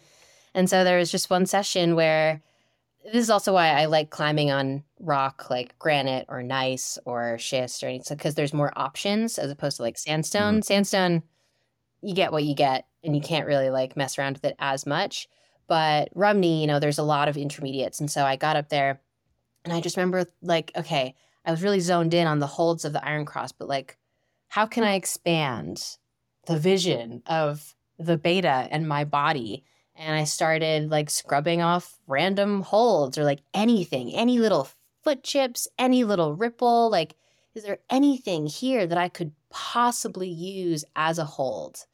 And 0.54 0.68
so 0.68 0.84
there 0.84 0.98
was 0.98 1.10
just 1.10 1.30
one 1.30 1.46
session 1.46 1.94
where 1.94 2.42
this 3.04 3.22
is 3.22 3.30
also 3.30 3.54
why 3.54 3.68
I 3.68 3.86
like 3.86 4.10
climbing 4.10 4.50
on 4.50 4.84
rock 5.00 5.50
like 5.50 5.76
granite 5.78 6.26
or 6.28 6.42
gneiss 6.42 6.98
or 7.04 7.36
schist 7.38 7.82
or 7.82 7.88
anything 7.88 8.16
because 8.16 8.36
there's 8.36 8.54
more 8.54 8.72
options 8.76 9.38
as 9.38 9.50
opposed 9.50 9.78
to 9.78 9.82
like 9.82 9.98
sandstone. 9.98 10.54
Mm-hmm. 10.54 10.62
Sandstone, 10.62 11.22
you 12.00 12.14
get 12.14 12.32
what 12.32 12.44
you 12.44 12.54
get 12.54 12.86
and 13.04 13.14
you 13.14 13.22
can't 13.22 13.46
really 13.46 13.70
like 13.70 13.96
mess 13.96 14.18
around 14.18 14.34
with 14.34 14.44
it 14.44 14.56
as 14.58 14.86
much. 14.86 15.28
But 15.66 16.08
Rumney, 16.14 16.60
you 16.60 16.66
know, 16.66 16.78
there's 16.78 16.98
a 16.98 17.02
lot 17.02 17.28
of 17.28 17.36
intermediates. 17.36 18.00
And 18.00 18.10
so 18.10 18.24
I 18.24 18.36
got 18.36 18.56
up 18.56 18.68
there 18.68 19.00
and 19.64 19.72
I 19.72 19.80
just 19.80 19.96
remember 19.96 20.26
like, 20.42 20.72
okay, 20.76 21.14
I 21.44 21.50
was 21.50 21.62
really 21.62 21.80
zoned 21.80 22.14
in 22.14 22.26
on 22.26 22.38
the 22.38 22.46
holds 22.46 22.84
of 22.84 22.92
the 22.92 23.04
Iron 23.04 23.24
Cross, 23.24 23.52
but 23.52 23.68
like, 23.68 23.96
how 24.48 24.66
can 24.66 24.84
I 24.84 24.94
expand 24.94 25.96
the 26.46 26.58
vision 26.58 27.22
of 27.26 27.74
the 27.98 28.18
beta 28.18 28.68
and 28.70 28.88
my 28.88 29.04
body? 29.04 29.64
And 29.96 30.14
I 30.14 30.24
started 30.24 30.90
like 30.90 31.10
scrubbing 31.10 31.62
off 31.62 31.98
random 32.06 32.62
holds 32.62 33.18
or 33.18 33.24
like 33.24 33.40
anything, 33.54 34.14
any 34.14 34.38
little 34.38 34.68
foot 35.02 35.22
chips, 35.22 35.68
any 35.78 36.04
little 36.04 36.34
ripple. 36.34 36.90
Like, 36.90 37.14
is 37.54 37.64
there 37.64 37.78
anything 37.90 38.46
here 38.46 38.86
that 38.86 38.98
I 38.98 39.08
could 39.08 39.32
possibly 39.50 40.28
use 40.28 40.84
as 40.96 41.18
a 41.18 41.24
hold? 41.24 41.86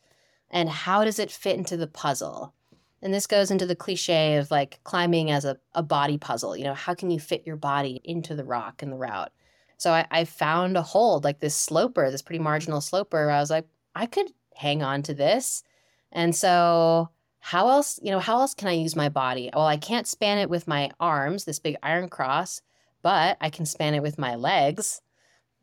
And 0.51 0.69
how 0.69 1.05
does 1.05 1.19
it 1.19 1.31
fit 1.31 1.57
into 1.57 1.77
the 1.77 1.87
puzzle? 1.87 2.55
And 3.01 3.15
this 3.15 3.27
goes 3.27 3.51
into 3.51 3.67
the 3.67 3.77
cliche 3.77 4.37
of 4.37 4.51
like 4.51 4.81
climbing 4.85 5.31
as 5.31 5.45
a, 5.45 5.57
a 5.75 5.83
body 5.83 6.19
puzzle. 6.19 6.57
You 6.57 6.65
know, 6.65 6.75
how 6.75 6.95
can 6.95 7.11
you 7.11 7.21
fit 7.21 7.47
your 7.47 7.57
body 7.57 8.01
into 8.05 8.35
the 8.35 8.45
rock 8.45 8.83
and 8.83 8.93
the 8.93 8.97
route? 8.97 9.33
So 9.77 9.93
I, 9.93 10.07
I 10.11 10.25
found 10.25 10.77
a 10.77 10.83
hold, 10.83 11.23
like 11.23 11.39
this 11.39 11.55
sloper, 11.55 12.11
this 12.11 12.23
pretty 12.23 12.43
marginal 12.43 12.81
sloper. 12.81 13.31
I 13.31 13.39
was 13.39 13.51
like, 13.51 13.67
I 13.95 14.07
could 14.07 14.33
hang 14.57 14.83
on 14.83 15.03
to 15.05 15.15
this. 15.15 15.63
And 16.11 16.35
so 16.35 17.11
how 17.39 17.69
else, 17.69 18.01
you 18.03 18.11
know, 18.11 18.19
how 18.19 18.41
else 18.41 18.55
can 18.55 18.69
I 18.69 18.73
use 18.73 18.97
my 18.97 19.09
body? 19.09 19.51
Well, 19.55 19.67
I 19.67 19.77
can't 19.77 20.07
span 20.07 20.39
it 20.39 20.51
with 20.51 20.67
my 20.67 20.91
arms, 20.99 21.45
this 21.45 21.61
big 21.61 21.77
iron 21.83 22.09
cross, 22.09 22.61
but 23.03 23.37
I 23.41 23.51
can 23.51 23.67
span 23.67 23.95
it 23.95 24.03
with 24.03 24.19
my 24.19 24.35
legs. 24.35 25.01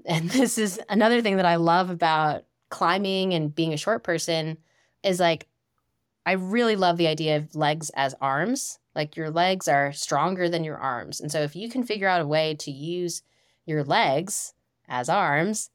And 0.05 0.29
this 0.31 0.57
is 0.57 0.79
another 0.87 1.21
thing 1.21 1.35
that 1.35 1.45
I 1.45 1.57
love 1.57 1.89
about 1.89 2.45
climbing 2.69 3.33
and 3.33 3.53
being 3.53 3.73
a 3.73 3.77
short 3.77 4.03
person 4.03 4.57
is 5.05 5.19
like 5.19 5.47
I 6.25 6.33
really 6.33 6.75
love 6.75 6.97
the 6.97 7.07
idea 7.07 7.37
of 7.37 7.55
legs 7.55 7.91
as 7.95 8.15
arms. 8.19 8.79
Like 8.95 9.15
your 9.15 9.29
legs 9.29 9.67
are 9.67 9.93
stronger 9.93 10.49
than 10.49 10.63
your 10.63 10.77
arms. 10.77 11.21
And 11.21 11.31
so 11.31 11.41
if 11.41 11.55
you 11.55 11.69
can 11.69 11.83
figure 11.83 12.07
out 12.07 12.21
a 12.21 12.27
way 12.27 12.55
to 12.55 12.71
use 12.71 13.21
your 13.65 13.83
legs 13.83 14.53
as 14.87 15.09
arms, 15.09 15.69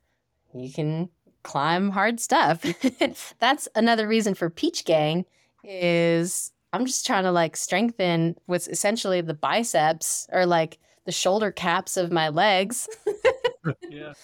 you 0.52 0.72
can 0.72 1.08
climb 1.42 1.90
hard 1.90 2.18
stuff. 2.18 2.64
That's 3.38 3.68
another 3.76 4.08
reason 4.08 4.34
for 4.34 4.50
Peach 4.50 4.84
Gang 4.84 5.24
is 5.62 6.52
I'm 6.72 6.86
just 6.86 7.06
trying 7.06 7.24
to 7.24 7.32
like 7.32 7.56
strengthen 7.56 8.36
what's 8.46 8.66
essentially 8.66 9.20
the 9.20 9.34
biceps 9.34 10.26
or 10.32 10.46
like 10.46 10.78
the 11.04 11.12
shoulder 11.12 11.52
caps 11.52 11.96
of 11.96 12.10
my 12.10 12.28
legs. 12.28 12.88
yeah 13.88 14.14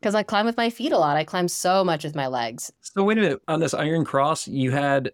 because 0.00 0.14
I 0.14 0.22
climb 0.22 0.46
with 0.46 0.56
my 0.56 0.70
feet 0.70 0.92
a 0.92 0.98
lot. 0.98 1.16
I 1.16 1.24
climb 1.24 1.48
so 1.48 1.84
much 1.84 2.04
with 2.04 2.14
my 2.14 2.26
legs. 2.26 2.72
So 2.80 3.04
wait 3.04 3.18
a 3.18 3.20
minute. 3.20 3.42
On 3.48 3.60
this 3.60 3.74
Iron 3.74 4.04
Cross, 4.04 4.48
you 4.48 4.70
had 4.70 5.12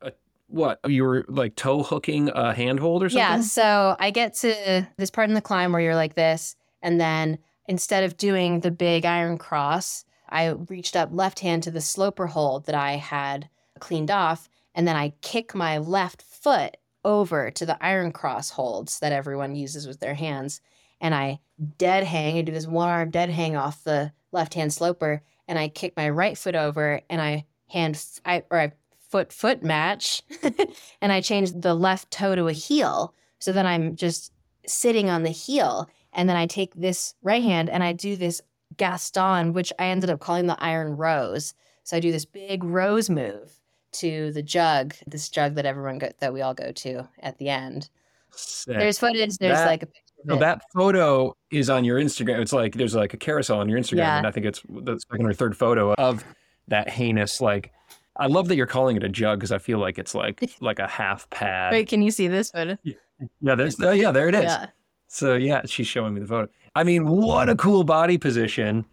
a, 0.00 0.12
what? 0.48 0.80
You 0.86 1.04
were 1.04 1.24
like 1.28 1.54
toe 1.54 1.82
hooking 1.82 2.30
a 2.30 2.54
handhold 2.54 3.02
or 3.02 3.10
something? 3.10 3.18
Yeah. 3.18 3.40
So 3.42 3.96
I 3.98 4.10
get 4.10 4.34
to 4.36 4.88
this 4.96 5.10
part 5.10 5.28
in 5.28 5.34
the 5.34 5.40
climb 5.40 5.72
where 5.72 5.82
you're 5.82 5.94
like 5.94 6.14
this, 6.14 6.56
and 6.80 7.00
then 7.00 7.38
instead 7.66 8.04
of 8.04 8.16
doing 8.16 8.60
the 8.60 8.70
big 8.70 9.04
Iron 9.04 9.38
Cross, 9.38 10.04
I 10.28 10.48
reached 10.48 10.96
up 10.96 11.10
left 11.12 11.40
hand 11.40 11.62
to 11.64 11.70
the 11.70 11.80
sloper 11.80 12.26
hold 12.26 12.66
that 12.66 12.74
I 12.74 12.92
had 12.92 13.48
cleaned 13.78 14.10
off, 14.10 14.48
and 14.74 14.88
then 14.88 14.96
I 14.96 15.12
kick 15.20 15.54
my 15.54 15.78
left 15.78 16.22
foot 16.22 16.78
over 17.04 17.50
to 17.50 17.66
the 17.66 17.82
Iron 17.84 18.12
Cross 18.12 18.50
holds 18.50 19.00
that 19.00 19.12
everyone 19.12 19.56
uses 19.56 19.86
with 19.86 20.00
their 20.00 20.14
hands 20.14 20.60
and 21.00 21.14
I 21.14 21.40
dead 21.78 22.04
hang. 22.04 22.38
I 22.38 22.42
do 22.42 22.52
this 22.52 22.66
one 22.66 22.88
arm 22.88 23.10
dead 23.10 23.28
hang 23.28 23.56
off 23.56 23.82
the 23.84 24.12
left 24.32 24.54
hand 24.54 24.72
sloper, 24.72 25.22
and 25.48 25.58
I 25.58 25.68
kick 25.68 25.94
my 25.96 26.08
right 26.08 26.36
foot 26.36 26.54
over 26.54 27.00
and 27.08 27.20
I 27.20 27.44
hand 27.68 28.04
I, 28.24 28.42
or 28.50 28.58
I 28.58 28.72
foot 29.10 29.32
foot 29.32 29.62
match 29.62 30.22
and 31.00 31.12
I 31.12 31.20
change 31.20 31.52
the 31.52 31.74
left 31.74 32.10
toe 32.10 32.34
to 32.34 32.48
a 32.48 32.52
heel. 32.52 33.14
So 33.38 33.52
then 33.52 33.66
I'm 33.66 33.96
just 33.96 34.32
sitting 34.66 35.10
on 35.10 35.22
the 35.22 35.30
heel. 35.30 35.88
And 36.14 36.28
then 36.28 36.36
I 36.36 36.46
take 36.46 36.74
this 36.74 37.14
right 37.22 37.42
hand 37.42 37.70
and 37.70 37.82
I 37.82 37.92
do 37.92 38.16
this 38.16 38.40
Gaston, 38.76 39.52
which 39.52 39.72
I 39.78 39.86
ended 39.86 40.10
up 40.10 40.20
calling 40.20 40.46
the 40.46 40.62
Iron 40.62 40.96
Rose. 40.96 41.54
So 41.84 41.96
I 41.96 42.00
do 42.00 42.12
this 42.12 42.24
big 42.24 42.62
rose 42.64 43.10
move 43.10 43.52
to 43.92 44.32
the 44.32 44.42
jug, 44.42 44.94
this 45.06 45.28
jug 45.28 45.54
that 45.56 45.66
everyone 45.66 45.98
go, 45.98 46.10
that 46.20 46.32
we 46.32 46.40
all 46.40 46.54
go 46.54 46.72
to 46.72 47.08
at 47.20 47.38
the 47.38 47.48
end. 47.48 47.90
Sick. 48.30 48.78
There's 48.78 48.98
footage. 48.98 49.36
There's 49.38 49.58
That- 49.58 49.66
like 49.66 49.82
a 49.82 49.86
picture 49.86 50.11
it. 50.28 50.40
that 50.40 50.62
photo 50.74 51.34
is 51.50 51.70
on 51.70 51.84
your 51.84 51.98
Instagram. 52.00 52.40
It's 52.40 52.52
like 52.52 52.74
there's 52.74 52.94
like 52.94 53.14
a 53.14 53.16
carousel 53.16 53.58
on 53.58 53.68
your 53.68 53.78
Instagram, 53.78 53.98
Yeah. 53.98 54.18
and 54.18 54.26
I 54.26 54.30
think 54.30 54.46
it's 54.46 54.62
the 54.68 54.98
second 55.10 55.26
or 55.26 55.32
third 55.32 55.56
photo 55.56 55.94
of 55.94 56.24
that 56.68 56.88
heinous 56.88 57.40
like. 57.40 57.72
I 58.18 58.26
love 58.26 58.48
that 58.48 58.56
you're 58.56 58.66
calling 58.66 58.96
it 58.96 59.02
a 59.02 59.08
jug 59.08 59.38
because 59.38 59.52
I 59.52 59.58
feel 59.58 59.78
like 59.78 59.98
it's 59.98 60.14
like 60.14 60.50
like 60.60 60.78
a 60.78 60.86
half 60.86 61.28
pad. 61.30 61.72
Wait, 61.72 61.88
can 61.88 62.02
you 62.02 62.10
see 62.10 62.28
this 62.28 62.50
photo? 62.50 62.76
Yeah, 62.84 63.54
there's 63.54 63.80
oh, 63.80 63.92
yeah, 63.92 64.10
there 64.10 64.28
it 64.28 64.34
is. 64.34 64.44
Yeah. 64.44 64.66
So 65.08 65.34
yeah, 65.34 65.62
she's 65.66 65.86
showing 65.86 66.14
me 66.14 66.20
the 66.20 66.26
photo. 66.26 66.50
I 66.74 66.84
mean, 66.84 67.06
what 67.06 67.48
a 67.48 67.54
cool 67.54 67.84
body 67.84 68.18
position. 68.18 68.84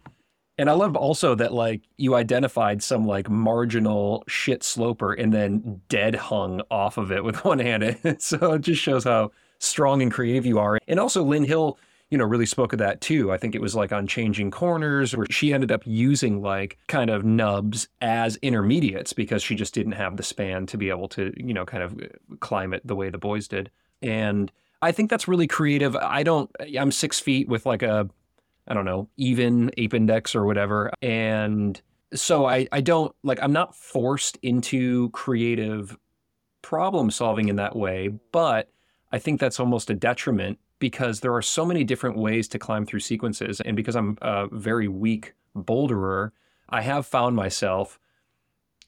And 0.58 0.68
I 0.68 0.74
love 0.74 0.94
also 0.94 1.34
that 1.36 1.54
like 1.54 1.82
you 1.96 2.14
identified 2.14 2.82
some 2.82 3.06
like 3.06 3.30
marginal 3.30 4.24
shit 4.28 4.62
sloper 4.62 5.14
and 5.14 5.32
then 5.32 5.80
dead 5.88 6.14
hung 6.14 6.60
off 6.70 6.98
of 6.98 7.10
it 7.10 7.24
with 7.24 7.44
one 7.44 7.58
hand. 7.58 7.96
so 8.18 8.52
it 8.52 8.62
just 8.62 8.82
shows 8.82 9.04
how 9.04 9.32
strong 9.60 10.02
and 10.02 10.10
creative 10.10 10.44
you 10.44 10.58
are. 10.58 10.78
And 10.88 10.98
also 10.98 11.22
Lynn 11.22 11.44
Hill, 11.44 11.78
you 12.10 12.18
know, 12.18 12.24
really 12.24 12.46
spoke 12.46 12.72
of 12.72 12.80
that 12.80 13.00
too. 13.00 13.30
I 13.30 13.36
think 13.36 13.54
it 13.54 13.60
was 13.60 13.76
like 13.76 13.92
on 13.92 14.08
changing 14.08 14.50
corners 14.50 15.16
where 15.16 15.26
she 15.30 15.54
ended 15.54 15.70
up 15.70 15.82
using 15.86 16.42
like 16.42 16.76
kind 16.88 17.08
of 17.08 17.24
nubs 17.24 17.88
as 18.00 18.36
intermediates 18.36 19.12
because 19.12 19.42
she 19.42 19.54
just 19.54 19.72
didn't 19.72 19.92
have 19.92 20.16
the 20.16 20.24
span 20.24 20.66
to 20.66 20.76
be 20.76 20.90
able 20.90 21.08
to, 21.10 21.32
you 21.36 21.54
know, 21.54 21.64
kind 21.64 21.84
of 21.84 21.92
uh, 21.92 22.36
climb 22.40 22.74
it 22.74 22.84
the 22.84 22.96
way 22.96 23.10
the 23.10 23.18
boys 23.18 23.46
did. 23.46 23.70
And 24.02 24.50
I 24.82 24.92
think 24.92 25.10
that's 25.10 25.28
really 25.28 25.46
creative. 25.46 25.94
I 25.94 26.22
don't, 26.22 26.50
I'm 26.78 26.90
six 26.90 27.20
feet 27.20 27.48
with 27.48 27.66
like 27.66 27.82
a, 27.82 28.08
I 28.66 28.74
don't 28.74 28.86
know, 28.86 29.08
even 29.16 29.70
ape 29.76 29.94
index 29.94 30.34
or 30.34 30.46
whatever. 30.46 30.90
And 31.02 31.80
so 32.14 32.46
I, 32.46 32.66
I 32.72 32.80
don't 32.80 33.14
like, 33.22 33.38
I'm 33.42 33.52
not 33.52 33.76
forced 33.76 34.38
into 34.42 35.10
creative 35.10 35.96
problem 36.62 37.10
solving 37.10 37.48
in 37.48 37.56
that 37.56 37.76
way, 37.76 38.08
but 38.32 38.70
I 39.12 39.18
think 39.18 39.40
that's 39.40 39.60
almost 39.60 39.90
a 39.90 39.94
detriment 39.94 40.58
because 40.78 41.20
there 41.20 41.34
are 41.34 41.42
so 41.42 41.64
many 41.64 41.84
different 41.84 42.16
ways 42.16 42.48
to 42.48 42.58
climb 42.58 42.86
through 42.86 43.00
sequences. 43.00 43.60
And 43.60 43.76
because 43.76 43.96
I'm 43.96 44.16
a 44.22 44.46
very 44.50 44.88
weak 44.88 45.34
boulderer, 45.56 46.30
I 46.68 46.82
have 46.82 47.06
found 47.06 47.36
myself 47.36 47.98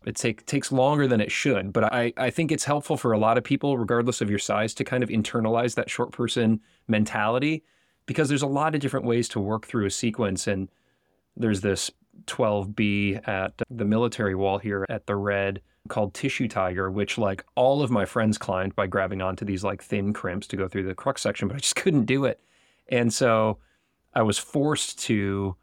it 0.04 0.16
take, 0.16 0.44
takes 0.46 0.72
longer 0.72 1.06
than 1.06 1.20
it 1.20 1.30
should, 1.30 1.72
but 1.72 1.84
I, 1.92 2.12
I 2.16 2.30
think 2.30 2.50
it's 2.50 2.64
helpful 2.64 2.96
for 2.96 3.12
a 3.12 3.18
lot 3.18 3.38
of 3.38 3.44
people, 3.44 3.78
regardless 3.78 4.20
of 4.20 4.28
your 4.28 4.38
size, 4.38 4.74
to 4.74 4.84
kind 4.84 5.04
of 5.04 5.08
internalize 5.08 5.76
that 5.76 5.90
short 5.90 6.10
person 6.10 6.60
mentality 6.88 7.62
because 8.06 8.28
there's 8.28 8.42
a 8.42 8.48
lot 8.48 8.74
of 8.74 8.80
different 8.80 9.06
ways 9.06 9.28
to 9.28 9.40
work 9.40 9.66
through 9.66 9.86
a 9.86 9.90
sequence. 9.90 10.48
And 10.48 10.68
there's 11.36 11.60
this 11.60 11.90
12B 12.26 13.26
at 13.28 13.62
the 13.70 13.84
military 13.84 14.34
wall 14.34 14.58
here 14.58 14.84
at 14.88 15.06
the 15.06 15.16
Red 15.16 15.60
called 15.88 16.14
Tissue 16.14 16.48
Tiger, 16.48 16.90
which 16.90 17.18
like 17.18 17.44
all 17.54 17.82
of 17.82 17.90
my 17.90 18.04
friends 18.04 18.38
climbed 18.38 18.74
by 18.74 18.86
grabbing 18.86 19.20
onto 19.20 19.44
these 19.44 19.64
like 19.64 19.82
thin 19.82 20.12
crimps 20.12 20.46
to 20.48 20.56
go 20.56 20.68
through 20.68 20.84
the 20.84 20.94
crux 20.94 21.22
section, 21.22 21.48
but 21.48 21.56
I 21.56 21.60
just 21.60 21.76
couldn't 21.76 22.04
do 22.04 22.24
it. 22.24 22.40
And 22.88 23.12
so 23.12 23.58
I 24.14 24.22
was 24.22 24.38
forced 24.38 24.98
to 25.00 25.56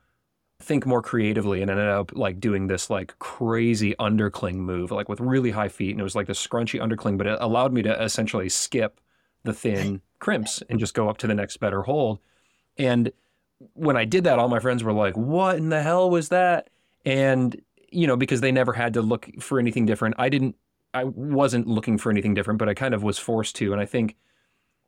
think 0.62 0.86
more 0.86 1.02
creatively 1.02 1.62
and 1.62 1.72
ended 1.72 1.88
up 1.88 2.12
like 2.16 2.40
doing 2.40 2.68
this 2.68 2.90
like 2.90 3.18
crazy 3.20 3.96
undercling 4.00 4.56
move, 4.56 4.92
like 4.92 5.08
with 5.08 5.22
really 5.22 5.52
high 5.52 5.70
feet. 5.70 5.92
And 5.92 6.02
it 6.02 6.04
was 6.04 6.16
like 6.16 6.28
this 6.28 6.46
scrunchy 6.46 6.82
undercling, 6.82 7.18
but 7.18 7.28
it 7.28 7.38
allowed 7.40 7.72
me 7.72 7.82
to 7.84 8.04
essentially 8.04 8.50
skip 8.50 9.00
the 9.44 9.54
thin 9.54 10.02
crimps 10.20 10.62
and 10.70 10.80
just 10.80 10.94
go 10.94 11.10
up 11.10 11.18
to 11.20 11.28
the 11.28 11.34
next 11.34 11.58
better 11.58 11.84
hold. 11.84 12.20
And 12.78 13.12
when 13.74 13.96
I 13.96 14.06
did 14.06 14.26
that, 14.26 14.40
all 14.40 14.50
my 14.50 14.60
friends 14.60 14.84
were 14.84 14.94
like, 14.94 15.16
What 15.16 15.58
in 15.58 15.70
the 15.70 15.82
hell 15.82 16.10
was 16.10 16.30
that? 16.30 16.70
And, 17.06 17.62
you 17.92 18.08
know, 18.08 18.16
because 18.18 18.42
they 18.42 18.52
never 18.52 18.74
had 18.74 18.94
to 18.94 19.02
look 19.02 19.30
for 19.40 19.60
anything 19.60 19.86
different. 19.86 20.16
I 20.18 20.30
didn't, 20.30 20.56
I 20.94 21.04
wasn't 21.04 21.68
looking 21.68 21.98
for 21.98 22.12
anything 22.12 22.34
different, 22.34 22.58
but 22.58 22.70
I 22.70 22.74
kind 22.74 22.94
of 22.94 23.04
was 23.04 23.18
forced 23.18 23.56
to. 23.58 23.72
And 23.72 23.82
I 23.82 23.86
think, 23.86 24.16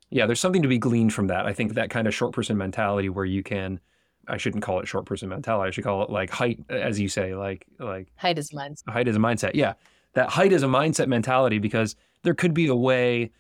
yeah, 0.09 0.25
there's 0.25 0.39
something 0.39 0.61
to 0.61 0.67
be 0.67 0.77
gleaned 0.77 1.13
from 1.13 1.27
that. 1.27 1.45
I 1.45 1.53
think 1.53 1.73
that 1.73 1.89
kind 1.89 2.07
of 2.07 2.13
short 2.13 2.33
person 2.33 2.57
mentality 2.57 3.09
where 3.09 3.25
you 3.25 3.43
can, 3.43 3.79
I 4.27 4.37
shouldn't 4.37 4.63
call 4.63 4.79
it 4.79 4.87
short 4.87 5.05
person 5.05 5.29
mentality. 5.29 5.67
I 5.67 5.71
should 5.71 5.83
call 5.83 6.03
it 6.03 6.09
like 6.09 6.29
height, 6.29 6.59
as 6.69 6.99
you 6.99 7.07
say, 7.07 7.35
like, 7.35 7.65
like 7.79 8.11
Height 8.15 8.37
is 8.37 8.53
mine. 8.53 8.75
height 8.87 9.07
is 9.07 9.15
a 9.15 9.19
mindset. 9.19 9.51
Yeah. 9.53 9.73
That 10.13 10.29
height 10.29 10.51
is 10.51 10.63
a 10.63 10.67
mindset 10.67 11.07
mentality 11.07 11.59
because 11.59 11.95
there 12.23 12.33
could 12.33 12.53
be 12.53 12.67
a 12.67 12.75
way 12.75 13.31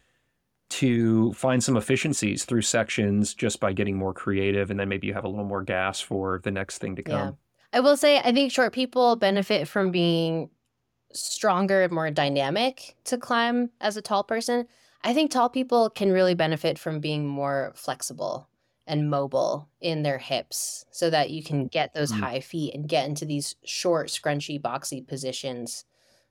to 0.69 1.33
find 1.33 1.61
some 1.61 1.75
efficiencies 1.75 2.45
through 2.45 2.61
sections 2.61 3.33
just 3.33 3.59
by 3.59 3.73
getting 3.73 3.97
more 3.97 4.13
creative 4.13 4.71
and 4.71 4.79
then 4.79 4.87
maybe 4.87 5.05
you 5.05 5.13
have 5.13 5.25
a 5.25 5.27
little 5.27 5.43
more 5.43 5.63
gas 5.63 5.99
for 5.99 6.39
the 6.43 6.51
next 6.51 6.77
thing 6.77 6.95
to 6.95 7.03
come. 7.03 7.37
I 7.73 7.79
will 7.79 7.97
say, 7.97 8.19
I 8.19 8.31
think 8.31 8.51
short 8.51 8.73
people 8.73 9.15
benefit 9.15 9.67
from 9.67 9.91
being 9.91 10.49
stronger 11.13 11.83
and 11.83 11.93
more 11.93 12.11
dynamic 12.11 12.95
to 13.05 13.17
climb 13.17 13.71
as 13.81 13.97
a 13.97 14.01
tall 14.01 14.23
person. 14.23 14.67
I 15.03 15.13
think 15.13 15.31
tall 15.31 15.49
people 15.49 15.89
can 15.89 16.11
really 16.11 16.35
benefit 16.35 16.79
from 16.79 16.99
being 16.99 17.27
more 17.27 17.73
flexible 17.75 18.49
and 18.87 19.09
mobile 19.09 19.69
in 19.81 20.03
their 20.03 20.19
hips 20.19 20.85
so 20.91 21.09
that 21.09 21.31
you 21.31 21.43
can 21.43 21.67
get 21.67 21.93
those 21.93 22.11
Mm. 22.11 22.19
high 22.19 22.39
feet 22.41 22.75
and 22.75 22.89
get 22.89 23.07
into 23.07 23.25
these 23.25 23.55
short, 23.65 24.09
scrunchy, 24.09 24.61
boxy 24.61 25.05
positions 25.07 25.85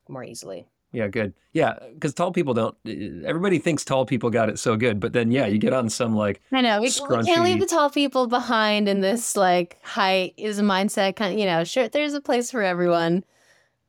more 0.09 0.24
easily. 0.24 0.66
Yeah, 0.92 1.07
good. 1.09 1.35
Yeah, 1.53 1.74
because 1.94 2.14
tall 2.14 2.33
people 2.33 2.53
don't. 2.55 2.76
Eh, 2.85 2.90
eh, 2.90 3.11
everybody 3.24 3.59
thinks 3.59 3.85
tall 3.85 4.05
people 4.07 4.31
got 4.31 4.48
it 4.48 4.59
so 4.59 4.76
good, 4.76 4.98
but 4.98 5.12
then 5.12 5.31
yeah, 5.31 5.46
you 5.46 5.59
get 5.59 5.72
on 5.72 5.88
some 5.88 6.16
like 6.16 6.40
I 6.53 6.61
know. 6.61 6.81
We, 6.81 6.88
we 6.88 7.24
can't 7.24 7.44
leave 7.44 7.61
the 7.61 7.66
tall 7.66 7.90
people 7.90 8.26
behind 8.26 8.88
in 8.88 9.00
this 9.00 9.37
like 9.37 9.79
height 9.85 10.35
is 10.37 10.59
a 10.59 10.62
mindset 10.62 11.16
kind 11.16 11.33
Of, 11.35 11.38
you 11.38 11.46
know, 11.46 11.62
sure 11.64 11.88
there's 11.88 12.14
a 12.14 12.20
place 12.20 12.50
for 12.50 12.62
everyone. 12.62 13.24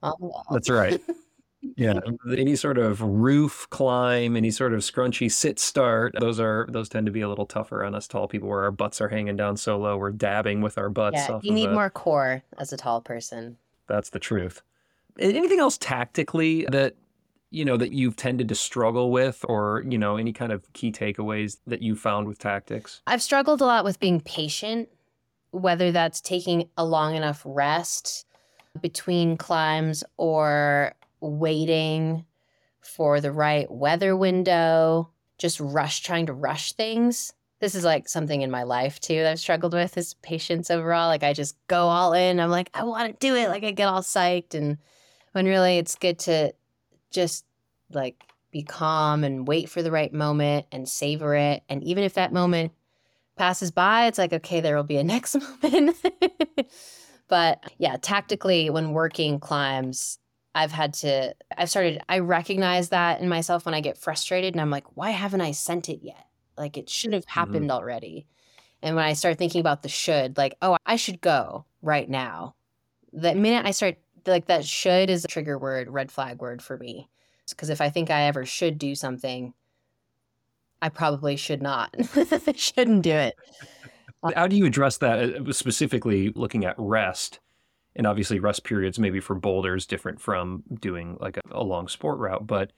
on. 0.03 0.13
That's 0.51 0.69
right. 0.69 1.01
Yeah, 1.77 1.99
any 2.35 2.55
sort 2.55 2.79
of 2.79 3.01
roof 3.03 3.67
climb, 3.69 4.35
any 4.35 4.49
sort 4.49 4.73
of 4.73 4.79
scrunchy 4.79 5.31
sit 5.31 5.59
start, 5.59 6.15
those 6.19 6.39
are 6.39 6.65
those 6.71 6.89
tend 6.89 7.05
to 7.05 7.11
be 7.11 7.21
a 7.21 7.29
little 7.29 7.45
tougher 7.45 7.83
on 7.85 7.93
us 7.93 8.07
tall 8.07 8.27
people 8.27 8.49
where 8.49 8.63
our 8.63 8.71
butts 8.71 8.99
are 8.99 9.09
hanging 9.09 9.35
down 9.37 9.57
so 9.57 9.77
low, 9.77 9.95
we're 9.95 10.09
dabbing 10.09 10.61
with 10.61 10.79
our 10.79 10.89
butts 10.89 11.17
Yeah, 11.17 11.39
you 11.43 11.53
need 11.53 11.67
the- 11.67 11.73
more 11.73 11.91
core 11.91 12.41
as 12.57 12.73
a 12.73 12.77
tall 12.77 12.99
person. 12.99 13.57
That's 13.87 14.09
the 14.09 14.17
truth. 14.17 14.63
Anything 15.19 15.59
else 15.59 15.77
tactically 15.77 16.65
that 16.71 16.95
you 17.49 17.65
know 17.65 17.77
that 17.77 17.91
you've 17.91 18.15
tended 18.15 18.47
to 18.49 18.55
struggle 18.55 19.11
with 19.11 19.43
or, 19.47 19.83
you 19.87 19.97
know, 19.97 20.15
any 20.17 20.31
kind 20.33 20.51
of 20.51 20.71
key 20.73 20.91
takeaways 20.91 21.57
that 21.67 21.81
you 21.81 21.95
found 21.95 22.27
with 22.27 22.39
tactics? 22.39 23.01
I've 23.07 23.21
struggled 23.21 23.61
a 23.61 23.65
lot 23.65 23.83
with 23.83 23.99
being 23.99 24.21
patient, 24.21 24.89
whether 25.51 25.91
that's 25.91 26.21
taking 26.21 26.69
a 26.77 26.85
long 26.85 27.15
enough 27.15 27.41
rest 27.45 28.25
between 28.81 29.35
climbs 29.37 30.03
or 30.15 30.93
waiting 31.19 32.25
for 32.79 33.19
the 33.19 33.31
right 33.31 33.69
weather 33.69 34.15
window, 34.15 35.09
just 35.37 35.59
rush 35.59 36.01
trying 36.01 36.25
to 36.27 36.33
rush 36.33 36.73
things. 36.73 37.33
This 37.59 37.75
is 37.75 37.83
like 37.83 38.09
something 38.09 38.41
in 38.41 38.49
my 38.49 38.63
life 38.63 38.99
too 38.99 39.17
that 39.17 39.31
I've 39.31 39.39
struggled 39.39 39.73
with 39.73 39.97
is 39.97 40.15
patience 40.15 40.71
overall. 40.71 41.09
Like 41.09 41.23
I 41.23 41.33
just 41.33 41.55
go 41.67 41.87
all 41.87 42.13
in. 42.13 42.39
I'm 42.39 42.49
like, 42.49 42.69
I 42.73 42.83
want 42.83 43.11
to 43.11 43.27
do 43.27 43.35
it. 43.35 43.49
Like 43.49 43.63
I 43.63 43.71
get 43.71 43.87
all 43.87 44.01
psyched. 44.01 44.55
And 44.55 44.77
when 45.31 45.45
really 45.45 45.77
it's 45.77 45.95
good 45.95 46.19
to 46.19 46.53
just 47.11 47.45
like 47.91 48.23
be 48.51 48.63
calm 48.63 49.23
and 49.23 49.47
wait 49.47 49.69
for 49.69 49.81
the 49.81 49.91
right 49.91 50.13
moment 50.13 50.65
and 50.71 50.87
savor 50.87 51.35
it. 51.35 51.63
And 51.69 51.83
even 51.83 52.03
if 52.03 52.15
that 52.15 52.33
moment 52.33 52.73
passes 53.37 53.71
by, 53.71 54.07
it's 54.07 54.17
like, 54.17 54.33
okay, 54.33 54.59
there 54.59 54.75
will 54.75 54.83
be 54.83 54.97
a 54.97 55.03
next 55.05 55.35
moment. 55.63 55.95
but 57.27 57.63
yeah, 57.77 57.97
tactically, 58.01 58.69
when 58.69 58.91
working 58.91 59.39
climbs, 59.39 60.19
I've 60.53 60.71
had 60.71 60.93
to, 60.95 61.33
I've 61.57 61.69
started, 61.69 62.01
I 62.09 62.19
recognize 62.19 62.89
that 62.89 63.21
in 63.21 63.29
myself 63.29 63.65
when 63.65 63.73
I 63.73 63.79
get 63.79 63.97
frustrated 63.97 64.53
and 64.53 64.61
I'm 64.61 64.69
like, 64.69 64.85
why 64.95 65.11
haven't 65.11 65.41
I 65.41 65.51
sent 65.51 65.87
it 65.87 65.99
yet? 66.03 66.27
Like 66.57 66.77
it 66.77 66.89
should 66.89 67.13
have 67.13 67.25
mm-hmm. 67.25 67.39
happened 67.39 67.71
already. 67.71 68.27
And 68.81 68.95
when 68.95 69.05
I 69.05 69.13
start 69.13 69.37
thinking 69.37 69.61
about 69.61 69.83
the 69.83 69.89
should, 69.89 70.37
like, 70.37 70.55
oh, 70.61 70.75
I 70.85 70.95
should 70.95 71.21
go 71.21 71.65
right 71.81 72.09
now. 72.09 72.55
The 73.13 73.35
minute 73.35 73.65
I 73.65 73.71
start, 73.71 73.97
like, 74.25 74.47
that 74.47 74.65
should 74.65 75.09
is 75.09 75.25
a 75.25 75.27
trigger 75.27 75.57
word, 75.57 75.89
red 75.89 76.11
flag 76.11 76.39
word 76.39 76.61
for 76.61 76.77
me. 76.77 77.09
Because 77.49 77.69
if 77.69 77.81
I 77.81 77.89
think 77.89 78.09
I 78.09 78.23
ever 78.23 78.45
should 78.45 78.77
do 78.77 78.95
something, 78.95 79.53
I 80.81 80.89
probably 80.89 81.35
should 81.35 81.61
not. 81.61 81.93
I 82.15 82.53
shouldn't 82.55 83.03
do 83.03 83.11
it. 83.11 83.35
How 84.35 84.47
do 84.47 84.55
you 84.55 84.65
address 84.65 84.97
that 84.97 85.19
uh, 85.19 85.51
specifically 85.51 86.31
looking 86.35 86.65
at 86.65 86.75
rest? 86.77 87.39
And 87.95 88.07
obviously 88.07 88.39
rest 88.39 88.63
periods 88.63 88.99
maybe 88.99 89.19
for 89.19 89.35
boulders 89.35 89.85
different 89.85 90.21
from 90.21 90.63
doing 90.79 91.17
like 91.19 91.37
a, 91.37 91.41
a 91.51 91.63
long 91.63 91.87
sport 91.87 92.19
route, 92.19 92.47
but 92.47 92.71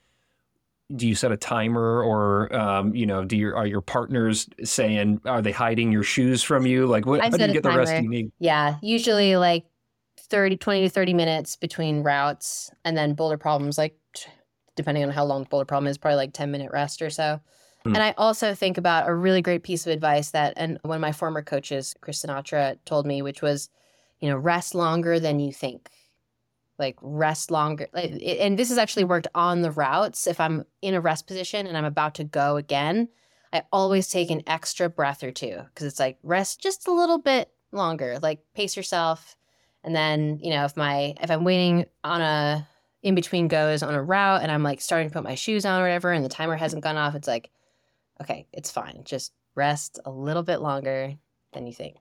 do 0.96 1.08
you 1.08 1.16
set 1.16 1.32
a 1.32 1.38
timer 1.38 2.04
or 2.04 2.54
um, 2.56 2.94
you 2.94 3.06
know 3.06 3.24
do 3.24 3.38
your 3.38 3.56
are 3.56 3.66
your 3.66 3.82
partners 3.82 4.48
saying 4.64 5.22
are 5.26 5.42
they 5.42 5.52
hiding 5.52 5.92
your 5.92 6.04
shoes 6.04 6.44
from 6.44 6.66
you 6.66 6.86
like 6.86 7.06
what 7.06 7.22
how 7.22 7.30
do 7.30 7.46
you 7.46 7.54
get 7.54 7.64
the 7.64 7.72
rest 7.72 8.02
you 8.02 8.10
need 8.10 8.32
Yeah, 8.40 8.76
usually 8.82 9.38
like 9.38 9.66
30, 10.30 10.58
20 10.58 10.82
to 10.82 10.90
30 10.90 11.14
minutes 11.14 11.56
between 11.56 12.04
routes. 12.04 12.72
And 12.86 12.98
then 12.98 13.14
boulder 13.14 13.38
problems, 13.38 13.78
like 13.78 13.98
depending 14.76 15.04
on 15.04 15.12
how 15.12 15.26
long 15.26 15.44
the 15.44 15.50
boulder 15.50 15.66
problem 15.66 15.88
is, 15.88 15.98
probably 15.98 16.18
like 16.18 16.34
10 16.34 16.52
minute 16.52 16.72
rest 16.72 17.02
or 17.02 17.10
so. 17.10 17.40
Hmm. 17.84 17.96
And 17.96 18.04
I 18.04 18.14
also 18.18 18.56
think 18.56 18.78
about 18.78 19.08
a 19.08 19.14
really 19.14 19.42
great 19.42 19.64
piece 19.64 19.86
of 19.86 19.92
advice 19.92 20.32
that, 20.32 20.54
and 20.56 20.80
one 20.84 20.96
of 20.96 21.02
my 21.02 21.12
former 21.12 21.42
coaches, 21.42 21.96
Chris 22.02 22.24
Sinatra, 22.24 22.78
told 22.86 23.06
me, 23.06 23.22
which 23.22 23.42
was, 23.42 23.70
you 24.20 24.30
know, 24.30 24.38
rest 24.38 24.74
longer 24.74 25.20
than 25.20 25.40
you 25.40 25.52
think. 25.52 25.90
Like 26.80 26.98
rest 27.02 27.52
longer. 27.52 27.88
And 27.94 28.58
this 28.58 28.70
has 28.70 28.78
actually 28.78 29.04
worked 29.04 29.28
on 29.36 29.62
the 29.62 29.72
routes. 29.72 30.26
If 30.26 30.40
I'm 30.40 30.66
in 30.82 30.96
a 30.96 31.02
rest 31.02 31.28
position 31.28 31.68
and 31.68 31.78
I'm 31.78 31.86
about 31.86 32.16
to 32.16 32.24
go 32.24 32.58
again, 32.58 33.10
I 33.54 33.64
always 33.72 34.10
take 34.10 34.32
an 34.32 34.42
extra 34.48 34.90
breath 34.90 35.24
or 35.24 35.32
two 35.32 35.62
because 35.68 35.86
it's 35.86 36.00
like 36.00 36.18
rest 36.24 36.60
just 36.60 36.88
a 36.88 36.92
little 36.92 37.20
bit 37.20 37.52
longer. 37.72 38.18
Like 38.20 38.40
pace 38.56 38.76
yourself. 38.76 39.38
And 39.84 39.96
then, 39.96 40.40
you 40.42 40.50
know, 40.52 40.66
if 40.66 40.78
my 40.78 41.16
if 41.22 41.30
I'm 41.30 41.44
waiting 41.44 41.86
on 42.04 42.22
a 42.22 42.68
in 43.02 43.16
between 43.16 43.48
goes 43.48 43.84
on 43.84 43.94
a 43.94 44.02
route 44.02 44.42
and 44.42 44.52
I'm 44.52 44.64
like 44.64 44.80
starting 44.80 45.10
to 45.10 45.14
put 45.14 45.24
my 45.24 45.36
shoes 45.36 45.66
on 45.66 45.82
or 45.82 45.84
whatever 45.84 46.12
and 46.12 46.24
the 46.24 46.30
timer 46.30 46.56
hasn't 46.56 46.84
gone 46.84 46.96
off, 46.96 47.16
it's 47.16 47.28
like, 47.28 47.52
okay, 48.22 48.48
it's 48.54 48.72
fine. 48.72 49.02
Just 49.04 49.34
rest 49.56 50.00
a 50.06 50.12
little 50.12 50.44
bit 50.44 50.62
longer 50.62 51.16
than 51.52 51.68
you 51.68 51.74
think. 51.74 51.98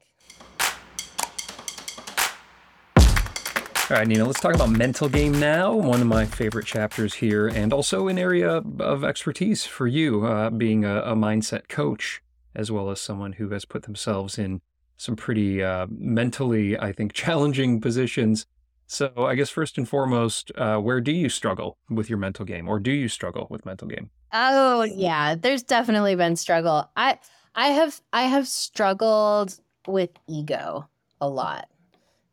All 3.90 3.98
right, 3.98 4.06
Nina, 4.06 4.24
let's 4.24 4.40
talk 4.40 4.54
about 4.54 4.70
mental 4.70 5.08
game 5.08 5.38
now. 5.38 5.74
One 5.74 6.00
of 6.00 6.06
my 6.06 6.24
favorite 6.24 6.64
chapters 6.64 7.14
here, 7.14 7.48
and 7.48 7.74
also 7.74 8.08
an 8.08 8.16
area 8.16 8.62
of 8.78 9.04
expertise 9.04 9.66
for 9.66 9.86
you, 9.86 10.24
uh, 10.24 10.48
being 10.48 10.84
a, 10.84 11.00
a, 11.02 11.14
mindset 11.14 11.68
coach, 11.68 12.22
as 12.54 12.70
well 12.70 12.90
as 12.90 13.02
someone 13.02 13.34
who 13.34 13.50
has 13.50 13.66
put 13.66 13.82
themselves 13.82 14.38
in 14.38 14.62
some 14.96 15.16
pretty 15.16 15.62
uh, 15.62 15.86
mentally, 15.90 16.78
I 16.78 16.92
think, 16.92 17.12
challenging 17.14 17.80
positions 17.80 18.46
so 18.92 19.10
I 19.16 19.36
guess 19.36 19.48
first 19.48 19.78
and 19.78 19.88
foremost, 19.88 20.52
uh, 20.54 20.76
where 20.76 21.00
do 21.00 21.12
you 21.12 21.30
struggle 21.30 21.78
with 21.88 22.10
your 22.10 22.18
mental 22.18 22.44
game, 22.44 22.68
or 22.68 22.78
do 22.78 22.90
you 22.90 23.08
struggle 23.08 23.46
with 23.48 23.64
mental 23.64 23.88
game? 23.88 24.10
Oh 24.34 24.82
yeah, 24.82 25.34
there's 25.34 25.62
definitely 25.62 26.14
been 26.14 26.36
struggle. 26.36 26.90
I 26.94 27.18
I 27.54 27.68
have 27.68 28.02
I 28.12 28.24
have 28.24 28.46
struggled 28.46 29.58
with 29.86 30.10
ego 30.28 30.90
a 31.22 31.28
lot. 31.28 31.70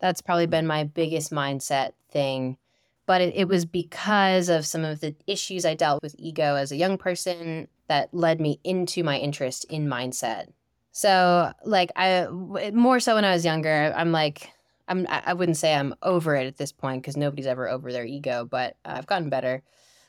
That's 0.01 0.22
probably 0.22 0.47
been 0.47 0.68
my 0.68 0.84
biggest 0.84 1.32
mindset 1.32 1.93
thing. 2.12 2.57
But 3.05 3.22
it, 3.22 3.36
it 3.38 3.47
was 3.47 3.64
because 3.64 4.49
of 4.49 4.66
some 4.66 4.84
of 4.84 4.99
the 4.99 5.16
issues 5.28 5.66
I 5.66 5.76
dealt 5.76 6.03
with 6.03 6.14
ego 6.20 6.55
as 6.55 6.74
a 6.74 6.78
young 6.78 6.97
person 6.97 7.70
that 7.88 8.14
led 8.14 8.41
me 8.41 8.60
into 8.66 9.01
my 9.01 9.18
interest 9.18 9.66
in 9.70 9.88
mindset. 9.88 10.47
So, 10.91 11.51
like, 11.65 11.91
I 11.95 12.27
more 12.73 12.99
so 12.99 13.15
when 13.15 13.25
I 13.25 13.33
was 13.33 13.45
younger, 13.45 13.93
I'm 13.95 14.11
like, 14.11 14.51
I'm 14.87 15.05
I 15.09 15.33
wouldn't 15.33 15.57
say 15.57 15.73
I'm 15.73 15.93
over 16.01 16.35
it 16.35 16.47
at 16.47 16.57
this 16.57 16.71
point 16.71 17.03
because 17.03 17.15
nobody's 17.15 17.45
ever 17.45 17.69
over 17.69 17.91
their 17.91 18.05
ego, 18.05 18.45
but 18.49 18.75
I've 18.83 19.05
gotten 19.05 19.29
better 19.29 19.63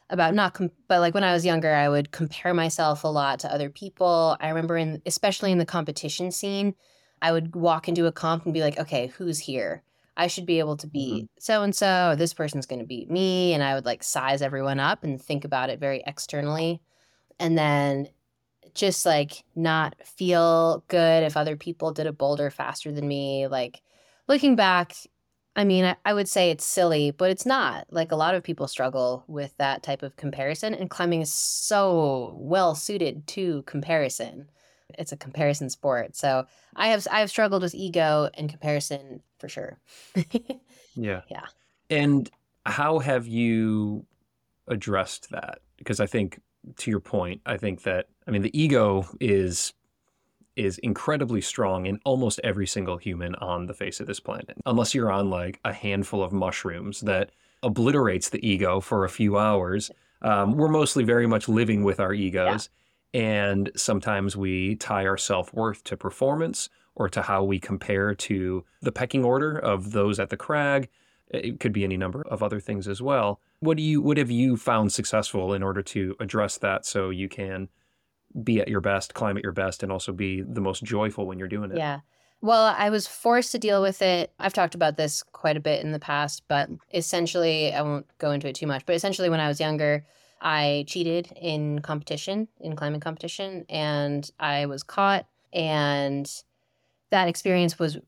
about 0.09 0.35
not 0.35 0.55
com- 0.55 0.73
but 0.89 1.01
like 1.01 1.15
when 1.15 1.25
I 1.25 1.33
was 1.33 1.45
younger 1.45 1.73
I 1.73 1.89
would 1.89 2.11
compare 2.11 2.53
myself 2.53 3.05
a 3.05 3.09
lot 3.09 3.41
to 3.41 3.53
other 3.53 3.71
people. 3.71 4.37
I 4.41 4.49
remember 4.49 4.77
in 4.77 5.03
especially 5.07 5.53
in 5.53 5.59
the 5.59 5.67
competition 5.67 6.31
scene, 6.33 6.75
I 7.23 7.33
would 7.33 7.55
walk 7.55 7.89
into 7.89 8.07
a 8.07 8.13
comp 8.13 8.45
and 8.45 8.55
be 8.55 8.63
like, 8.63 8.79
"Okay, 8.79 9.09
who's 9.09 9.39
here?" 9.39 9.83
I 10.17 10.27
should 10.27 10.47
be 10.47 10.59
able 10.59 10.77
to 10.79 10.87
mm-hmm. 10.87 10.93
beat 10.93 11.31
so 11.39 11.63
and 11.63 11.75
so. 11.75 12.15
This 12.17 12.35
person's 12.35 12.67
going 12.67 12.81
to 12.81 12.87
beat 12.87 13.11
me, 13.11 13.55
and 13.55 13.63
I 13.63 13.75
would 13.75 13.85
like 13.87 14.03
size 14.03 14.43
everyone 14.43 14.81
up 14.81 15.05
and 15.05 15.21
think 15.21 15.45
about 15.45 15.71
it 15.71 15.79
very 15.79 16.03
externally, 16.07 16.81
and 17.39 17.57
then 17.57 18.09
just 18.75 19.07
like 19.07 19.45
not 19.55 19.95
feel 20.05 20.85
good 20.89 21.23
if 21.25 21.37
other 21.37 21.57
people 21.57 21.93
did 21.93 22.07
a 22.07 22.13
boulder 22.13 22.51
faster 22.51 22.93
than 22.93 23.07
me. 23.07 23.47
Like 23.47 23.83
looking 24.29 24.57
back, 24.57 24.95
I 25.57 25.65
mean, 25.65 25.85
I, 25.85 25.97
I 26.05 26.15
would 26.15 26.29
say 26.29 26.51
it's 26.51 26.65
silly, 26.65 27.11
but 27.11 27.31
it's 27.31 27.47
not. 27.47 27.87
Like 27.91 28.13
a 28.13 28.17
lot 28.17 28.35
of 28.35 28.43
people 28.43 28.69
struggle 28.69 29.25
with 29.27 29.57
that 29.59 29.83
type 29.83 30.03
of 30.03 30.17
comparison, 30.17 30.75
and 30.75 30.89
climbing 30.89 31.23
is 31.23 31.33
so 31.33 32.35
well 32.39 32.75
suited 32.75 33.27
to 33.29 33.63
comparison. 33.63 34.51
It's 34.99 35.13
a 35.13 35.17
comparison 35.17 35.71
sport. 35.71 36.17
So 36.17 36.47
I 36.77 36.89
have 36.89 37.07
I 37.11 37.21
have 37.21 37.31
struggled 37.31 37.63
with 37.63 37.75
ego 37.75 38.31
and 38.35 38.49
comparison 38.49 39.23
for 39.39 39.49
sure. 39.49 39.79
yeah. 40.95 41.23
Yeah. 41.29 41.47
And 41.89 42.31
how 42.67 42.99
have 43.01 43.27
you 43.27 44.07
addressed 44.69 45.31
that? 45.31 45.59
Because 45.77 46.01
I 46.01 46.07
think 46.07 46.41
to 46.77 46.91
your 46.91 47.01
point, 47.01 47.41
I 47.47 47.57
think 47.57 47.83
that 47.83 48.09
I 48.27 48.31
mean 48.31 48.43
the 48.43 48.61
ego 48.61 49.07
is 49.21 49.73
is 50.57 50.79
incredibly 50.79 51.41
strong 51.41 51.87
in 51.87 51.99
almost 52.05 52.41
every 52.45 52.67
single 52.67 52.97
human 52.97 53.35
on 53.37 53.67
the 53.67 53.75
face 53.75 54.01
of 54.01 54.07
this 54.07 54.21
planet. 54.21 54.57
Unless 54.67 54.95
you're 54.95 55.11
on 55.11 55.31
like 55.31 55.61
a 55.65 55.73
handful 55.73 56.23
of 56.23 56.33
mushrooms 56.33 57.01
that 57.01 57.31
obliterates 57.63 58.31
the 58.31 58.47
ego 58.47 58.81
for 58.81 59.05
a 59.05 59.09
few 59.09 59.39
hours. 59.39 59.91
Um, 60.23 60.57
we're 60.57 60.69
mostly 60.69 61.05
very 61.05 61.27
much 61.27 61.49
living 61.49 61.85
with 61.85 62.01
our 62.01 62.13
egos. 62.13 62.69
Yeah. 63.13 63.21
And 63.21 63.71
sometimes 63.75 64.37
we 64.37 64.77
tie 64.77 65.07
our 65.07 65.17
self 65.17 65.53
worth 65.53 65.83
to 65.85 65.97
performance 65.97 66.69
or 66.95 67.09
to 67.09 67.23
how 67.23 67.43
we 67.43 67.59
compare 67.59 68.15
to 68.15 68.65
the 68.83 68.93
pecking 68.93 69.25
order 69.25 69.57
of 69.57 69.93
those 69.93 70.21
at 70.21 70.31
the 70.31 70.37
crag. 70.37 70.89
It 71.31 71.61
could 71.61 71.73
be 71.73 71.85
any 71.85 71.97
number 71.97 72.23
of 72.29 72.43
other 72.43 72.61
things 72.61 72.89
as 72.89 73.01
well. 73.01 73.41
What 73.61 73.77
do 73.77 73.83
you 73.83 74.03
what 74.03 74.17
have 74.17 74.31
you 74.31 74.57
found 74.57 74.93
successful 74.93 75.55
in 75.55 75.63
order 75.63 75.83
to 75.83 76.17
address 76.19 76.59
that 76.59 76.85
so 76.85 77.11
you 77.11 77.29
can 77.29 77.69
be 78.43 78.61
at 78.61 78.69
your 78.69 78.81
best, 78.81 79.15
climb 79.15 79.37
at 79.37 79.43
your 79.43 79.53
best, 79.53 79.83
and 79.83 79.91
also 79.91 80.13
be 80.13 80.43
the 80.43 80.61
most 80.61 80.83
joyful 80.83 81.27
when 81.27 81.39
you're 81.39 81.49
doing 81.49 81.71
it. 81.71 81.77
Yeah. 81.77 82.01
Well, 82.43 82.75
I 82.77 82.89
was 82.89 83.07
forced 83.07 83.53
to 83.53 83.59
deal 83.59 83.83
with 83.83 84.01
it. 84.01 84.33
I've 84.39 84.55
talked 84.55 84.75
about 84.75 84.97
this 84.97 85.23
quite 85.23 85.57
a 85.57 85.61
bit 85.61 85.85
in 85.85 85.93
the 85.93 85.99
past, 85.99 86.43
but 86.49 86.71
essentially, 86.95 87.73
I 87.73 87.83
won't 87.83 88.07
go 88.19 88.31
into 88.31 88.49
it 88.49 88.55
too 88.55 88.67
much. 88.67 88.87
But 88.87 88.95
essentially, 88.95 89.29
when 89.29 89.41
I 89.41 89.49
was 89.49 89.61
younger, 89.61 90.07
I 90.41 90.85
cheated 90.87 91.31
in 91.37 91.81
competition, 91.81 92.49
in 92.61 92.77
climbing 92.77 93.01
competition, 93.01 93.67
and 93.69 94.31
I 94.41 94.67
was 94.67 94.83
caught. 94.83 95.27
And 95.53 96.31
that 97.11 97.29
experience 97.29 97.79
was 97.79 97.99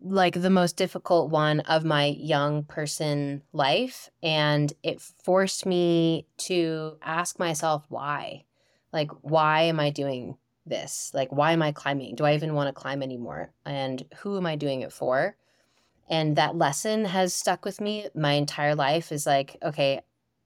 like 0.00 0.40
the 0.40 0.50
most 0.50 0.76
difficult 0.76 1.30
one 1.30 1.60
of 1.60 1.84
my 1.84 2.06
young 2.06 2.64
person 2.64 3.42
life. 3.52 4.10
And 4.22 4.72
it 4.82 5.00
forced 5.00 5.66
me 5.66 6.26
to 6.38 6.96
ask 7.02 7.38
myself 7.38 7.84
why. 7.88 8.44
Like 8.92 9.10
why 9.20 9.62
am 9.62 9.78
i 9.78 9.90
doing 9.90 10.36
this? 10.64 11.10
Like 11.14 11.30
why 11.30 11.52
am 11.52 11.62
i 11.62 11.72
climbing? 11.72 12.14
Do 12.14 12.24
i 12.24 12.34
even 12.34 12.54
want 12.54 12.68
to 12.68 12.80
climb 12.80 13.02
anymore? 13.02 13.52
And 13.66 14.02
who 14.18 14.36
am 14.38 14.46
i 14.46 14.56
doing 14.56 14.80
it 14.80 14.92
for? 14.92 15.36
And 16.08 16.36
that 16.36 16.56
lesson 16.56 17.04
has 17.04 17.34
stuck 17.34 17.64
with 17.64 17.80
me 17.80 18.08
my 18.14 18.32
entire 18.32 18.74
life 18.74 19.12
is 19.12 19.26
like 19.26 19.56
okay 19.62 20.00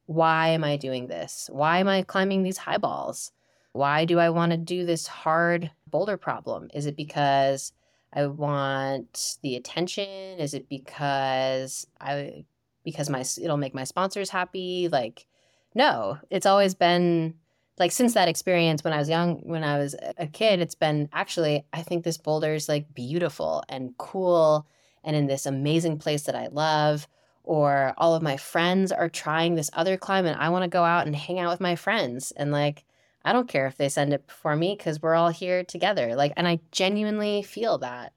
why 0.06 0.48
am 0.48 0.64
i 0.64 0.76
doing 0.76 1.06
this? 1.06 1.48
Why 1.52 1.78
am 1.78 1.86
i 1.86 2.02
climbing 2.02 2.42
these 2.42 2.58
high 2.58 2.78
balls? 2.78 3.30
Why 3.72 4.04
do 4.04 4.18
i 4.18 4.30
want 4.30 4.50
to 4.50 4.58
do 4.58 4.84
this 4.84 5.06
hard 5.06 5.70
boulder 5.86 6.16
problem? 6.16 6.70
Is 6.74 6.86
it 6.86 6.96
because 6.96 7.72
i 8.12 8.26
want 8.26 9.36
the 9.42 9.56
attention 9.56 10.38
is 10.38 10.54
it 10.54 10.68
because 10.68 11.86
i 12.00 12.44
because 12.84 13.10
my 13.10 13.20
it'll 13.40 13.56
make 13.56 13.74
my 13.74 13.84
sponsors 13.84 14.30
happy 14.30 14.88
like 14.88 15.26
no 15.74 16.18
it's 16.30 16.46
always 16.46 16.74
been 16.74 17.34
like 17.80 17.90
since 17.90 18.12
that 18.12 18.28
experience 18.28 18.84
when 18.84 18.92
I 18.92 18.98
was 18.98 19.08
young, 19.08 19.36
when 19.38 19.64
I 19.64 19.78
was 19.78 19.96
a 20.18 20.26
kid, 20.26 20.60
it's 20.60 20.74
been 20.74 21.08
actually, 21.14 21.64
I 21.72 21.82
think 21.82 22.04
this 22.04 22.18
boulder 22.18 22.52
is 22.54 22.68
like 22.68 22.94
beautiful 22.94 23.64
and 23.70 23.96
cool 23.96 24.66
and 25.02 25.16
in 25.16 25.26
this 25.26 25.46
amazing 25.46 25.98
place 25.98 26.24
that 26.24 26.36
I 26.36 26.48
love. 26.48 27.08
Or 27.42 27.94
all 27.96 28.14
of 28.14 28.22
my 28.22 28.36
friends 28.36 28.92
are 28.92 29.08
trying 29.08 29.54
this 29.54 29.70
other 29.72 29.96
climb 29.96 30.26
and 30.26 30.38
I 30.38 30.50
want 30.50 30.62
to 30.62 30.68
go 30.68 30.84
out 30.84 31.06
and 31.06 31.16
hang 31.16 31.38
out 31.38 31.50
with 31.50 31.60
my 31.60 31.74
friends. 31.74 32.32
And 32.32 32.52
like, 32.52 32.84
I 33.24 33.32
don't 33.32 33.48
care 33.48 33.66
if 33.66 33.76
they 33.76 33.88
send 33.88 34.12
it 34.12 34.26
before 34.26 34.56
me 34.56 34.74
because 34.76 35.02
we're 35.02 35.14
all 35.14 35.28
here 35.28 35.62
together. 35.64 36.14
Like, 36.16 36.32
and 36.36 36.48
I 36.48 36.60
genuinely 36.72 37.42
feel 37.42 37.78
that. 37.78 38.12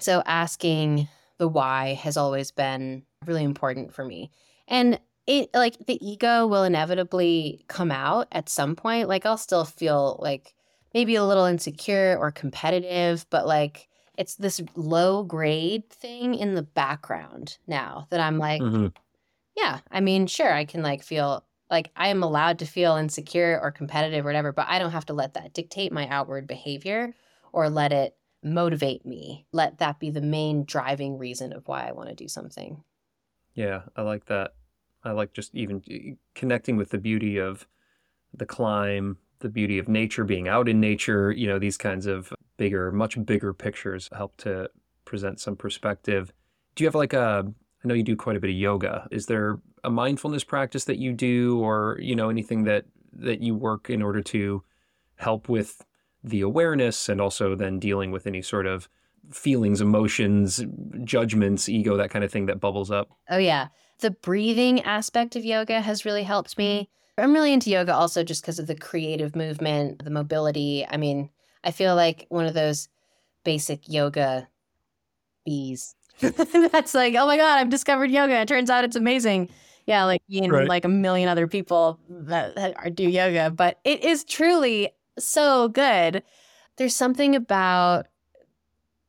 So 0.00 0.22
asking 0.26 1.08
the 1.38 1.48
why 1.48 1.94
has 1.94 2.16
always 2.16 2.50
been 2.50 3.04
really 3.24 3.44
important 3.44 3.92
for 3.92 4.04
me. 4.04 4.30
And 4.68 5.00
it 5.26 5.50
like 5.54 5.76
the 5.86 6.04
ego 6.06 6.46
will 6.46 6.64
inevitably 6.64 7.64
come 7.68 7.90
out 7.90 8.28
at 8.32 8.48
some 8.48 8.76
point. 8.76 9.08
Like 9.08 9.26
I'll 9.26 9.36
still 9.36 9.64
feel 9.64 10.18
like 10.20 10.54
maybe 10.94 11.14
a 11.14 11.24
little 11.24 11.44
insecure 11.44 12.16
or 12.18 12.30
competitive, 12.30 13.26
but 13.30 13.46
like 13.46 13.88
it's 14.16 14.36
this 14.36 14.60
low 14.74 15.22
grade 15.24 15.88
thing 15.90 16.34
in 16.34 16.54
the 16.54 16.62
background 16.62 17.58
now 17.66 18.06
that 18.10 18.20
I'm 18.20 18.38
like, 18.38 18.62
mm-hmm. 18.62 18.88
yeah, 19.56 19.80
I 19.90 20.00
mean, 20.00 20.26
sure, 20.26 20.52
I 20.52 20.64
can 20.64 20.82
like 20.82 21.02
feel 21.02 21.44
like 21.70 21.90
I 21.96 22.08
am 22.08 22.22
allowed 22.22 22.58
to 22.60 22.66
feel 22.66 22.96
insecure 22.96 23.58
or 23.62 23.70
competitive 23.70 24.24
or 24.24 24.28
whatever, 24.28 24.52
but 24.52 24.66
I 24.68 24.78
don't 24.78 24.92
have 24.92 25.06
to 25.06 25.14
let 25.14 25.34
that 25.34 25.52
dictate 25.52 25.92
my 25.92 26.06
outward 26.08 26.46
behavior 26.46 27.14
or 27.52 27.68
let 27.68 27.92
it 27.92 28.16
motivate 28.42 29.04
me. 29.04 29.46
Let 29.52 29.78
that 29.78 29.98
be 29.98 30.10
the 30.10 30.20
main 30.20 30.64
driving 30.64 31.18
reason 31.18 31.52
of 31.52 31.66
why 31.66 31.88
I 31.88 31.92
want 31.92 32.08
to 32.08 32.14
do 32.14 32.28
something. 32.28 32.82
Yeah, 33.54 33.82
I 33.96 34.02
like 34.02 34.26
that. 34.26 34.52
I 35.02 35.12
like 35.12 35.32
just 35.32 35.54
even 35.54 36.18
connecting 36.34 36.76
with 36.76 36.90
the 36.90 36.98
beauty 36.98 37.38
of 37.38 37.66
the 38.32 38.46
climb, 38.46 39.18
the 39.40 39.48
beauty 39.48 39.78
of 39.78 39.88
nature, 39.88 40.24
being 40.24 40.48
out 40.48 40.68
in 40.68 40.80
nature, 40.80 41.30
you 41.32 41.46
know, 41.46 41.58
these 41.58 41.76
kinds 41.76 42.06
of 42.06 42.32
bigger, 42.56 42.92
much 42.92 43.24
bigger 43.24 43.52
pictures 43.52 44.08
help 44.14 44.36
to 44.38 44.70
present 45.04 45.40
some 45.40 45.56
perspective. 45.56 46.32
Do 46.74 46.84
you 46.84 46.88
have 46.88 46.94
like 46.94 47.12
a 47.12 47.46
I 47.84 47.88
know 47.88 47.94
you 47.94 48.02
do 48.02 48.16
quite 48.16 48.36
a 48.36 48.40
bit 48.40 48.50
of 48.50 48.56
yoga. 48.56 49.06
Is 49.12 49.26
there 49.26 49.58
a 49.86 49.90
mindfulness 49.90 50.44
practice 50.44 50.84
that 50.84 50.98
you 50.98 51.12
do 51.12 51.60
or, 51.60 51.96
you 52.00 52.14
know, 52.14 52.28
anything 52.28 52.64
that 52.64 52.84
that 53.12 53.40
you 53.40 53.54
work 53.54 53.88
in 53.88 54.02
order 54.02 54.20
to 54.20 54.62
help 55.14 55.48
with 55.48 55.86
the 56.22 56.42
awareness 56.42 57.08
and 57.08 57.20
also 57.20 57.54
then 57.54 57.78
dealing 57.78 58.10
with 58.10 58.26
any 58.26 58.42
sort 58.42 58.66
of 58.66 58.88
feelings, 59.30 59.80
emotions, 59.80 60.62
judgments, 61.04 61.68
ego, 61.68 61.96
that 61.96 62.10
kind 62.10 62.24
of 62.24 62.30
thing 62.30 62.46
that 62.46 62.60
bubbles 62.60 62.90
up? 62.90 63.10
Oh, 63.30 63.38
yeah. 63.38 63.68
The 64.00 64.10
breathing 64.10 64.82
aspect 64.82 65.36
of 65.36 65.44
yoga 65.44 65.80
has 65.80 66.04
really 66.04 66.24
helped 66.24 66.58
me. 66.58 66.90
I'm 67.16 67.32
really 67.32 67.52
into 67.52 67.70
yoga 67.70 67.94
also 67.94 68.22
just 68.22 68.42
because 68.42 68.58
of 68.58 68.66
the 68.66 68.74
creative 68.74 69.34
movement, 69.34 70.04
the 70.04 70.10
mobility. 70.10 70.84
I 70.88 70.98
mean, 70.98 71.30
I 71.64 71.70
feel 71.70 71.94
like 71.94 72.26
one 72.28 72.44
of 72.44 72.52
those 72.52 72.88
basic 73.44 73.88
yoga 73.88 74.48
bees. 75.46 75.94
That's 76.20 76.94
like, 76.94 77.14
oh 77.14 77.26
my 77.26 77.36
God, 77.38 77.58
I've 77.58 77.70
discovered 77.70 78.10
yoga. 78.10 78.40
It 78.40 78.48
turns 78.48 78.68
out 78.68 78.84
it's 78.84 78.96
amazing. 78.96 79.48
Yeah, 79.86 80.04
like 80.04 80.22
me 80.28 80.44
and 80.44 80.52
Right. 80.52 80.68
like 80.68 80.84
a 80.84 80.88
million 80.88 81.28
other 81.28 81.46
people 81.46 82.00
that, 82.08 82.56
that 82.56 82.76
are, 82.76 82.90
do 82.90 83.08
yoga, 83.08 83.50
but 83.50 83.78
it 83.84 84.04
is 84.04 84.24
truly 84.24 84.90
so 85.18 85.68
good. 85.68 86.22
There's 86.76 86.94
something 86.94 87.34
about 87.36 88.06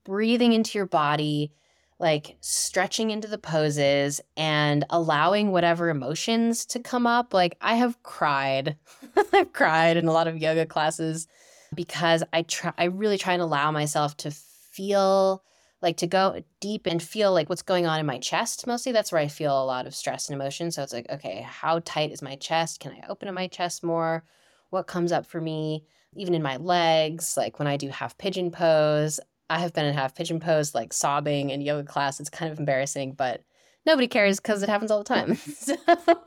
breathing 0.06 0.54
into 0.54 0.78
your 0.78 0.86
body, 0.86 1.52
like 2.00 2.38
stretching 2.42 3.10
into 3.10 3.28
the 3.28 3.38
poses 3.40 4.22
and 4.38 4.86
allowing 4.90 5.52
whatever 5.52 5.90
emotions 5.90 6.66
to 6.68 6.80
come 6.80 7.08
up. 7.08 7.34
Like 7.34 7.58
I 7.60 7.76
have 7.76 8.02
cried. 8.04 8.78
I've 9.34 9.54
cried 9.54 9.98
in 9.98 10.08
a 10.08 10.14
lot 10.14 10.28
of 10.28 10.38
yoga 10.38 10.66
classes 10.66 11.28
because 11.76 12.24
I 12.32 12.44
try 12.44 12.72
I 12.78 12.86
really 12.86 13.18
try 13.18 13.34
and 13.34 13.42
allow 13.42 13.72
myself 13.72 14.16
to 14.18 14.32
feel 14.32 15.44
like 15.82 15.98
to 15.98 16.08
go 16.08 16.42
deep 16.60 16.88
and 16.88 17.02
feel 17.02 17.32
like 17.34 17.50
what's 17.50 17.62
going 17.62 17.86
on 17.86 18.00
in 18.00 18.06
my 18.06 18.18
chest. 18.18 18.66
Mostly 18.68 18.92
that's 18.92 19.12
where 19.12 19.22
i 19.22 19.28
feel 19.28 19.62
a 19.62 19.66
lot 19.66 19.86
of 19.88 19.94
stress 19.96 20.30
and 20.30 20.40
emotion. 20.40 20.72
So 20.72 20.84
it's 20.84 20.94
like 20.94 21.10
okay 21.10 21.46
how 21.48 21.82
tight 21.86 22.12
is 22.12 22.22
my 22.22 22.36
chest? 22.36 22.80
Can 22.80 22.92
i 22.94 23.08
open 23.08 23.28
up 23.28 23.36
my 23.36 23.48
chest 23.48 23.84
more? 23.84 24.24
What 24.70 24.88
comes 24.88 25.12
up 25.12 25.26
for 25.26 25.40
me 25.42 25.84
even 26.16 26.34
in 26.34 26.42
my 26.42 26.58
legs? 26.58 27.38
Like 27.38 27.60
when 27.60 27.68
i 27.68 27.78
do 27.78 27.90
half 27.90 28.18
pigeon 28.18 28.52
pose 28.52 29.20
i 29.50 29.60
have 29.60 29.74
been 29.74 29.86
in 29.86 29.94
half 29.94 30.14
pigeon 30.16 30.40
pose 30.40 30.74
like 30.76 30.92
sobbing 30.94 31.52
in 31.52 31.62
yoga 31.62 31.88
class. 31.88 32.20
It's 32.20 32.30
kind 32.30 32.52
of 32.52 32.60
embarrassing 32.60 33.14
but 33.14 33.44
nobody 33.86 34.08
cares 34.08 34.40
because 34.40 34.64
it 34.64 34.70
happens 34.70 34.92
all 34.92 35.00
the 35.00 35.04
time. 35.06 35.36
So- 35.46 35.76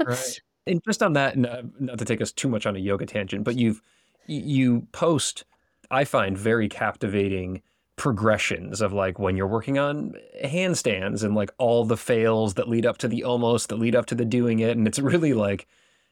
Right. 0.04 0.40
And 0.66 0.80
just 0.86 1.02
on 1.02 1.14
that, 1.14 1.36
not 1.36 1.98
to 1.98 2.04
take 2.04 2.20
us 2.20 2.30
too 2.32 2.48
much 2.48 2.66
on 2.66 2.76
a 2.76 2.78
yoga 2.78 3.06
tangent, 3.06 3.44
but 3.44 3.56
you've 3.56 3.80
you 4.26 4.86
post, 4.92 5.44
I 5.90 6.04
find 6.04 6.36
very 6.38 6.68
captivating 6.68 7.62
progressions 8.00 8.80
of 8.80 8.94
like 8.94 9.18
when 9.18 9.36
you're 9.36 9.46
working 9.46 9.78
on 9.78 10.14
handstands 10.42 11.22
and 11.22 11.34
like 11.34 11.50
all 11.58 11.84
the 11.84 11.98
fails 11.98 12.54
that 12.54 12.66
lead 12.66 12.86
up 12.86 12.96
to 12.96 13.06
the 13.06 13.22
almost 13.22 13.68
that 13.68 13.78
lead 13.78 13.94
up 13.94 14.06
to 14.06 14.14
the 14.14 14.24
doing 14.24 14.60
it, 14.60 14.74
and 14.74 14.88
it's 14.88 14.98
really 14.98 15.34
like 15.34 15.66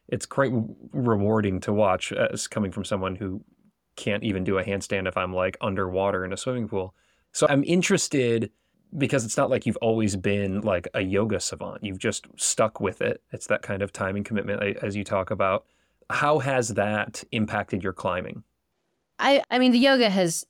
it's 0.06 0.26
quite 0.26 0.52
rewarding 0.92 1.60
to 1.60 1.72
watch 1.72 2.12
as 2.12 2.46
coming 2.46 2.70
from 2.70 2.84
someone 2.84 3.16
who 3.16 3.42
can't 3.96 4.22
even 4.22 4.44
do 4.44 4.58
a 4.58 4.62
handstand 4.62 5.08
if 5.08 5.16
I'm 5.16 5.32
like 5.32 5.56
underwater 5.62 6.26
in 6.26 6.32
a 6.34 6.36
swimming 6.36 6.68
pool. 6.68 6.94
So 7.32 7.46
I'm 7.48 7.64
interested 7.64 8.50
because 8.98 9.24
it's 9.24 9.38
not 9.38 9.48
like 9.48 9.64
you've 9.64 9.78
always 9.78 10.14
been 10.14 10.60
like 10.60 10.88
a 10.92 11.00
yoga 11.00 11.40
savant. 11.40 11.82
You've 11.82 11.98
just 11.98 12.26
stuck 12.36 12.82
with 12.82 13.00
it. 13.00 13.22
It's 13.32 13.46
that 13.46 13.62
kind 13.62 13.80
of 13.80 13.94
time 13.94 14.14
and 14.14 14.26
commitment 14.26 14.62
as 14.82 14.94
you 14.94 15.04
talk 15.04 15.30
about. 15.30 15.64
How 16.10 16.38
has 16.38 16.68
that 16.74 17.24
impacted 17.32 17.82
your 17.82 17.94
climbing? 17.94 18.42
I 19.18 19.42
I 19.50 19.58
mean 19.58 19.72
the 19.72 19.78
yoga 19.78 20.10
has 20.10 20.44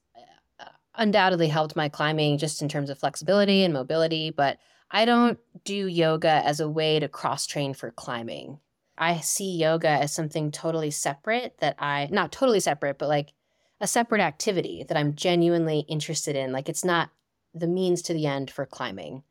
undoubtedly 0.98 1.48
helped 1.48 1.76
my 1.76 1.88
climbing 1.88 2.36
just 2.38 2.60
in 2.60 2.68
terms 2.68 2.90
of 2.90 2.98
flexibility 2.98 3.64
and 3.64 3.72
mobility, 3.72 4.30
but 4.30 4.58
I 4.90 5.04
don't 5.04 5.38
do 5.64 5.86
yoga 5.86 6.42
as 6.44 6.60
a 6.60 6.68
way 6.68 6.98
to 6.98 7.08
cross 7.08 7.46
train 7.46 7.74
for 7.74 7.90
climbing. 7.90 8.58
I 8.96 9.20
see 9.20 9.56
yoga 9.56 9.88
as 9.88 10.12
something 10.12 10.50
totally 10.50 10.90
separate 10.90 11.58
that 11.58 11.76
I 11.78 12.08
not 12.10 12.32
totally 12.32 12.60
separate, 12.60 12.98
but 12.98 13.08
like 13.08 13.32
a 13.80 13.86
separate 13.86 14.20
activity 14.20 14.84
that 14.88 14.96
I'm 14.96 15.14
genuinely 15.14 15.80
interested 15.88 16.34
in. 16.34 16.52
Like 16.52 16.68
it's 16.68 16.84
not 16.84 17.10
the 17.54 17.68
means 17.68 18.02
to 18.02 18.12
the 18.12 18.26
end 18.26 18.50
for 18.50 18.66
climbing. 18.66 19.22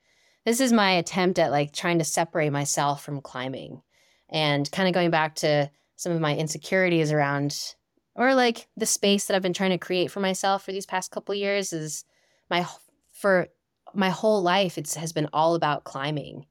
This 0.45 0.61
is 0.61 0.71
my 0.71 0.91
attempt 0.91 1.37
at 1.39 1.51
like 1.51 1.73
trying 1.73 1.99
to 1.99 2.05
separate 2.05 2.51
myself 2.51 3.03
from 3.03 3.21
climbing 3.21 3.81
and 4.29 4.71
kind 4.71 4.87
of 4.87 4.93
going 4.93 5.11
back 5.11 5.35
to 5.35 5.69
some 5.97 6.13
of 6.13 6.21
my 6.21 6.35
insecurities 6.35 7.11
around 7.11 7.75
or 8.17 8.33
like 8.33 8.67
the 8.75 8.85
space 8.85 9.25
that 9.25 9.35
I've 9.35 9.43
been 9.43 9.53
trying 9.53 9.69
to 9.69 9.77
create 9.77 10.11
for 10.11 10.19
myself 10.19 10.65
for 10.65 10.71
these 10.71 10.87
past 10.87 11.11
couple 11.11 11.35
years 11.35 11.71
is 11.71 12.03
my 12.49 12.65
for 13.13 13.47
my 13.93 14.09
whole 14.09 14.41
life 14.41 14.77
it's 14.77 14.95
has 14.95 15.13
been 15.13 15.29
all 15.31 15.55
about 15.55 15.85
climbing. 15.85 16.45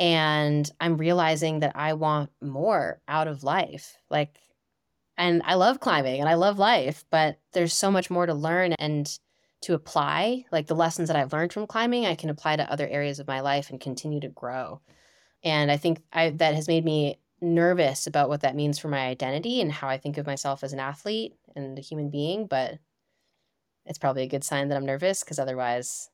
And 0.00 0.68
I'm 0.80 0.96
realizing 0.96 1.60
that 1.60 1.76
I 1.76 1.92
want 1.92 2.30
more 2.42 3.00
out 3.06 3.28
of 3.28 3.44
life. 3.44 3.96
Like 4.10 4.38
and 5.16 5.42
I 5.44 5.54
love 5.54 5.78
climbing 5.78 6.20
and 6.20 6.28
I 6.28 6.34
love 6.34 6.58
life 6.58 7.04
but 7.10 7.38
there's 7.52 7.74
so 7.74 7.90
much 7.90 8.10
more 8.10 8.26
to 8.26 8.34
learn 8.34 8.72
and 8.72 9.06
to 9.62 9.74
apply. 9.74 10.44
Like 10.50 10.66
the 10.66 10.74
lessons 10.74 11.08
that 11.08 11.16
I've 11.16 11.32
learned 11.32 11.52
from 11.52 11.66
climbing 11.66 12.06
I 12.06 12.14
can 12.14 12.30
apply 12.30 12.56
to 12.56 12.72
other 12.72 12.88
areas 12.88 13.20
of 13.20 13.28
my 13.28 13.40
life 13.40 13.70
and 13.70 13.78
continue 13.78 14.20
to 14.20 14.28
grow. 14.28 14.80
And 15.42 15.70
I 15.70 15.76
think 15.76 16.00
I 16.12 16.30
that 16.30 16.54
has 16.54 16.66
made 16.66 16.84
me 16.84 17.18
nervous 17.44 18.06
about 18.06 18.28
what 18.28 18.40
that 18.40 18.56
means 18.56 18.78
for 18.78 18.88
my 18.88 19.06
identity 19.06 19.60
and 19.60 19.70
how 19.70 19.88
I 19.88 19.98
think 19.98 20.18
of 20.18 20.26
myself 20.26 20.64
as 20.64 20.72
an 20.72 20.80
athlete 20.80 21.34
and 21.54 21.78
a 21.78 21.82
human 21.82 22.10
being, 22.10 22.46
but 22.46 22.78
it's 23.86 23.98
probably 23.98 24.22
a 24.22 24.28
good 24.28 24.44
sign 24.44 24.68
that 24.68 24.76
I'm 24.76 24.86
nervous 24.86 25.22
because 25.22 25.38
otherwise, 25.38 26.08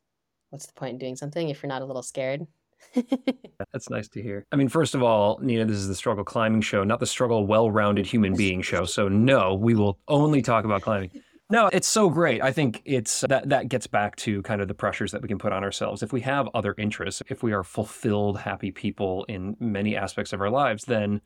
what's 0.50 0.66
the 0.66 0.72
point 0.72 0.94
in 0.94 0.98
doing 0.98 1.16
something 1.16 1.48
if 1.48 1.62
you're 1.62 1.68
not 1.68 1.82
a 1.82 1.86
little 1.86 2.02
scared? 2.02 2.46
That's 3.72 3.90
nice 3.90 4.08
to 4.08 4.22
hear. 4.22 4.44
I 4.52 4.56
mean, 4.56 4.68
first 4.68 4.94
of 4.94 5.02
all, 5.02 5.38
Nina, 5.42 5.64
this 5.64 5.76
is 5.76 5.88
the 5.88 5.94
Struggle 5.94 6.24
Climbing 6.24 6.62
Show, 6.62 6.82
not 6.82 6.98
the 6.98 7.06
Struggle 7.06 7.46
Well 7.46 7.70
Rounded 7.70 8.06
Human 8.06 8.34
Being 8.34 8.62
Show. 8.62 8.84
So, 8.84 9.08
no, 9.08 9.54
we 9.54 9.74
will 9.74 9.98
only 10.08 10.42
talk 10.42 10.64
about 10.64 10.82
climbing. 10.82 11.10
No, 11.50 11.68
it's 11.72 11.88
so 11.88 12.08
great. 12.08 12.42
I 12.42 12.52
think 12.52 12.80
it's 12.84 13.24
uh, 13.24 13.26
that 13.26 13.48
that 13.48 13.68
gets 13.68 13.88
back 13.88 14.14
to 14.16 14.40
kind 14.42 14.60
of 14.60 14.68
the 14.68 14.74
pressures 14.74 15.10
that 15.10 15.20
we 15.20 15.28
can 15.28 15.38
put 15.38 15.52
on 15.52 15.64
ourselves. 15.64 16.02
If 16.02 16.12
we 16.12 16.20
have 16.20 16.48
other 16.54 16.74
interests, 16.78 17.22
if 17.28 17.42
we 17.42 17.52
are 17.52 17.64
fulfilled, 17.64 18.38
happy 18.38 18.70
people 18.70 19.24
in 19.24 19.56
many 19.58 19.96
aspects 19.96 20.32
of 20.32 20.40
our 20.40 20.50
lives, 20.50 20.84
then 20.84 21.20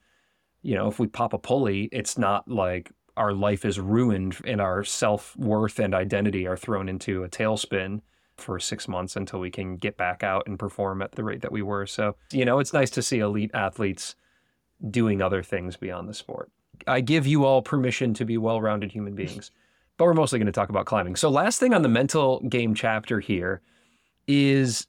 you 0.63 0.75
know, 0.75 0.89
if 0.89 0.99
we 0.99 1.07
pop 1.07 1.35
a 1.35 1.39
pulley, 1.39 1.91
it's 1.93 2.17
not 2.17 2.49
like 2.49 2.91
our 3.19 3.35
life 3.35 3.67
is 3.67 3.79
ruined 3.79 4.39
and 4.47 4.63
our 4.63 4.83
self-worth 4.83 5.79
and 5.79 5.95
identity 5.95 6.47
are 6.47 6.57
thrown 6.57 6.89
into 6.89 7.23
a 7.23 7.29
tailspin 7.29 8.01
for 8.39 8.59
6 8.59 8.89
months 8.89 9.15
until 9.15 9.41
we 9.41 9.51
can 9.51 9.77
get 9.77 9.99
back 9.99 10.25
out 10.25 10.45
and 10.47 10.59
perform 10.59 11.03
at 11.03 11.13
the 11.13 11.23
rate 11.23 11.43
that 11.43 11.53
we 11.53 11.61
were. 11.61 11.87
So, 11.87 12.17
you 12.33 12.47
know, 12.47 12.61
it's 12.61 12.73
nice 12.73 12.91
to 12.91 13.03
see 13.03 13.19
elite 13.19 13.51
athletes 13.53 14.17
doing 14.91 15.21
other 15.21 15.43
things 15.43 15.77
beyond 15.77 16.09
the 16.09 16.15
sport. 16.15 16.51
I 16.87 17.03
give 17.03 17.27
you 17.27 17.45
all 17.45 17.61
permission 17.61 18.15
to 18.15 18.25
be 18.25 18.39
well-rounded 18.39 18.91
human 18.91 19.15
beings 19.15 19.51
but 19.97 20.05
we're 20.05 20.15
mostly 20.15 20.39
going 20.39 20.47
to 20.47 20.53
talk 20.53 20.69
about 20.69 20.87
climbing. 20.87 21.17
So, 21.17 21.29
last 21.29 21.61
thing 21.61 21.75
on 21.75 21.83
the 21.83 21.89
mental 21.89 22.41
game 22.41 22.75
chapter 22.75 23.21
here 23.21 23.61
is 24.27 24.87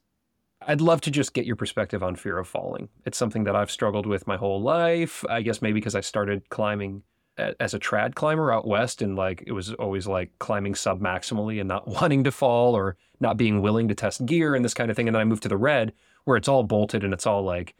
I'd 0.66 0.80
love 0.80 1.00
to 1.02 1.10
just 1.10 1.34
get 1.34 1.46
your 1.46 1.56
perspective 1.56 2.02
on 2.02 2.16
fear 2.16 2.38
of 2.38 2.48
falling. 2.48 2.88
It's 3.04 3.18
something 3.18 3.44
that 3.44 3.54
I've 3.54 3.70
struggled 3.70 4.06
with 4.06 4.26
my 4.26 4.36
whole 4.36 4.60
life. 4.60 5.24
I 5.28 5.42
guess 5.42 5.62
maybe 5.62 5.80
because 5.80 5.94
I 5.94 6.00
started 6.00 6.48
climbing 6.48 7.02
as 7.38 7.74
a 7.74 7.78
trad 7.78 8.14
climber 8.14 8.50
out 8.50 8.66
west 8.66 9.02
and 9.02 9.14
like 9.14 9.44
it 9.46 9.52
was 9.52 9.72
always 9.74 10.06
like 10.06 10.30
climbing 10.38 10.74
sub 10.74 11.00
maximally 11.00 11.60
and 11.60 11.68
not 11.68 11.86
wanting 12.00 12.24
to 12.24 12.32
fall 12.32 12.74
or 12.74 12.96
not 13.20 13.36
being 13.36 13.60
willing 13.60 13.88
to 13.88 13.94
test 13.94 14.24
gear 14.26 14.54
and 14.54 14.64
this 14.64 14.74
kind 14.74 14.90
of 14.90 14.96
thing. 14.96 15.08
And 15.08 15.14
then 15.14 15.20
I 15.20 15.24
moved 15.24 15.42
to 15.44 15.48
the 15.48 15.56
red 15.56 15.92
where 16.24 16.36
it's 16.36 16.48
all 16.48 16.62
bolted 16.62 17.04
and 17.04 17.12
it's 17.12 17.26
all 17.26 17.42
like, 17.42 17.74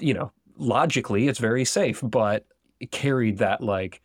you 0.00 0.12
know, 0.12 0.32
logically 0.56 1.28
it's 1.28 1.38
very 1.38 1.64
safe, 1.64 2.00
but 2.02 2.46
it 2.80 2.90
carried 2.90 3.38
that 3.38 3.60
like 3.62 4.02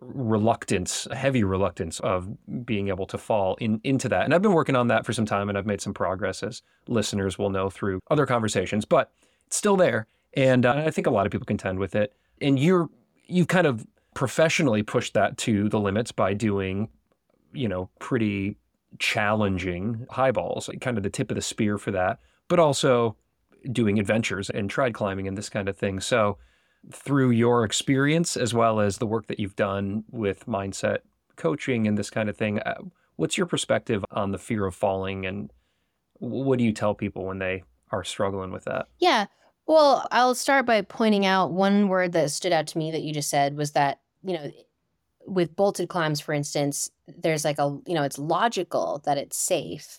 reluctance, 0.00 1.06
a 1.10 1.16
heavy 1.16 1.44
reluctance 1.44 2.00
of 2.00 2.28
being 2.64 2.88
able 2.88 3.06
to 3.06 3.18
fall 3.18 3.56
in, 3.56 3.80
into 3.84 4.08
that. 4.08 4.24
And 4.24 4.34
I've 4.34 4.42
been 4.42 4.52
working 4.52 4.76
on 4.76 4.88
that 4.88 5.04
for 5.04 5.12
some 5.12 5.26
time 5.26 5.48
and 5.48 5.58
I've 5.58 5.66
made 5.66 5.80
some 5.80 5.94
progress 5.94 6.42
as 6.42 6.62
listeners 6.88 7.38
will 7.38 7.50
know 7.50 7.70
through 7.70 8.00
other 8.10 8.26
conversations, 8.26 8.84
but 8.84 9.12
it's 9.46 9.56
still 9.56 9.76
there. 9.76 10.06
And 10.34 10.64
uh, 10.64 10.82
I 10.86 10.90
think 10.90 11.06
a 11.06 11.10
lot 11.10 11.26
of 11.26 11.32
people 11.32 11.46
contend 11.46 11.78
with 11.78 11.94
it. 11.94 12.14
And 12.40 12.58
you're, 12.58 12.88
you've 13.26 13.48
kind 13.48 13.66
of 13.66 13.86
professionally 14.14 14.82
pushed 14.82 15.14
that 15.14 15.36
to 15.38 15.68
the 15.68 15.78
limits 15.78 16.12
by 16.12 16.34
doing, 16.34 16.88
you 17.52 17.68
know, 17.68 17.90
pretty 17.98 18.56
challenging 18.98 20.06
highballs, 20.10 20.68
like 20.68 20.80
kind 20.80 20.96
of 20.96 21.02
the 21.02 21.10
tip 21.10 21.30
of 21.30 21.34
the 21.34 21.42
spear 21.42 21.78
for 21.78 21.90
that, 21.90 22.20
but 22.48 22.58
also 22.58 23.16
doing 23.70 23.98
adventures 23.98 24.50
and 24.50 24.70
trad 24.70 24.94
climbing 24.94 25.28
and 25.28 25.36
this 25.36 25.48
kind 25.48 25.68
of 25.68 25.76
thing. 25.76 26.00
So, 26.00 26.38
through 26.92 27.30
your 27.30 27.64
experience 27.64 28.36
as 28.36 28.54
well 28.54 28.80
as 28.80 28.98
the 28.98 29.06
work 29.06 29.26
that 29.26 29.38
you've 29.38 29.56
done 29.56 30.04
with 30.10 30.46
mindset 30.46 30.98
coaching 31.36 31.86
and 31.86 31.98
this 31.98 32.10
kind 32.10 32.28
of 32.28 32.36
thing, 32.36 32.58
uh, 32.60 32.74
what's 33.16 33.36
your 33.36 33.46
perspective 33.46 34.04
on 34.10 34.32
the 34.32 34.38
fear 34.38 34.66
of 34.66 34.74
falling 34.74 35.26
and 35.26 35.52
what 36.14 36.58
do 36.58 36.64
you 36.64 36.72
tell 36.72 36.94
people 36.94 37.24
when 37.24 37.38
they 37.38 37.62
are 37.90 38.04
struggling 38.04 38.50
with 38.50 38.64
that? 38.64 38.86
Yeah. 38.98 39.26
Well, 39.66 40.06
I'll 40.10 40.34
start 40.34 40.66
by 40.66 40.82
pointing 40.82 41.26
out 41.26 41.52
one 41.52 41.88
word 41.88 42.12
that 42.12 42.30
stood 42.30 42.52
out 42.52 42.66
to 42.68 42.78
me 42.78 42.90
that 42.90 43.02
you 43.02 43.12
just 43.12 43.30
said 43.30 43.56
was 43.56 43.72
that, 43.72 44.00
you 44.22 44.34
know, 44.34 44.50
with 45.26 45.54
bolted 45.54 45.88
climbs, 45.88 46.20
for 46.20 46.32
instance, 46.32 46.90
there's 47.06 47.44
like 47.44 47.58
a, 47.58 47.78
you 47.86 47.94
know, 47.94 48.02
it's 48.02 48.18
logical 48.18 49.00
that 49.04 49.18
it's 49.18 49.36
safe. 49.36 49.98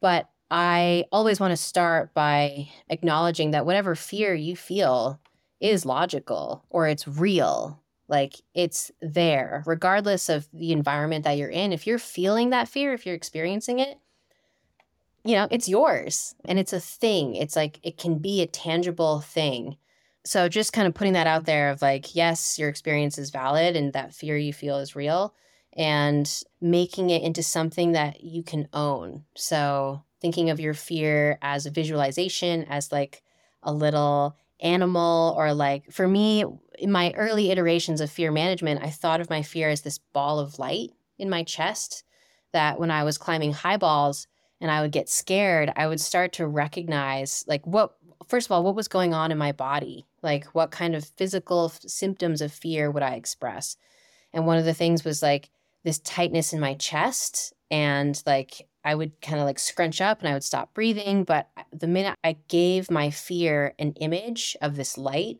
But 0.00 0.28
I 0.50 1.06
always 1.10 1.40
want 1.40 1.52
to 1.52 1.56
start 1.56 2.14
by 2.14 2.68
acknowledging 2.88 3.52
that 3.52 3.66
whatever 3.66 3.94
fear 3.94 4.34
you 4.34 4.54
feel 4.54 5.18
is 5.62 5.86
logical 5.86 6.64
or 6.68 6.88
it's 6.88 7.08
real. 7.08 7.80
Like 8.08 8.34
it's 8.52 8.90
there, 9.00 9.62
regardless 9.64 10.28
of 10.28 10.46
the 10.52 10.72
environment 10.72 11.24
that 11.24 11.38
you're 11.38 11.48
in. 11.48 11.72
If 11.72 11.86
you're 11.86 11.98
feeling 11.98 12.50
that 12.50 12.68
fear, 12.68 12.92
if 12.92 13.06
you're 13.06 13.14
experiencing 13.14 13.78
it, 13.78 13.98
you 15.24 15.36
know, 15.36 15.46
it's 15.50 15.68
yours 15.68 16.34
and 16.44 16.58
it's 16.58 16.72
a 16.72 16.80
thing. 16.80 17.36
It's 17.36 17.56
like 17.56 17.78
it 17.82 17.96
can 17.96 18.18
be 18.18 18.42
a 18.42 18.46
tangible 18.46 19.20
thing. 19.20 19.76
So 20.24 20.48
just 20.48 20.72
kind 20.72 20.86
of 20.86 20.94
putting 20.94 21.14
that 21.14 21.26
out 21.26 21.46
there 21.46 21.70
of 21.70 21.80
like, 21.80 22.14
yes, 22.14 22.58
your 22.58 22.68
experience 22.68 23.16
is 23.16 23.30
valid 23.30 23.76
and 23.76 23.92
that 23.92 24.14
fear 24.14 24.36
you 24.36 24.52
feel 24.52 24.78
is 24.78 24.96
real 24.96 25.32
and 25.74 26.42
making 26.60 27.10
it 27.10 27.22
into 27.22 27.42
something 27.42 27.92
that 27.92 28.22
you 28.22 28.42
can 28.42 28.68
own. 28.72 29.24
So 29.36 30.02
thinking 30.20 30.50
of 30.50 30.60
your 30.60 30.74
fear 30.74 31.38
as 31.40 31.66
a 31.66 31.70
visualization, 31.70 32.64
as 32.64 32.92
like 32.92 33.22
a 33.62 33.72
little 33.72 34.36
animal, 34.62 35.34
or 35.36 35.52
like 35.52 35.90
for 35.90 36.08
me, 36.08 36.44
in 36.78 36.90
my 36.90 37.12
early 37.12 37.50
iterations 37.50 38.00
of 38.00 38.10
fear 38.10 38.32
management, 38.32 38.82
I 38.82 38.90
thought 38.90 39.20
of 39.20 39.30
my 39.30 39.42
fear 39.42 39.68
as 39.68 39.82
this 39.82 39.98
ball 39.98 40.38
of 40.38 40.58
light 40.58 40.90
in 41.18 41.28
my 41.28 41.42
chest 41.42 42.04
that 42.52 42.78
when 42.78 42.90
I 42.90 43.04
was 43.04 43.18
climbing 43.18 43.52
high 43.52 43.76
balls 43.76 44.26
and 44.60 44.70
I 44.70 44.80
would 44.80 44.92
get 44.92 45.08
scared, 45.08 45.72
I 45.76 45.86
would 45.86 46.00
start 46.00 46.32
to 46.34 46.46
recognize 46.46 47.44
like 47.46 47.66
what 47.66 47.94
first 48.28 48.46
of 48.46 48.52
all, 48.52 48.62
what 48.62 48.76
was 48.76 48.88
going 48.88 49.12
on 49.14 49.32
in 49.32 49.38
my 49.38 49.52
body? 49.52 50.06
Like 50.22 50.46
what 50.46 50.70
kind 50.70 50.94
of 50.94 51.04
physical 51.04 51.66
f- 51.66 51.80
symptoms 51.86 52.40
of 52.40 52.52
fear 52.52 52.90
would 52.90 53.02
I 53.02 53.14
express? 53.14 53.76
And 54.32 54.46
one 54.46 54.58
of 54.58 54.64
the 54.64 54.74
things 54.74 55.04
was 55.04 55.22
like 55.22 55.50
this 55.84 55.98
tightness 55.98 56.52
in 56.52 56.60
my 56.60 56.74
chest 56.74 57.52
and 57.70 58.22
like 58.24 58.68
I 58.84 58.94
would 58.94 59.20
kind 59.20 59.38
of 59.38 59.46
like 59.46 59.58
scrunch 59.58 60.00
up 60.00 60.20
and 60.20 60.28
I 60.28 60.32
would 60.32 60.44
stop 60.44 60.74
breathing. 60.74 61.24
But 61.24 61.48
the 61.72 61.86
minute 61.86 62.16
I 62.24 62.36
gave 62.48 62.90
my 62.90 63.10
fear 63.10 63.74
an 63.78 63.92
image 63.94 64.56
of 64.60 64.76
this 64.76 64.98
light, 64.98 65.38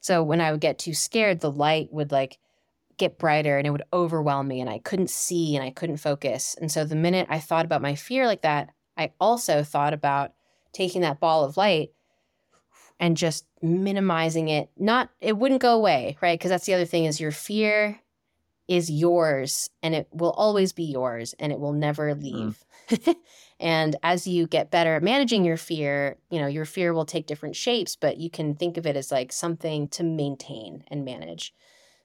so 0.00 0.22
when 0.22 0.40
I 0.40 0.50
would 0.50 0.60
get 0.60 0.78
too 0.78 0.94
scared, 0.94 1.40
the 1.40 1.52
light 1.52 1.92
would 1.92 2.10
like 2.10 2.38
get 2.96 3.18
brighter 3.18 3.56
and 3.56 3.66
it 3.66 3.70
would 3.70 3.84
overwhelm 3.92 4.48
me 4.48 4.60
and 4.60 4.68
I 4.68 4.78
couldn't 4.78 5.10
see 5.10 5.56
and 5.56 5.64
I 5.64 5.70
couldn't 5.70 5.98
focus. 5.98 6.56
And 6.60 6.70
so 6.70 6.84
the 6.84 6.96
minute 6.96 7.26
I 7.30 7.38
thought 7.38 7.64
about 7.64 7.82
my 7.82 7.94
fear 7.94 8.26
like 8.26 8.42
that, 8.42 8.70
I 8.96 9.12
also 9.20 9.62
thought 9.62 9.94
about 9.94 10.32
taking 10.72 11.00
that 11.00 11.20
ball 11.20 11.44
of 11.44 11.56
light 11.56 11.92
and 12.98 13.16
just 13.16 13.46
minimizing 13.62 14.48
it. 14.48 14.68
Not 14.76 15.10
it 15.20 15.38
wouldn't 15.38 15.62
go 15.62 15.74
away, 15.74 16.18
right? 16.20 16.38
Because 16.38 16.50
that's 16.50 16.66
the 16.66 16.74
other 16.74 16.84
thing 16.84 17.06
is 17.06 17.20
your 17.20 17.30
fear 17.30 18.00
is 18.70 18.88
yours 18.88 19.68
and 19.82 19.96
it 19.96 20.06
will 20.12 20.30
always 20.30 20.72
be 20.72 20.84
yours 20.84 21.34
and 21.40 21.50
it 21.50 21.58
will 21.58 21.72
never 21.72 22.14
mm. 22.14 22.22
leave. 22.22 22.64
Mm. 22.88 23.16
and 23.60 23.96
as 24.04 24.28
you 24.28 24.46
get 24.46 24.70
better 24.70 24.94
at 24.94 25.02
managing 25.02 25.44
your 25.44 25.56
fear, 25.56 26.16
you 26.30 26.38
know, 26.38 26.46
your 26.46 26.64
fear 26.64 26.94
will 26.94 27.04
take 27.04 27.26
different 27.26 27.56
shapes, 27.56 27.96
but 27.96 28.18
you 28.18 28.30
can 28.30 28.54
think 28.54 28.76
of 28.76 28.86
it 28.86 28.96
as 28.96 29.10
like 29.10 29.32
something 29.32 29.88
to 29.88 30.04
maintain 30.04 30.84
and 30.86 31.04
manage. 31.04 31.52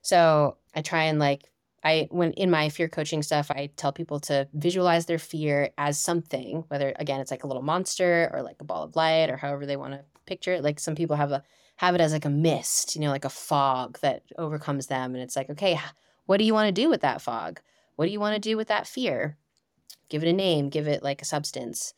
So 0.02 0.56
I 0.74 0.82
try 0.82 1.04
and 1.04 1.20
like, 1.20 1.44
I, 1.84 2.08
when 2.10 2.32
in 2.32 2.50
my 2.50 2.68
fear 2.68 2.88
coaching 2.88 3.22
stuff, 3.22 3.48
I 3.48 3.70
tell 3.76 3.92
people 3.92 4.18
to 4.20 4.48
visualize 4.52 5.06
their 5.06 5.20
fear 5.20 5.70
as 5.78 6.00
something, 6.00 6.64
whether 6.66 6.92
again, 6.98 7.20
it's 7.20 7.30
like 7.30 7.44
a 7.44 7.46
little 7.46 7.62
monster 7.62 8.28
or 8.32 8.42
like 8.42 8.56
a 8.58 8.64
ball 8.64 8.82
of 8.82 8.96
light 8.96 9.30
or 9.30 9.36
however 9.36 9.66
they 9.66 9.76
want 9.76 9.92
to 9.92 10.04
picture 10.26 10.54
it. 10.54 10.64
Like 10.64 10.80
some 10.80 10.96
people 10.96 11.14
have 11.14 11.30
a, 11.30 11.44
have 11.76 11.94
it 11.94 12.00
as 12.00 12.12
like 12.12 12.24
a 12.24 12.30
mist, 12.30 12.96
you 12.96 13.02
know, 13.02 13.10
like 13.10 13.24
a 13.24 13.30
fog 13.30 14.00
that 14.00 14.24
overcomes 14.36 14.88
them. 14.88 15.14
And 15.14 15.22
it's 15.22 15.36
like, 15.36 15.50
okay, 15.50 15.78
what 16.26 16.38
do 16.38 16.44
you 16.44 16.52
want 16.52 16.68
to 16.68 16.82
do 16.82 16.88
with 16.88 17.00
that 17.00 17.22
fog? 17.22 17.60
What 17.96 18.06
do 18.06 18.12
you 18.12 18.20
want 18.20 18.34
to 18.34 18.48
do 18.48 18.56
with 18.56 18.68
that 18.68 18.86
fear? 18.86 19.36
Give 20.08 20.22
it 20.22 20.28
a 20.28 20.32
name, 20.32 20.68
give 20.68 20.86
it 20.86 21.02
like 21.02 21.22
a 21.22 21.26
substance. 21.26 21.94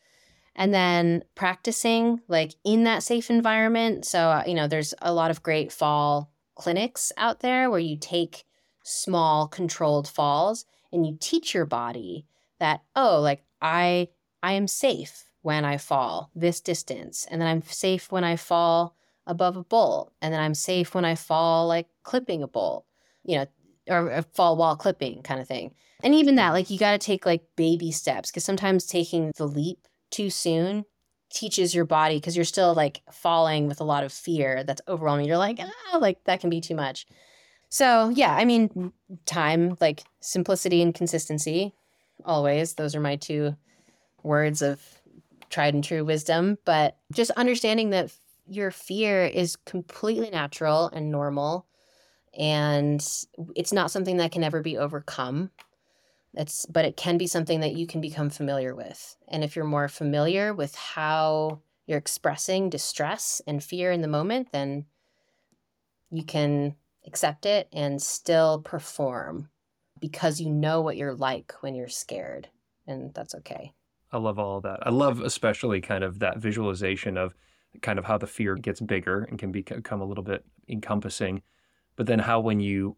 And 0.55 0.73
then 0.73 1.23
practicing 1.35 2.21
like 2.27 2.55
in 2.63 2.83
that 2.85 3.03
safe 3.03 3.29
environment. 3.29 4.05
So, 4.05 4.19
uh, 4.19 4.43
you 4.47 4.53
know, 4.53 4.67
there's 4.67 4.93
a 5.01 5.13
lot 5.13 5.31
of 5.31 5.43
great 5.43 5.71
fall 5.71 6.31
clinics 6.55 7.11
out 7.17 7.39
there 7.39 7.69
where 7.69 7.79
you 7.79 7.97
take 7.97 8.45
small 8.83 9.47
controlled 9.47 10.07
falls 10.07 10.65
and 10.91 11.05
you 11.05 11.17
teach 11.19 11.53
your 11.53 11.65
body 11.65 12.25
that, 12.59 12.81
oh, 12.95 13.19
like 13.21 13.43
I 13.61 14.09
I 14.41 14.53
am 14.53 14.67
safe 14.67 15.31
when 15.41 15.65
I 15.65 15.77
fall 15.77 16.31
this 16.35 16.59
distance, 16.59 17.25
and 17.29 17.41
then 17.41 17.47
I'm 17.47 17.61
safe 17.61 18.11
when 18.11 18.23
I 18.23 18.35
fall 18.35 18.95
above 19.25 19.55
a 19.55 19.63
bolt, 19.63 20.11
and 20.21 20.33
then 20.33 20.41
I'm 20.41 20.53
safe 20.53 20.93
when 20.93 21.05
I 21.05 21.15
fall 21.15 21.67
like 21.67 21.87
clipping 22.03 22.43
a 22.43 22.47
bolt. 22.47 22.85
You 23.23 23.37
know, 23.37 23.45
or 23.89 24.09
a 24.09 24.23
fall 24.23 24.55
wall 24.55 24.75
clipping 24.75 25.21
kind 25.23 25.41
of 25.41 25.47
thing. 25.47 25.73
And 26.03 26.15
even 26.15 26.35
that, 26.35 26.51
like 26.51 26.69
you 26.69 26.77
got 26.77 26.91
to 26.91 26.97
take 26.97 27.25
like 27.25 27.43
baby 27.55 27.91
steps 27.91 28.31
because 28.31 28.45
sometimes 28.45 28.85
taking 28.85 29.31
the 29.35 29.47
leap 29.47 29.87
too 30.11 30.29
soon 30.29 30.85
teaches 31.31 31.75
your 31.75 31.85
body 31.85 32.15
because 32.15 32.35
you're 32.35 32.45
still 32.45 32.73
like 32.73 33.01
falling 33.11 33.67
with 33.67 33.81
a 33.81 33.83
lot 33.83 34.03
of 34.03 34.11
fear 34.11 34.63
that's 34.63 34.81
overwhelming. 34.87 35.27
You're 35.27 35.37
like, 35.37 35.59
ah, 35.59 35.97
like 35.97 36.23
that 36.23 36.39
can 36.39 36.49
be 36.49 36.61
too 36.61 36.75
much. 36.75 37.05
So, 37.69 38.09
yeah, 38.09 38.33
I 38.35 38.45
mean, 38.45 38.91
time, 39.25 39.77
like 39.79 40.03
simplicity 40.21 40.81
and 40.81 40.93
consistency, 40.93 41.75
always. 42.25 42.73
Those 42.73 42.95
are 42.95 42.99
my 42.99 43.15
two 43.15 43.55
words 44.23 44.63
of 44.63 44.81
tried 45.49 45.75
and 45.75 45.83
true 45.83 46.03
wisdom. 46.03 46.57
But 46.65 46.97
just 47.13 47.31
understanding 47.31 47.91
that 47.91 48.11
your 48.47 48.71
fear 48.71 49.25
is 49.25 49.55
completely 49.55 50.31
natural 50.31 50.87
and 50.87 51.11
normal 51.11 51.67
and 52.39 53.05
it's 53.55 53.73
not 53.73 53.91
something 53.91 54.17
that 54.17 54.31
can 54.31 54.43
ever 54.43 54.61
be 54.61 54.77
overcome. 54.77 55.51
It's 56.33 56.65
but 56.65 56.85
it 56.85 56.97
can 56.97 57.17
be 57.17 57.27
something 57.27 57.59
that 57.59 57.75
you 57.75 57.85
can 57.85 58.01
become 58.01 58.29
familiar 58.29 58.73
with. 58.73 59.17
And 59.27 59.43
if 59.43 59.55
you're 59.55 59.65
more 59.65 59.87
familiar 59.87 60.53
with 60.53 60.73
how 60.75 61.59
you're 61.89 61.97
expressing 61.97 62.69
distress 62.69 63.41
and 63.47 63.63
fear 63.63 63.91
in 63.91 64.01
the 64.01 64.07
moment 64.07 64.49
then 64.51 64.85
you 66.11 66.23
can 66.23 66.75
accept 67.07 67.47
it 67.47 67.67
and 67.73 67.99
still 67.99 68.61
perform 68.61 69.49
because 69.99 70.39
you 70.39 70.51
know 70.51 70.81
what 70.81 70.97
you're 70.97 71.15
like 71.15 71.53
when 71.61 71.73
you're 71.73 71.87
scared 71.87 72.47
and 72.85 73.11
that's 73.15 73.33
okay. 73.33 73.73
I 74.11 74.17
love 74.17 74.37
all 74.37 74.61
that. 74.61 74.79
I 74.83 74.91
love 74.91 75.21
especially 75.21 75.81
kind 75.81 76.03
of 76.03 76.19
that 76.19 76.37
visualization 76.37 77.17
of 77.17 77.33
kind 77.81 77.97
of 77.97 78.05
how 78.05 78.19
the 78.19 78.27
fear 78.27 78.55
gets 78.55 78.79
bigger 78.79 79.23
and 79.23 79.39
can 79.39 79.51
become 79.51 80.01
a 80.01 80.05
little 80.05 80.23
bit 80.23 80.45
encompassing 80.67 81.41
but 81.99 82.07
then 82.07 82.19
how 82.19 82.39
when 82.39 82.61
you 82.61 82.95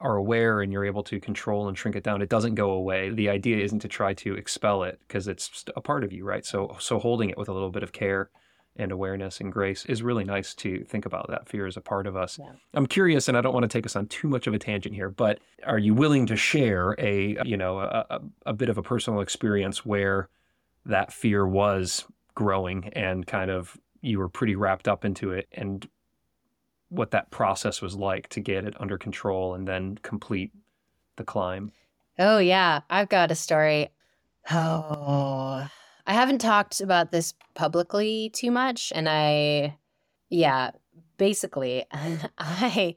are 0.00 0.16
aware 0.16 0.62
and 0.62 0.72
you're 0.72 0.86
able 0.86 1.02
to 1.02 1.20
control 1.20 1.68
and 1.68 1.76
shrink 1.76 1.94
it 1.94 2.02
down, 2.02 2.22
it 2.22 2.30
doesn't 2.30 2.54
go 2.54 2.70
away. 2.70 3.10
The 3.10 3.28
idea 3.28 3.62
isn't 3.62 3.80
to 3.80 3.88
try 3.88 4.14
to 4.14 4.32
expel 4.32 4.82
it 4.82 4.98
because 5.06 5.28
it's 5.28 5.62
a 5.76 5.82
part 5.82 6.04
of 6.04 6.10
you, 6.10 6.24
right? 6.24 6.42
So 6.46 6.74
so 6.80 6.98
holding 6.98 7.28
it 7.28 7.36
with 7.36 7.50
a 7.50 7.52
little 7.52 7.68
bit 7.68 7.82
of 7.82 7.92
care 7.92 8.30
and 8.76 8.92
awareness 8.92 9.42
and 9.42 9.52
grace 9.52 9.84
is 9.84 10.02
really 10.02 10.24
nice 10.24 10.54
to 10.54 10.84
think 10.84 11.04
about 11.04 11.28
that 11.28 11.50
fear 11.50 11.66
is 11.66 11.76
a 11.76 11.82
part 11.82 12.06
of 12.06 12.16
us. 12.16 12.38
Yeah. 12.38 12.52
I'm 12.72 12.86
curious 12.86 13.28
and 13.28 13.36
I 13.36 13.42
don't 13.42 13.52
want 13.52 13.64
to 13.64 13.68
take 13.68 13.84
us 13.84 13.94
on 13.94 14.06
too 14.06 14.28
much 14.28 14.46
of 14.46 14.54
a 14.54 14.58
tangent 14.58 14.94
here, 14.94 15.10
but 15.10 15.38
are 15.66 15.78
you 15.78 15.92
willing 15.92 16.24
to 16.24 16.36
share 16.36 16.96
a, 16.98 17.36
you 17.44 17.58
know, 17.58 17.80
a, 17.80 18.22
a 18.46 18.54
bit 18.54 18.70
of 18.70 18.78
a 18.78 18.82
personal 18.82 19.20
experience 19.20 19.84
where 19.84 20.30
that 20.86 21.12
fear 21.12 21.46
was 21.46 22.06
growing 22.34 22.88
and 22.94 23.26
kind 23.26 23.50
of 23.50 23.78
you 24.00 24.18
were 24.18 24.30
pretty 24.30 24.56
wrapped 24.56 24.88
up 24.88 25.04
into 25.04 25.30
it 25.30 25.46
and 25.52 25.86
what 26.90 27.12
that 27.12 27.30
process 27.30 27.80
was 27.80 27.94
like 27.94 28.28
to 28.28 28.40
get 28.40 28.64
it 28.64 28.74
under 28.80 28.98
control 28.98 29.54
and 29.54 29.66
then 29.66 29.98
complete 30.02 30.52
the 31.16 31.24
climb. 31.24 31.72
Oh, 32.18 32.38
yeah. 32.38 32.80
I've 32.90 33.08
got 33.08 33.30
a 33.30 33.34
story. 33.34 33.88
Oh, 34.50 35.66
I 36.06 36.12
haven't 36.12 36.40
talked 36.40 36.80
about 36.80 37.12
this 37.12 37.34
publicly 37.54 38.30
too 38.34 38.50
much. 38.50 38.92
And 38.94 39.08
I, 39.08 39.78
yeah, 40.28 40.72
basically, 41.16 41.84
I 42.38 42.96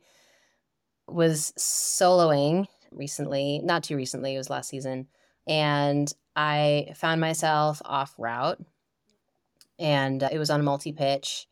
was 1.08 1.54
soloing 1.58 2.66
recently, 2.91 3.62
not 3.64 3.84
too 3.84 3.96
recently, 3.96 4.36
it 4.36 4.39
was 4.39 4.50
last 4.50 4.70
season. 4.70 5.08
And 5.48 6.12
I 6.36 6.94
found 6.96 7.22
myself 7.22 7.82
off 7.86 8.16
route 8.18 8.60
and 9.78 10.24
it 10.24 10.38
was 10.38 10.50
on 10.50 10.60
a 10.60 10.64
multi 10.64 10.91
pitch 10.91 11.48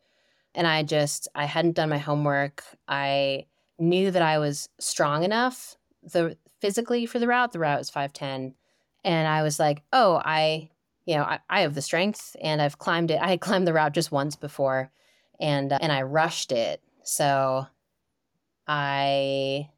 and 0.56 0.68
I 0.68 0.84
just 0.84 1.28
I 1.36 1.46
hadn't 1.46 1.76
done 1.76 1.90
my 1.90 1.98
homework. 1.98 2.64
I 2.88 3.46
knew 3.80 4.12
that 4.12 4.22
I 4.22 4.38
was 4.40 4.70
strong 4.80 5.24
enough 5.24 5.78
the 6.04 6.38
physically 6.60 7.06
for 7.06 7.20
the 7.20 7.28
route. 7.28 7.52
The 7.52 7.60
route 7.60 7.80
was 7.80 7.90
510 7.90 8.56
and 9.04 9.28
I 9.28 9.44
was 9.44 9.60
like, 9.60 9.84
"Oh, 9.94 10.22
I 10.24 10.70
you 11.06 11.16
know, 11.16 11.24
I, 11.24 11.40
I 11.50 11.62
have 11.62 11.74
the 11.76 11.82
strength 11.82 12.36
and 12.42 12.62
I've 12.62 12.78
climbed 12.78 13.12
it. 13.12 13.20
I 13.22 13.30
had 13.30 13.42
climbed 13.42 13.68
the 13.68 13.74
route 13.74 13.94
just 13.94 14.12
once 14.12 14.36
before 14.36 14.92
and 15.40 15.74
uh, 15.74 15.80
and 15.82 15.92
I 15.92 16.04
rushed 16.04 16.52
it. 16.52 16.82
So 17.04 17.66
I 18.68 19.70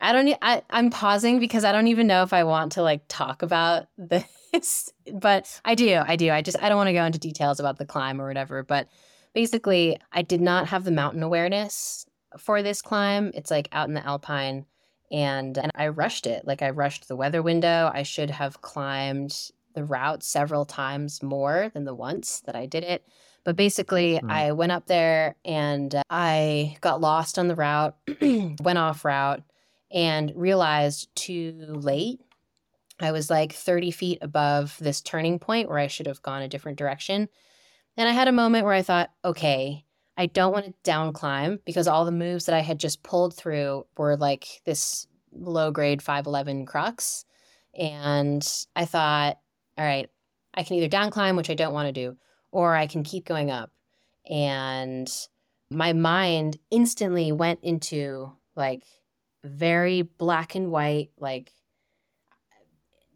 I 0.00 0.12
don't 0.12 0.36
I 0.42 0.62
I'm 0.70 0.90
pausing 0.90 1.40
because 1.40 1.64
I 1.64 1.72
don't 1.72 1.88
even 1.88 2.06
know 2.06 2.22
if 2.22 2.32
I 2.32 2.44
want 2.44 2.72
to 2.72 2.82
like 2.82 3.02
talk 3.08 3.42
about 3.42 3.86
the 3.98 4.24
but 5.12 5.60
I 5.64 5.74
do. 5.74 6.00
I 6.06 6.16
do. 6.16 6.30
I 6.30 6.42
just 6.42 6.62
I 6.62 6.68
don't 6.68 6.76
want 6.76 6.88
to 6.88 6.92
go 6.94 7.04
into 7.04 7.18
details 7.18 7.60
about 7.60 7.78
the 7.78 7.86
climb 7.86 8.20
or 8.20 8.28
whatever, 8.28 8.62
but 8.62 8.88
basically 9.34 9.98
I 10.12 10.22
did 10.22 10.40
not 10.40 10.68
have 10.68 10.84
the 10.84 10.90
mountain 10.90 11.22
awareness 11.22 12.06
for 12.38 12.62
this 12.62 12.82
climb. 12.82 13.32
It's 13.34 13.50
like 13.50 13.68
out 13.72 13.88
in 13.88 13.94
the 13.94 14.06
alpine 14.06 14.66
and 15.10 15.56
and 15.58 15.70
I 15.74 15.88
rushed 15.88 16.26
it. 16.26 16.46
Like 16.46 16.62
I 16.62 16.70
rushed 16.70 17.08
the 17.08 17.16
weather 17.16 17.42
window. 17.42 17.90
I 17.92 18.02
should 18.02 18.30
have 18.30 18.62
climbed 18.62 19.50
the 19.74 19.84
route 19.84 20.22
several 20.22 20.64
times 20.64 21.22
more 21.22 21.70
than 21.74 21.84
the 21.84 21.94
once 21.94 22.40
that 22.46 22.56
I 22.56 22.66
did 22.66 22.84
it. 22.84 23.04
But 23.44 23.56
basically, 23.56 24.20
Mm. 24.22 24.30
I 24.30 24.52
went 24.52 24.72
up 24.72 24.86
there 24.86 25.36
and 25.44 25.94
uh, 25.94 26.02
I 26.10 26.76
got 26.80 27.00
lost 27.00 27.38
on 27.38 27.48
the 27.48 27.54
route, 27.54 27.96
went 28.20 28.78
off 28.78 29.04
route, 29.04 29.42
and 29.90 30.32
realized 30.36 31.08
too 31.14 31.54
late. 31.68 32.20
I 33.00 33.12
was 33.12 33.30
like 33.30 33.52
30 33.52 33.90
feet 33.90 34.18
above 34.20 34.76
this 34.80 35.00
turning 35.00 35.38
point 35.38 35.68
where 35.68 35.78
I 35.78 35.86
should 35.86 36.06
have 36.06 36.22
gone 36.22 36.42
a 36.42 36.48
different 36.48 36.78
direction. 36.78 37.28
And 37.96 38.08
I 38.08 38.12
had 38.12 38.28
a 38.28 38.32
moment 38.32 38.64
where 38.64 38.74
I 38.74 38.82
thought, 38.82 39.10
okay, 39.24 39.84
I 40.16 40.26
don't 40.26 40.52
want 40.52 40.66
to 40.66 40.74
down 40.84 41.12
climb 41.12 41.60
because 41.64 41.88
all 41.88 42.04
the 42.04 42.12
moves 42.12 42.46
that 42.46 42.54
I 42.54 42.60
had 42.60 42.78
just 42.78 43.02
pulled 43.02 43.34
through 43.34 43.86
were 43.96 44.16
like 44.16 44.60
this 44.64 45.06
low 45.32 45.70
grade 45.70 46.02
511 46.02 46.66
crux. 46.66 47.24
And 47.74 48.46
I 48.76 48.84
thought, 48.84 49.38
all 49.78 49.84
right, 49.84 50.08
I 50.54 50.62
can 50.62 50.76
either 50.76 50.88
down 50.88 51.10
climb, 51.10 51.36
which 51.36 51.50
I 51.50 51.54
don't 51.54 51.72
want 51.72 51.86
to 51.86 51.92
do, 51.92 52.16
or 52.52 52.74
I 52.74 52.86
can 52.86 53.02
keep 53.02 53.24
going 53.24 53.50
up. 53.50 53.70
And 54.28 55.10
my 55.70 55.92
mind 55.92 56.58
instantly 56.70 57.32
went 57.32 57.60
into 57.62 58.32
like 58.56 58.82
very 59.44 60.02
black 60.02 60.54
and 60.54 60.70
white, 60.70 61.10
like 61.18 61.52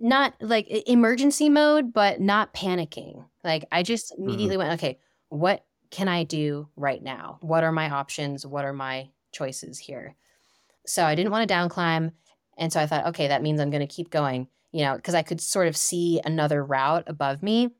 not 0.00 0.34
like 0.40 0.66
emergency 0.86 1.48
mode, 1.48 1.92
but 1.92 2.20
not 2.20 2.54
panicking. 2.54 3.24
Like 3.42 3.64
I 3.70 3.82
just 3.82 4.12
mm-hmm. 4.12 4.24
immediately 4.24 4.56
went, 4.56 4.72
okay, 4.74 4.98
what 5.28 5.64
can 5.90 6.08
I 6.08 6.24
do 6.24 6.68
right 6.76 7.02
now? 7.02 7.38
What 7.40 7.64
are 7.64 7.72
my 7.72 7.90
options? 7.90 8.44
What 8.44 8.64
are 8.64 8.72
my 8.72 9.10
choices 9.32 9.78
here? 9.78 10.16
So 10.86 11.04
I 11.04 11.14
didn't 11.14 11.32
want 11.32 11.42
to 11.42 11.46
down 11.46 11.68
climb. 11.68 12.12
And 12.58 12.72
so 12.72 12.80
I 12.80 12.86
thought, 12.86 13.06
okay, 13.06 13.28
that 13.28 13.42
means 13.42 13.60
I'm 13.60 13.70
going 13.70 13.86
to 13.86 13.94
keep 13.94 14.10
going, 14.10 14.48
you 14.72 14.84
know, 14.84 14.96
because 14.96 15.14
I 15.14 15.22
could 15.22 15.40
sort 15.40 15.68
of 15.68 15.76
see 15.76 16.20
another 16.24 16.64
route 16.64 17.04
above 17.06 17.42
me. 17.42 17.70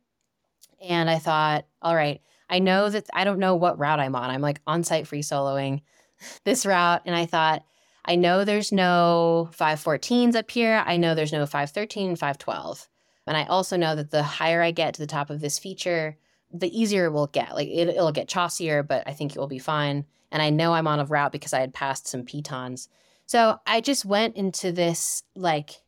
And 0.80 1.08
I 1.08 1.18
thought, 1.18 1.66
all 1.82 1.94
right, 1.94 2.20
I 2.48 2.58
know 2.58 2.88
that 2.88 3.06
I 3.12 3.24
don't 3.24 3.38
know 3.38 3.56
what 3.56 3.78
route 3.78 4.00
I'm 4.00 4.14
on. 4.14 4.30
I'm 4.30 4.40
like 4.40 4.60
on 4.66 4.84
site 4.84 5.06
free 5.06 5.22
soloing 5.22 5.82
this 6.44 6.66
route. 6.66 7.02
And 7.06 7.14
I 7.14 7.26
thought, 7.26 7.64
I 8.04 8.16
know 8.16 8.44
there's 8.44 8.72
no 8.72 9.48
514s 9.52 10.34
up 10.36 10.50
here. 10.50 10.82
I 10.86 10.96
know 10.96 11.14
there's 11.14 11.32
no 11.32 11.46
513, 11.46 12.16
512. 12.16 12.88
And 13.26 13.36
I 13.36 13.44
also 13.44 13.76
know 13.76 13.96
that 13.96 14.10
the 14.10 14.22
higher 14.22 14.60
I 14.60 14.70
get 14.70 14.94
to 14.94 15.00
the 15.00 15.06
top 15.06 15.30
of 15.30 15.40
this 15.40 15.58
feature, 15.58 16.18
the 16.52 16.78
easier 16.78 17.06
it 17.06 17.12
will 17.12 17.28
get. 17.28 17.54
Like 17.54 17.68
it, 17.68 17.88
it'll 17.88 18.12
get 18.12 18.28
chossier, 18.28 18.86
but 18.86 19.04
I 19.06 19.12
think 19.12 19.34
it 19.34 19.38
will 19.38 19.46
be 19.46 19.58
fine. 19.58 20.04
And 20.30 20.42
I 20.42 20.50
know 20.50 20.74
I'm 20.74 20.86
on 20.86 21.00
a 21.00 21.04
route 21.06 21.32
because 21.32 21.52
I 21.52 21.60
had 21.60 21.72
passed 21.72 22.06
some 22.06 22.24
pitons. 22.24 22.88
So 23.26 23.58
I 23.66 23.80
just 23.80 24.04
went 24.04 24.36
into 24.36 24.72
this 24.72 25.22
like 25.34 25.82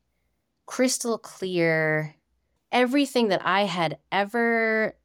crystal 0.65 1.19
clear, 1.19 2.15
everything 2.73 3.29
that 3.29 3.45
I 3.45 3.65
had 3.65 3.99
ever 4.11 4.97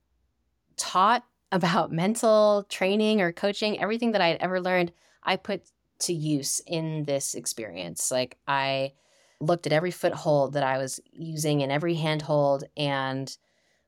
taught 0.77 1.25
about 1.51 1.91
mental 1.91 2.65
training 2.69 3.19
or 3.19 3.33
coaching, 3.33 3.79
everything 3.81 4.13
that 4.13 4.21
I 4.21 4.29
had 4.29 4.37
ever 4.37 4.61
learned, 4.61 4.93
I 5.23 5.35
put 5.35 5.63
to 6.01 6.13
use 6.13 6.61
in 6.67 7.03
this 7.05 7.35
experience. 7.35 8.11
Like 8.11 8.37
I 8.47 8.93
looked 9.39 9.65
at 9.65 9.73
every 9.73 9.91
foothold 9.91 10.53
that 10.53 10.63
I 10.63 10.77
was 10.77 10.99
using 11.11 11.63
and 11.63 11.71
every 11.71 11.95
handhold 11.95 12.63
and 12.77 13.35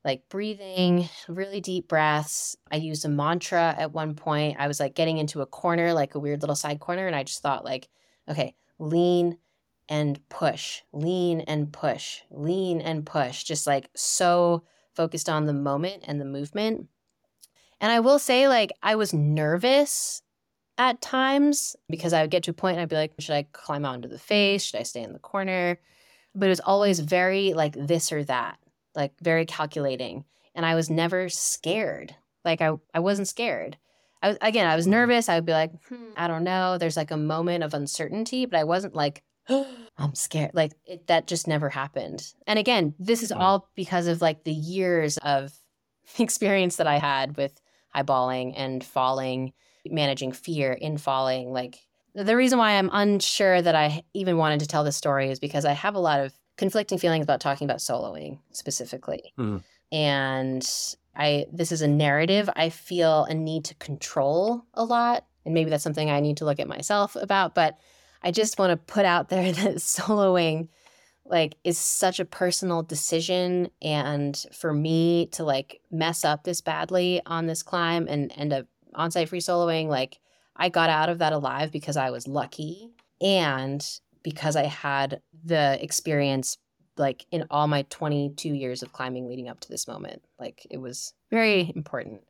like 0.03 0.28
breathing, 0.30 1.07
really 1.28 1.61
deep 1.61 1.88
breaths. 1.88 2.57
I 2.72 2.78
used 2.78 3.05
a 3.05 3.09
mantra 3.09 3.74
at 3.78 3.93
one 3.93 4.16
point. 4.16 4.57
I 4.59 4.68
was 4.68 4.80
like 4.80 4.95
getting 4.95 5.18
into 5.18 5.41
a 5.41 5.45
corner, 5.45 5.93
like 5.93 6.16
a 6.16 6.20
weird 6.20 6.41
little 6.41 6.55
side 6.55 6.80
corner, 6.80 7.07
and 7.07 7.16
I 7.16 7.24
just 7.24 7.41
thought 7.41 7.64
like, 7.64 7.88
okay, 8.28 8.55
lean 8.80 9.38
and 9.88 10.20
push, 10.30 10.82
lean 10.91 11.41
and 11.41 11.72
push, 11.72 12.22
lean 12.32 12.82
and 12.82 13.05
push, 13.05 13.43
just 13.43 13.66
like 13.68 13.89
so 13.95 14.64
focused 14.93 15.30
on 15.30 15.45
the 15.45 15.53
moment 15.53 16.03
and 16.07 16.20
the 16.20 16.26
movement. 16.26 16.88
And 17.80 17.91
I 17.91 17.99
will 17.99 18.20
say 18.20 18.47
like 18.47 18.72
I 18.82 18.95
was 18.95 19.14
nervous 19.14 20.22
at 20.78 21.01
times 21.01 21.76
because 21.89 22.13
I 22.13 22.21
would 22.21 22.32
get 22.32 22.43
to 22.43 22.51
a 22.51 22.53
point 22.53 22.76
and 22.76 22.82
I'd 22.82 22.89
be 22.89 22.95
like, 22.95 23.13
should 23.19 23.36
I 23.36 23.47
climb 23.51 23.86
out 23.86 23.95
into 23.95 24.07
the 24.07 24.19
face? 24.19 24.63
Should 24.63 24.80
I 24.80 24.84
stay 24.84 25.03
in 25.03 25.13
the 25.13 25.19
corner? 25.19 25.80
But 26.36 26.47
it 26.47 26.49
was 26.49 26.59
always 26.59 26.99
very 26.99 27.53
like 27.53 27.76
this 27.76 28.11
or 28.11 28.24
that, 28.26 28.57
like 28.95 29.13
very 29.21 29.45
calculating. 29.45 30.26
And 30.55 30.65
I 30.65 30.76
was 30.76 30.89
never 30.89 31.30
scared. 31.30 32.15
Like 32.43 32.61
I, 32.61 32.74
I 32.93 32.99
wasn't 32.99 33.28
scared. 33.28 33.78
I 34.21 34.30
was, 34.30 34.38
again, 34.41 34.67
I 34.67 34.76
was 34.76 34.86
hmm. 34.86 34.91
nervous. 34.91 35.30
I 35.30 35.36
would 35.36 35.45
be 35.45 35.51
like, 35.51 35.71
hmm, 35.88 35.95
hmm, 35.95 36.11
I 36.17 36.28
don't 36.28 36.43
know. 36.43 36.78
There's 36.78 36.97
like 36.97 37.11
a 37.11 37.17
moment 37.17 37.63
of 37.63 37.74
uncertainty, 37.74 38.45
but 38.45 38.59
I 38.59 38.63
wasn't 38.63 38.95
like, 38.95 39.21
I'm 39.49 40.15
scared. 40.15 40.51
Like 40.53 40.71
it, 40.86 41.07
that 41.07 41.28
just 41.28 41.47
never 41.47 41.69
happened. 41.69 42.34
And 42.47 42.57
again, 42.57 42.95
this 42.97 43.21
is 43.21 43.32
hmm. 43.32 43.39
all 43.39 43.69
because 43.76 44.07
of 44.07 44.21
like 44.21 44.43
the 44.43 44.53
years 44.53 45.17
of 45.17 45.53
experience 46.17 46.78
that 46.78 46.88
I 46.88 46.97
had 46.97 47.38
with 47.38 47.59
highballing 47.95 48.53
and 48.55 48.84
falling 48.84 49.53
managing 49.89 50.31
fear 50.31 50.73
in 50.73 50.97
falling. 50.97 51.51
Like 51.51 51.79
the 52.15 52.36
reason 52.36 52.59
why 52.59 52.73
I'm 52.73 52.89
unsure 52.93 53.61
that 53.61 53.75
I 53.75 54.03
even 54.13 54.38
wanted 54.38 54.59
to 54.61 54.67
tell 54.67 54.84
this 54.84 54.97
story 54.97 55.29
is 55.29 55.39
because 55.39 55.65
I 55.65 55.73
have 55.73 55.95
a 55.95 55.99
lot 55.99 56.19
of 56.19 56.34
conflicting 56.57 56.97
feelings 56.97 57.23
about 57.23 57.41
talking 57.41 57.65
about 57.65 57.79
soloing 57.79 58.39
specifically. 58.51 59.34
Mhm. 59.38 59.63
And 59.91 60.69
I 61.15 61.45
this 61.51 61.71
is 61.71 61.81
a 61.81 61.88
narrative 61.88 62.49
I 62.55 62.69
feel 62.69 63.25
a 63.25 63.34
need 63.34 63.65
to 63.65 63.75
control 63.75 64.63
a 64.73 64.84
lot. 64.84 65.25
And 65.45 65.53
maybe 65.53 65.69
that's 65.69 65.84
something 65.84 66.09
I 66.09 66.19
need 66.19 66.38
to 66.38 66.45
look 66.45 66.59
at 66.59 66.67
myself 66.67 67.15
about, 67.15 67.53
but 67.53 67.77
I 68.21 68.31
just 68.31 68.57
want 68.57 68.71
to 68.71 68.93
put 68.93 69.05
out 69.05 69.29
there 69.29 69.51
that 69.51 69.75
soloing 69.75 70.69
like 71.25 71.55
is 71.63 71.77
such 71.77 72.19
a 72.19 72.25
personal 72.25 72.84
decision 72.84 73.69
and 73.81 74.45
for 74.51 74.73
me 74.73 75.27
to 75.27 75.43
like 75.43 75.81
mess 75.89 76.25
up 76.25 76.43
this 76.43 76.61
badly 76.61 77.21
on 77.25 77.47
this 77.47 77.63
climb 77.63 78.07
and 78.09 78.31
end 78.36 78.51
up 78.51 78.65
on-site 78.95 79.29
free 79.29 79.39
soloing 79.39 79.87
like 79.87 80.19
i 80.55 80.69
got 80.69 80.89
out 80.89 81.09
of 81.09 81.19
that 81.19 81.33
alive 81.33 81.71
because 81.71 81.97
i 81.97 82.09
was 82.09 82.27
lucky 82.27 82.89
and 83.21 83.99
because 84.23 84.55
i 84.55 84.63
had 84.63 85.21
the 85.43 85.77
experience 85.83 86.57
like 86.97 87.25
in 87.31 87.45
all 87.49 87.67
my 87.67 87.83
22 87.89 88.49
years 88.49 88.83
of 88.83 88.93
climbing 88.93 89.27
leading 89.27 89.49
up 89.49 89.59
to 89.61 89.69
this 89.69 89.87
moment. 89.87 90.21
Like 90.39 90.65
it 90.69 90.77
was 90.77 91.13
very 91.31 91.71
important. 91.75 92.21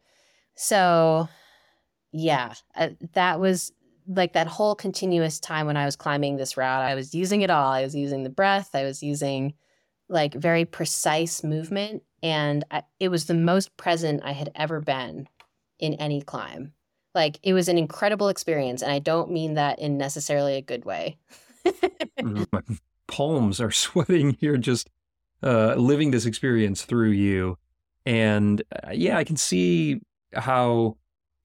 So 0.56 1.28
yeah 2.16 2.54
uh, 2.76 2.90
that 3.14 3.40
was 3.40 3.72
like 4.08 4.34
that 4.34 4.46
whole 4.46 4.76
continuous 4.76 5.40
time 5.40 5.66
when 5.66 5.78
i 5.78 5.86
was 5.86 5.96
climbing 5.96 6.36
this 6.36 6.56
route 6.58 6.84
i 6.84 6.94
was 6.94 7.16
using 7.16 7.42
it 7.42 7.50
all. 7.50 7.72
I 7.72 7.82
was 7.82 7.96
using 7.96 8.24
the 8.24 8.30
breath. 8.30 8.76
I 8.76 8.84
was 8.84 9.02
using 9.02 9.56
like 10.10 10.36
very 10.36 10.66
precise 10.66 11.44
movement. 11.44 12.04
And 12.22 12.64
I, 12.70 12.84
it 13.00 13.10
was 13.10 13.26
the 13.26 13.34
most 13.34 13.76
present 13.78 14.22
i 14.24 14.32
had 14.32 14.52
ever 14.56 14.80
been 14.80 15.28
in 15.84 15.96
any 15.96 16.22
climb. 16.22 16.72
Like 17.14 17.40
it 17.44 17.54
was 17.54 17.68
an 17.68 17.78
incredible 17.78 18.30
experience. 18.30 18.82
And 18.82 18.92
I 18.92 19.00
don't 19.00 19.30
mean 19.30 19.56
that 19.56 19.80
in 19.80 19.98
necessarily 19.98 20.56
a 20.56 20.62
good 20.62 20.86
way. 20.86 21.18
My 22.24 22.62
palms 23.08 23.60
are 23.60 23.72
sweating 23.86 24.38
here, 24.40 24.58
just 24.58 24.90
uh, 25.44 25.76
living 25.76 26.12
this 26.12 26.26
experience 26.26 26.84
through 26.84 27.12
you. 27.12 27.58
And 28.06 28.64
uh, 28.72 28.92
yeah, 28.94 29.18
I 29.18 29.26
can 29.26 29.36
see 29.36 30.00
how 30.34 30.98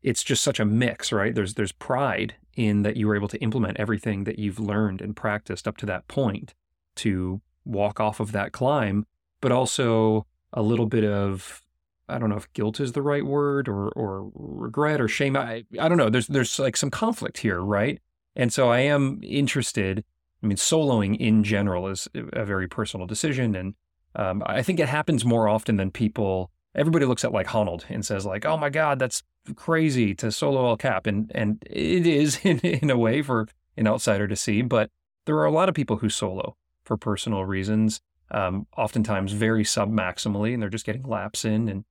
it's 0.03 0.23
just 0.23 0.45
such 0.45 0.61
a 0.61 0.65
mix, 0.65 1.13
right? 1.13 1.35
There's 1.35 1.55
there's 1.55 1.73
pride 1.73 2.37
in 2.57 2.83
that 2.83 2.97
you 2.97 3.09
were 3.09 3.17
able 3.17 3.29
to 3.29 3.39
implement 3.39 3.79
everything 3.79 4.25
that 4.25 4.39
you've 4.39 4.61
learned 4.61 5.01
and 5.03 5.15
practiced 5.15 5.69
up 5.69 5.77
to 5.79 5.87
that 5.87 6.07
point 6.09 6.55
to 6.97 7.41
walk 7.65 8.01
off 8.01 8.21
of 8.21 8.33
that 8.33 8.53
climb, 8.53 9.05
but 9.41 9.53
also 9.53 10.27
a 10.53 10.63
little 10.63 10.87
bit 10.87 11.05
of 11.05 11.63
I 12.09 12.19
don't 12.19 12.31
know 12.31 12.37
if 12.37 12.53
guilt 12.53 12.81
is 12.81 12.93
the 12.93 13.03
right 13.03 13.25
word 13.25 13.69
or 13.69 13.89
or 13.91 14.31
regret 14.35 15.01
or 15.01 15.09
shame. 15.09 15.37
I 15.37 15.65
I 15.79 15.89
don't 15.89 15.99
know. 15.99 16.11
There's 16.11 16.27
there's 16.27 16.59
like 16.59 16.77
some 16.77 16.91
conflict 16.91 17.39
here, 17.39 17.61
right? 17.61 18.01
And 18.37 18.53
so 18.53 18.71
I 18.71 18.81
am 18.81 19.21
interested. 19.23 20.05
I 20.43 20.47
mean, 20.47 20.57
soloing 20.57 21.17
in 21.19 21.43
general 21.43 21.89
is 21.89 22.09
a 22.15 22.45
very 22.45 22.69
personal 22.69 23.07
decision, 23.07 23.57
and 23.57 23.75
um, 24.15 24.43
I 24.47 24.63
think 24.63 24.81
it 24.81 24.89
happens 24.89 25.25
more 25.25 25.49
often 25.49 25.77
than 25.77 25.91
people. 25.91 26.51
Everybody 26.75 27.07
looks 27.07 27.25
at 27.25 27.33
like 27.33 27.49
Honnold 27.49 27.85
and 27.89 28.05
says 28.05 28.25
like, 28.25 28.47
"Oh 28.47 28.57
my 28.57 28.71
God, 28.71 28.99
that's 28.99 29.23
crazy 29.57 30.15
to 30.17 30.31
solo 30.31 30.69
El 30.69 30.77
Cap," 30.77 31.07
and 31.07 31.31
and 31.35 31.63
it 31.69 32.07
is 32.07 32.41
in 32.45 32.61
in 32.61 32.91
a 32.91 32.99
way 32.99 33.23
for 33.23 33.49
an 33.77 33.87
outsider 33.87 34.29
to 34.29 34.37
see. 34.37 34.63
But 34.63 34.91
there 35.27 35.37
are 35.37 35.45
a 35.45 35.53
lot 35.53 35.69
of 35.69 35.75
people 35.75 35.97
who 35.97 36.09
solo 36.09 36.57
for 36.85 36.97
personal 36.97 37.45
reasons, 37.45 38.01
um, 38.31 38.67
oftentimes 38.77 39.33
very 39.33 39.65
sub 39.65 39.93
maximally, 39.93 40.55
and 40.55 40.63
they're 40.63 40.71
just 40.71 40.87
getting 40.87 41.03
laps 41.03 41.45
in. 41.45 41.69
And 41.69 41.85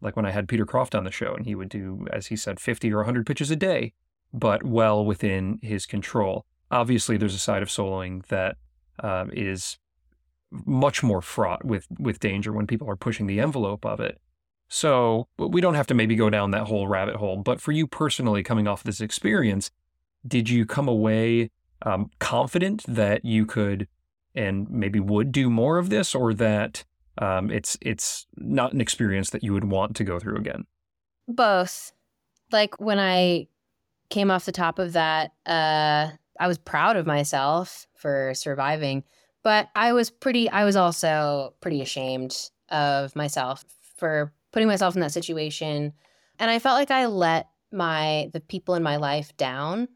like 0.00 0.16
when 0.16 0.26
I 0.26 0.30
had 0.30 0.48
Peter 0.48 0.66
Croft 0.66 0.94
on 0.94 1.04
the 1.04 1.10
show, 1.10 1.34
and 1.34 1.46
he 1.46 1.54
would 1.54 1.68
do, 1.68 2.06
as 2.12 2.26
he 2.26 2.36
said, 2.36 2.60
50 2.60 2.92
or 2.92 2.98
100 2.98 3.26
pitches 3.26 3.50
a 3.50 3.56
day, 3.56 3.92
but 4.32 4.62
well 4.64 5.04
within 5.04 5.58
his 5.62 5.86
control. 5.86 6.44
Obviously, 6.70 7.16
there's 7.16 7.34
a 7.34 7.38
side 7.38 7.62
of 7.62 7.68
soloing 7.68 8.26
that 8.26 8.56
um, 9.00 9.30
is 9.32 9.78
much 10.50 11.02
more 11.02 11.20
fraught 11.20 11.64
with 11.64 11.86
with 11.98 12.20
danger 12.20 12.52
when 12.52 12.66
people 12.66 12.88
are 12.88 12.96
pushing 12.96 13.26
the 13.26 13.40
envelope 13.40 13.84
of 13.84 14.00
it. 14.00 14.20
So 14.68 15.28
we 15.36 15.60
don't 15.60 15.74
have 15.74 15.86
to 15.88 15.94
maybe 15.94 16.16
go 16.16 16.30
down 16.30 16.50
that 16.52 16.66
whole 16.66 16.88
rabbit 16.88 17.16
hole. 17.16 17.36
But 17.36 17.60
for 17.60 17.72
you 17.72 17.86
personally, 17.86 18.42
coming 18.42 18.66
off 18.66 18.82
this 18.82 19.00
experience, 19.00 19.70
did 20.26 20.48
you 20.48 20.64
come 20.64 20.88
away 20.88 21.50
um, 21.82 22.10
confident 22.18 22.84
that 22.88 23.24
you 23.24 23.46
could 23.46 23.88
and 24.34 24.68
maybe 24.68 24.98
would 24.98 25.30
do 25.30 25.48
more 25.48 25.78
of 25.78 25.90
this, 25.90 26.14
or 26.14 26.34
that 26.34 26.84
um, 27.18 27.50
it's 27.50 27.76
it's 27.80 28.26
not 28.36 28.72
an 28.72 28.80
experience 28.80 29.30
that 29.30 29.42
you 29.42 29.52
would 29.52 29.64
want 29.64 29.96
to 29.96 30.04
go 30.04 30.18
through 30.18 30.36
again? 30.36 30.64
Both. 31.28 31.92
Like 32.52 32.80
when 32.80 32.98
I 32.98 33.48
came 34.10 34.30
off 34.30 34.44
the 34.44 34.52
top 34.52 34.78
of 34.78 34.92
that, 34.92 35.32
uh, 35.46 36.10
I 36.38 36.48
was 36.48 36.58
proud 36.58 36.96
of 36.96 37.06
myself 37.06 37.86
for 37.94 38.32
surviving, 38.34 39.04
but 39.42 39.68
I 39.74 39.92
was 39.92 40.10
pretty. 40.10 40.48
I 40.48 40.64
was 40.64 40.76
also 40.76 41.54
pretty 41.60 41.80
ashamed 41.80 42.50
of 42.68 43.14
myself 43.14 43.64
for 43.96 44.32
putting 44.52 44.68
myself 44.68 44.94
in 44.94 45.00
that 45.00 45.12
situation, 45.12 45.92
and 46.38 46.50
I 46.50 46.58
felt 46.58 46.76
like 46.76 46.90
I 46.90 47.06
let 47.06 47.48
my 47.72 48.30
the 48.32 48.40
people 48.40 48.74
in 48.74 48.82
my 48.82 48.96
life 48.96 49.36
down 49.36 49.88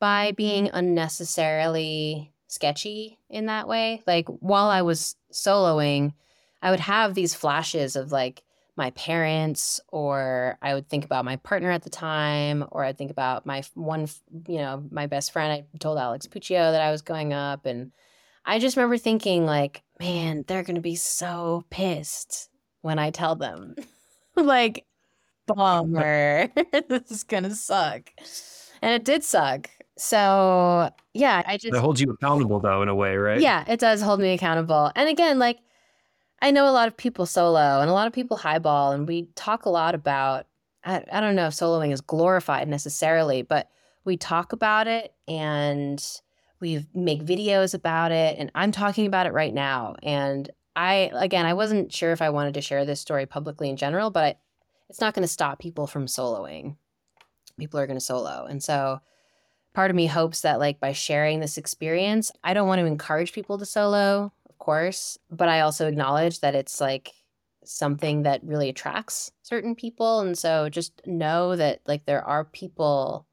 by 0.00 0.32
being 0.32 0.70
unnecessarily 0.72 2.32
sketchy 2.46 3.18
in 3.28 3.46
that 3.46 3.68
way. 3.68 4.02
Like 4.06 4.26
while 4.28 4.68
I 4.68 4.82
was 4.82 5.16
soloing, 5.32 6.12
I 6.62 6.70
would 6.70 6.80
have 6.80 7.14
these 7.14 7.34
flashes 7.34 7.96
of 7.96 8.12
like 8.12 8.42
my 8.78 8.90
parents, 8.92 9.80
or 9.88 10.56
I 10.62 10.72
would 10.72 10.88
think 10.88 11.04
about 11.04 11.24
my 11.24 11.36
partner 11.36 11.70
at 11.70 11.82
the 11.82 11.90
time, 11.90 12.64
or 12.70 12.84
I'd 12.84 12.96
think 12.96 13.10
about 13.10 13.44
my 13.44 13.64
one, 13.74 14.06
you 14.46 14.58
know, 14.58 14.84
my 14.90 15.06
best 15.06 15.32
friend. 15.32 15.52
I 15.52 15.78
told 15.78 15.98
Alex 15.98 16.26
Puccio 16.28 16.70
that 16.70 16.80
I 16.80 16.92
was 16.92 17.02
going 17.02 17.32
up. 17.32 17.66
And 17.66 17.90
I 18.46 18.60
just 18.60 18.76
remember 18.76 18.96
thinking, 18.96 19.44
like, 19.44 19.82
man, 19.98 20.44
they're 20.46 20.62
going 20.62 20.76
to 20.76 20.80
be 20.80 20.94
so 20.94 21.64
pissed 21.70 22.50
when 22.82 23.00
I 23.00 23.10
tell 23.10 23.34
them. 23.34 23.74
like, 24.36 24.86
bummer. 25.48 26.48
this 26.88 27.10
is 27.10 27.24
going 27.24 27.42
to 27.42 27.54
suck. 27.56 28.10
And 28.80 28.92
it 28.92 29.04
did 29.04 29.24
suck. 29.24 29.68
So, 29.96 30.90
yeah, 31.14 31.42
I 31.44 31.56
just. 31.56 31.72
That 31.72 31.80
holds 31.80 32.00
you 32.00 32.12
accountable, 32.12 32.60
though, 32.60 32.82
in 32.82 32.88
a 32.88 32.94
way, 32.94 33.16
right? 33.16 33.40
Yeah, 33.40 33.64
it 33.66 33.80
does 33.80 34.00
hold 34.00 34.20
me 34.20 34.34
accountable. 34.34 34.92
And 34.94 35.08
again, 35.08 35.40
like, 35.40 35.58
I 36.40 36.50
know 36.50 36.68
a 36.68 36.72
lot 36.72 36.88
of 36.88 36.96
people 36.96 37.26
solo 37.26 37.80
and 37.80 37.90
a 37.90 37.92
lot 37.92 38.06
of 38.06 38.12
people 38.12 38.36
highball, 38.36 38.92
and 38.92 39.06
we 39.08 39.28
talk 39.34 39.64
a 39.64 39.70
lot 39.70 39.94
about. 39.94 40.46
I, 40.84 41.04
I 41.12 41.20
don't 41.20 41.34
know 41.34 41.48
if 41.48 41.54
soloing 41.54 41.92
is 41.92 42.00
glorified 42.00 42.68
necessarily, 42.68 43.42
but 43.42 43.68
we 44.04 44.16
talk 44.16 44.52
about 44.52 44.86
it 44.86 45.12
and 45.26 46.02
we 46.60 46.86
make 46.94 47.24
videos 47.24 47.74
about 47.74 48.12
it. 48.12 48.36
And 48.38 48.50
I'm 48.54 48.72
talking 48.72 49.06
about 49.06 49.26
it 49.26 49.32
right 49.32 49.52
now. 49.52 49.96
And 50.02 50.48
I, 50.76 51.10
again, 51.14 51.46
I 51.46 51.54
wasn't 51.54 51.92
sure 51.92 52.12
if 52.12 52.22
I 52.22 52.30
wanted 52.30 52.54
to 52.54 52.60
share 52.60 52.84
this 52.84 53.00
story 53.00 53.26
publicly 53.26 53.68
in 53.68 53.76
general, 53.76 54.10
but 54.10 54.24
I, 54.24 54.36
it's 54.88 55.00
not 55.00 55.14
going 55.14 55.24
to 55.24 55.28
stop 55.28 55.58
people 55.58 55.86
from 55.86 56.06
soloing. 56.06 56.76
People 57.58 57.80
are 57.80 57.86
going 57.86 57.98
to 57.98 58.04
solo. 58.04 58.46
And 58.48 58.62
so 58.62 59.00
part 59.74 59.90
of 59.90 59.96
me 59.96 60.06
hopes 60.06 60.40
that, 60.42 60.58
like, 60.58 60.80
by 60.80 60.92
sharing 60.92 61.40
this 61.40 61.58
experience, 61.58 62.30
I 62.42 62.54
don't 62.54 62.68
want 62.68 62.78
to 62.78 62.86
encourage 62.86 63.32
people 63.32 63.58
to 63.58 63.66
solo 63.66 64.32
course, 64.58 65.18
but 65.30 65.48
I 65.48 65.60
also 65.60 65.86
acknowledge 65.86 66.40
that 66.40 66.54
it's 66.54 66.80
like 66.80 67.12
something 67.64 68.22
that 68.22 68.42
really 68.42 68.68
attracts 68.68 69.30
certain 69.42 69.74
people. 69.74 70.20
And 70.20 70.36
so 70.36 70.68
just 70.68 71.00
know 71.06 71.56
that 71.56 71.80
like 71.86 72.06
there 72.06 72.24
are 72.24 72.44
people 72.44 73.26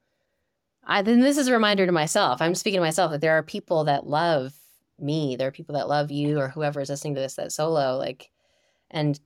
I 0.86 1.02
then 1.02 1.20
this 1.20 1.36
is 1.36 1.48
a 1.48 1.52
reminder 1.52 1.84
to 1.84 1.92
myself. 1.92 2.40
I'm 2.40 2.54
speaking 2.54 2.78
to 2.78 2.84
myself 2.84 3.10
that 3.10 3.20
there 3.20 3.36
are 3.36 3.42
people 3.42 3.84
that 3.84 4.06
love 4.06 4.54
me. 5.00 5.34
There 5.36 5.48
are 5.48 5.52
people 5.52 5.74
that 5.74 5.88
love 5.88 6.12
you 6.12 6.38
or 6.38 6.48
whoever 6.48 6.80
is 6.80 6.88
listening 6.88 7.16
to 7.16 7.20
this 7.20 7.34
that 7.34 7.52
solo. 7.52 7.96
Like 7.96 8.30
and 8.90 9.18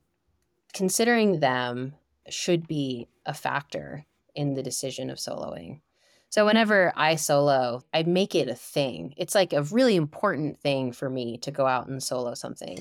considering 0.73 1.39
them 1.39 1.93
should 2.29 2.67
be 2.67 3.07
a 3.25 3.33
factor 3.33 4.05
in 4.33 4.55
the 4.55 4.63
decision 4.63 5.09
of 5.09 5.17
soloing. 5.17 5.81
So 6.31 6.45
whenever 6.45 6.93
I 6.95 7.15
solo, 7.15 7.83
I 7.93 8.03
make 8.03 8.35
it 8.35 8.47
a 8.47 8.55
thing. 8.55 9.13
It's 9.17 9.35
like 9.35 9.51
a 9.51 9.63
really 9.63 9.97
important 9.97 10.57
thing 10.61 10.93
for 10.93 11.09
me 11.09 11.37
to 11.39 11.51
go 11.51 11.67
out 11.67 11.89
and 11.89 12.01
solo 12.01 12.35
something. 12.35 12.79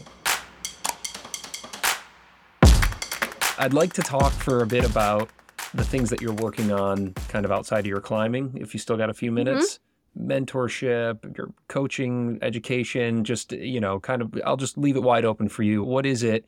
I'd 3.59 3.75
like 3.75 3.93
to 3.95 4.03
talk 4.03 4.31
for 4.31 4.63
a 4.63 4.67
bit 4.69 4.85
about 4.85 5.31
the 5.75 5.83
things 5.83 6.11
that 6.11 6.21
you're 6.23 6.33
working 6.33 6.71
on 6.71 7.13
kind 7.27 7.45
of 7.45 7.51
outside 7.51 7.81
of 7.81 7.87
your 7.87 8.01
climbing, 8.01 8.57
if 8.61 8.73
you 8.73 8.79
still 8.79 8.97
got 8.97 9.11
a 9.11 9.15
few 9.15 9.31
mm-hmm. 9.31 9.35
minutes. 9.35 9.81
Mm-hmm. 10.17 10.31
Mentorship, 10.31 11.37
your 11.37 11.53
coaching, 11.67 12.39
education, 12.43 13.25
just, 13.25 13.51
you 13.51 13.81
know, 13.81 13.99
kind 13.99 14.23
of, 14.23 14.33
I'll 14.47 14.57
just 14.59 14.79
leave 14.79 14.95
it 14.95 15.03
wide 15.03 15.25
open 15.25 15.49
for 15.49 15.65
you. 15.65 15.83
What 15.83 16.07
is 16.07 16.23
it 16.23 16.47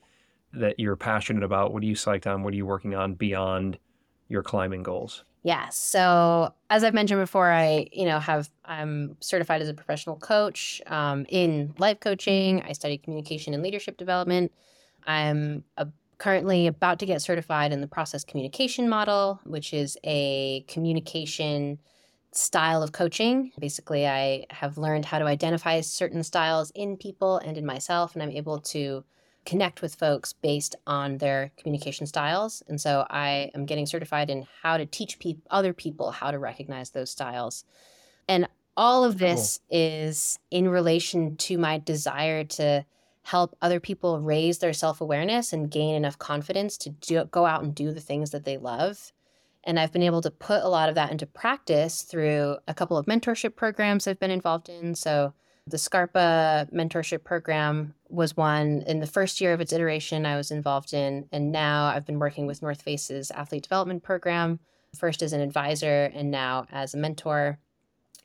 that 0.52 0.78
you're 0.78 0.94
passionate 0.94 1.42
about? 1.42 1.72
What 1.72 1.82
are 1.82 1.86
you 1.86 1.96
psyched 1.96 2.32
on? 2.32 2.44
What 2.44 2.54
are 2.54 2.56
you 2.56 2.66
working 2.66 2.94
on 2.94 3.14
beyond 3.14 3.80
your 4.32 4.42
climbing 4.42 4.82
goals? 4.82 5.24
Yeah. 5.44 5.68
So 5.68 6.52
as 6.70 6.84
I've 6.84 6.94
mentioned 6.94 7.20
before, 7.20 7.52
I 7.52 7.88
you 7.92 8.06
know 8.06 8.18
have 8.18 8.48
I'm 8.64 9.16
certified 9.20 9.60
as 9.60 9.68
a 9.68 9.74
professional 9.74 10.16
coach 10.16 10.80
um, 10.86 11.26
in 11.28 11.74
life 11.78 12.00
coaching. 12.00 12.62
I 12.62 12.72
study 12.72 12.98
communication 12.98 13.54
and 13.54 13.62
leadership 13.62 13.96
development. 13.96 14.52
I'm 15.06 15.64
a, 15.76 15.88
currently 16.18 16.68
about 16.68 17.00
to 17.00 17.06
get 17.06 17.20
certified 17.20 17.72
in 17.72 17.80
the 17.80 17.88
process 17.88 18.24
communication 18.24 18.88
model, 18.88 19.40
which 19.44 19.74
is 19.74 19.98
a 20.04 20.64
communication 20.68 21.78
style 22.30 22.82
of 22.82 22.92
coaching. 22.92 23.50
Basically, 23.58 24.06
I 24.06 24.46
have 24.50 24.78
learned 24.78 25.04
how 25.04 25.18
to 25.18 25.24
identify 25.24 25.80
certain 25.80 26.22
styles 26.22 26.70
in 26.76 26.96
people 26.96 27.38
and 27.38 27.58
in 27.58 27.66
myself, 27.66 28.14
and 28.14 28.22
I'm 28.22 28.30
able 28.30 28.60
to 28.60 29.04
connect 29.44 29.82
with 29.82 29.94
folks 29.94 30.32
based 30.32 30.76
on 30.86 31.18
their 31.18 31.50
communication 31.56 32.06
styles. 32.06 32.62
And 32.68 32.80
so 32.80 33.06
I 33.10 33.50
am 33.54 33.66
getting 33.66 33.86
certified 33.86 34.30
in 34.30 34.46
how 34.62 34.76
to 34.76 34.86
teach 34.86 35.18
pe- 35.18 35.36
other 35.50 35.72
people 35.72 36.12
how 36.12 36.30
to 36.30 36.38
recognize 36.38 36.90
those 36.90 37.10
styles. 37.10 37.64
And 38.28 38.48
all 38.76 39.04
of 39.04 39.18
this 39.18 39.60
cool. 39.68 39.78
is 39.78 40.38
in 40.50 40.68
relation 40.68 41.36
to 41.36 41.58
my 41.58 41.78
desire 41.78 42.44
to 42.44 42.84
help 43.24 43.56
other 43.62 43.80
people 43.80 44.20
raise 44.20 44.58
their 44.58 44.72
self 44.72 45.00
awareness 45.00 45.52
and 45.52 45.70
gain 45.70 45.94
enough 45.94 46.18
confidence 46.18 46.76
to 46.78 46.90
do, 46.90 47.24
go 47.26 47.46
out 47.46 47.62
and 47.62 47.74
do 47.74 47.92
the 47.92 48.00
things 48.00 48.30
that 48.30 48.44
they 48.44 48.56
love. 48.56 49.12
And 49.64 49.78
I've 49.78 49.92
been 49.92 50.02
able 50.02 50.22
to 50.22 50.30
put 50.30 50.64
a 50.64 50.68
lot 50.68 50.88
of 50.88 50.96
that 50.96 51.12
into 51.12 51.26
practice 51.26 52.02
through 52.02 52.56
a 52.66 52.74
couple 52.74 52.96
of 52.96 53.06
mentorship 53.06 53.54
programs 53.54 54.08
I've 54.08 54.18
been 54.18 54.30
involved 54.32 54.68
in. 54.68 54.94
So, 54.96 55.34
the 55.66 55.78
Scarpa 55.78 56.68
mentorship 56.72 57.24
program 57.24 57.94
was 58.08 58.36
one 58.36 58.82
in 58.86 59.00
the 59.00 59.06
first 59.06 59.40
year 59.40 59.52
of 59.52 59.60
its 59.60 59.72
iteration 59.72 60.26
I 60.26 60.36
was 60.36 60.50
involved 60.50 60.92
in. 60.92 61.28
And 61.32 61.52
now 61.52 61.86
I've 61.86 62.06
been 62.06 62.18
working 62.18 62.46
with 62.46 62.62
North 62.62 62.82
Face's 62.82 63.30
athlete 63.30 63.62
development 63.62 64.02
program, 64.02 64.58
first 64.96 65.22
as 65.22 65.32
an 65.32 65.40
advisor 65.40 66.10
and 66.14 66.30
now 66.30 66.66
as 66.70 66.94
a 66.94 66.98
mentor. 66.98 67.58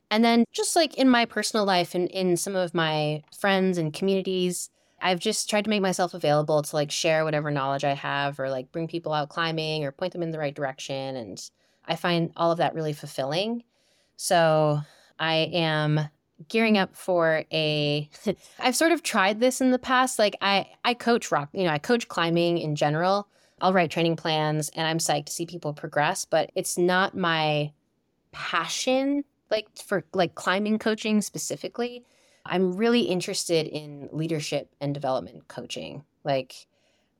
And 0.10 0.24
then 0.24 0.46
just 0.52 0.76
like 0.76 0.96
in 0.96 1.10
my 1.10 1.26
personal 1.26 1.66
life 1.66 1.94
and 1.94 2.10
in 2.10 2.38
some 2.38 2.56
of 2.56 2.74
my 2.74 3.22
friends 3.38 3.78
and 3.78 3.94
communities, 3.94 4.70
I've 5.02 5.20
just 5.20 5.50
tried 5.50 5.66
to 5.66 5.70
make 5.70 5.82
myself 5.82 6.14
available 6.14 6.64
to 6.64 6.76
like 6.76 6.90
share 6.90 7.24
whatever 7.24 7.52
knowledge 7.52 7.84
I 7.84 7.94
have 7.94 8.40
or 8.40 8.50
like 8.50 8.72
bring 8.72 8.88
people 8.88 9.14
out 9.14 9.30
climbing 9.30 9.86
or 9.86 9.92
point 9.92 10.14
them 10.14 10.24
in 10.24 10.32
the 10.32 10.40
right 10.40 10.56
direction. 10.56 11.16
And 11.16 11.40
I 11.86 11.96
find 11.96 12.32
all 12.36 12.52
of 12.52 12.58
that 12.58 12.74
really 12.74 12.94
fulfilling. 12.94 13.64
So 14.16 14.82
I 15.20 15.50
am 15.54 16.10
gearing 16.48 16.78
up 16.78 16.96
for 16.96 17.44
a 17.52 18.10
I've 18.60 18.76
sort 18.76 18.92
of 18.92 19.04
tried 19.04 19.40
this 19.40 19.62
in 19.62 19.72
the 19.72 19.80
past. 19.80 20.20
Like 20.20 20.36
I 20.42 20.68
I 20.84 20.94
coach 20.94 21.32
rock, 21.32 21.50
you 21.54 21.64
know, 21.64 21.72
I 21.72 21.80
coach 21.80 22.08
climbing 22.08 22.58
in 22.58 22.76
general. 22.76 23.28
I'll 23.60 23.74
write 23.74 23.90
training 23.90 24.18
plans 24.18 24.70
and 24.70 24.88
I'm 24.88 25.00
psyched 25.00 25.26
to 25.26 25.32
see 25.32 25.46
people 25.46 25.74
progress, 25.74 26.26
but 26.26 26.52
it's 26.54 26.78
not 26.78 27.18
my 27.18 27.72
passion 28.32 29.24
like 29.50 29.68
for 29.78 30.04
like 30.14 30.36
climbing 30.36 30.78
coaching 30.78 31.22
specifically. 31.22 32.04
I'm 32.46 32.76
really 32.76 33.02
interested 33.02 33.68
in 33.68 34.10
leadership 34.12 34.70
and 34.80 34.94
development 34.94 35.48
coaching. 35.48 36.04
Like 36.24 36.68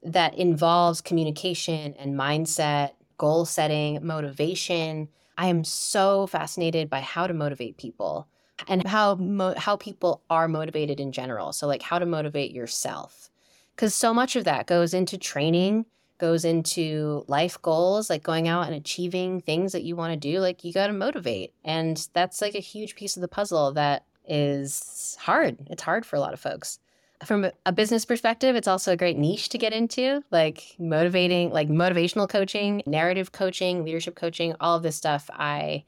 that 0.04 0.36
involves 0.38 1.02
communication 1.02 1.96
and 1.98 2.18
mindset, 2.18 2.92
goal 3.18 3.46
setting, 3.46 4.06
motivation. 4.06 5.10
I 5.38 5.48
am 5.48 5.64
so 5.64 6.28
fascinated 6.28 6.90
by 6.90 7.02
how 7.02 7.28
to 7.28 7.34
motivate 7.34 7.78
people 7.78 8.28
and 8.68 8.86
how 8.88 9.16
mo- 9.16 9.56
how 9.58 9.76
people 9.76 10.22
are 10.30 10.48
motivated 10.48 11.00
in 11.00 11.12
general. 11.12 11.54
So 11.54 11.68
like 11.68 11.82
how 11.82 12.00
to 12.00 12.06
motivate 12.06 12.52
yourself. 12.52 13.30
Cuz 13.76 13.94
so 13.94 14.14
much 14.14 14.36
of 14.36 14.44
that 14.46 14.66
goes 14.66 14.94
into 14.94 15.18
training, 15.18 15.86
goes 16.18 16.44
into 16.44 17.24
life 17.28 17.62
goals, 17.62 18.10
like 18.10 18.24
going 18.24 18.48
out 18.48 18.66
and 18.66 18.76
achieving 18.76 19.42
things 19.42 19.72
that 19.72 19.84
you 19.84 19.96
want 19.96 20.14
to 20.14 20.18
do, 20.18 20.40
like 20.40 20.64
you 20.64 20.74
got 20.74 20.88
to 20.88 20.94
motivate. 20.94 21.54
And 21.64 22.08
that's 22.14 22.42
like 22.42 22.56
a 22.56 22.60
huge 22.60 22.96
piece 22.96 23.16
of 23.16 23.22
the 23.22 23.28
puzzle 23.28 23.72
that 23.74 24.06
is 24.28 25.18
hard. 25.22 25.68
It's 25.70 25.84
hard 25.84 26.06
for 26.06 26.16
a 26.16 26.20
lot 26.20 26.34
of 26.34 26.40
folks. 26.40 26.80
From 27.26 27.50
a 27.66 27.72
business 27.72 28.06
perspective, 28.06 28.56
it's 28.56 28.68
also 28.68 28.92
a 28.92 28.98
great 28.98 29.18
niche 29.18 29.50
to 29.50 29.58
get 29.58 29.74
into, 29.74 30.24
like 30.30 30.76
motivating, 30.78 31.50
like 31.50 31.68
motivational 31.68 32.30
coaching, 32.30 32.84
narrative 32.86 33.32
coaching, 33.32 33.84
leadership 33.84 34.16
coaching, 34.16 34.54
all 34.60 34.78
of 34.78 34.84
this 34.84 34.96
stuff 34.96 35.28
I 35.34 35.84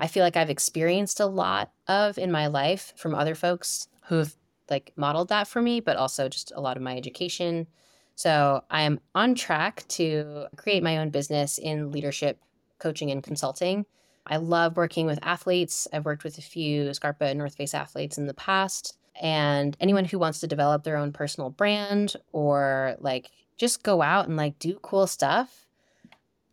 I 0.00 0.06
feel 0.06 0.24
like 0.24 0.36
I've 0.36 0.50
experienced 0.50 1.20
a 1.20 1.26
lot 1.26 1.72
of 1.86 2.18
in 2.18 2.32
my 2.32 2.46
life 2.46 2.94
from 2.96 3.14
other 3.14 3.34
folks 3.34 3.86
who've 4.06 4.34
like 4.70 4.92
modeled 4.96 5.28
that 5.28 5.46
for 5.46 5.60
me, 5.60 5.80
but 5.80 5.96
also 5.96 6.28
just 6.28 6.52
a 6.56 6.60
lot 6.60 6.76
of 6.76 6.82
my 6.82 6.96
education. 6.96 7.66
So 8.14 8.62
I 8.70 8.82
am 8.82 9.00
on 9.14 9.34
track 9.34 9.84
to 9.88 10.46
create 10.56 10.82
my 10.82 10.98
own 10.98 11.10
business 11.10 11.58
in 11.58 11.90
leadership 11.90 12.40
coaching 12.78 13.10
and 13.10 13.22
consulting. 13.22 13.84
I 14.26 14.36
love 14.36 14.76
working 14.76 15.06
with 15.06 15.18
athletes. 15.22 15.88
I've 15.92 16.04
worked 16.04 16.24
with 16.24 16.38
a 16.38 16.42
few 16.42 16.92
Scarpa 16.94 17.26
and 17.26 17.38
North 17.38 17.56
Face 17.56 17.74
athletes 17.74 18.16
in 18.18 18.26
the 18.26 18.34
past. 18.34 18.96
And 19.20 19.76
anyone 19.80 20.04
who 20.04 20.18
wants 20.18 20.40
to 20.40 20.46
develop 20.46 20.82
their 20.82 20.96
own 20.96 21.12
personal 21.12 21.50
brand 21.50 22.14
or 22.32 22.96
like 23.00 23.30
just 23.58 23.82
go 23.82 24.00
out 24.02 24.28
and 24.28 24.36
like 24.36 24.58
do 24.58 24.78
cool 24.82 25.06
stuff, 25.06 25.66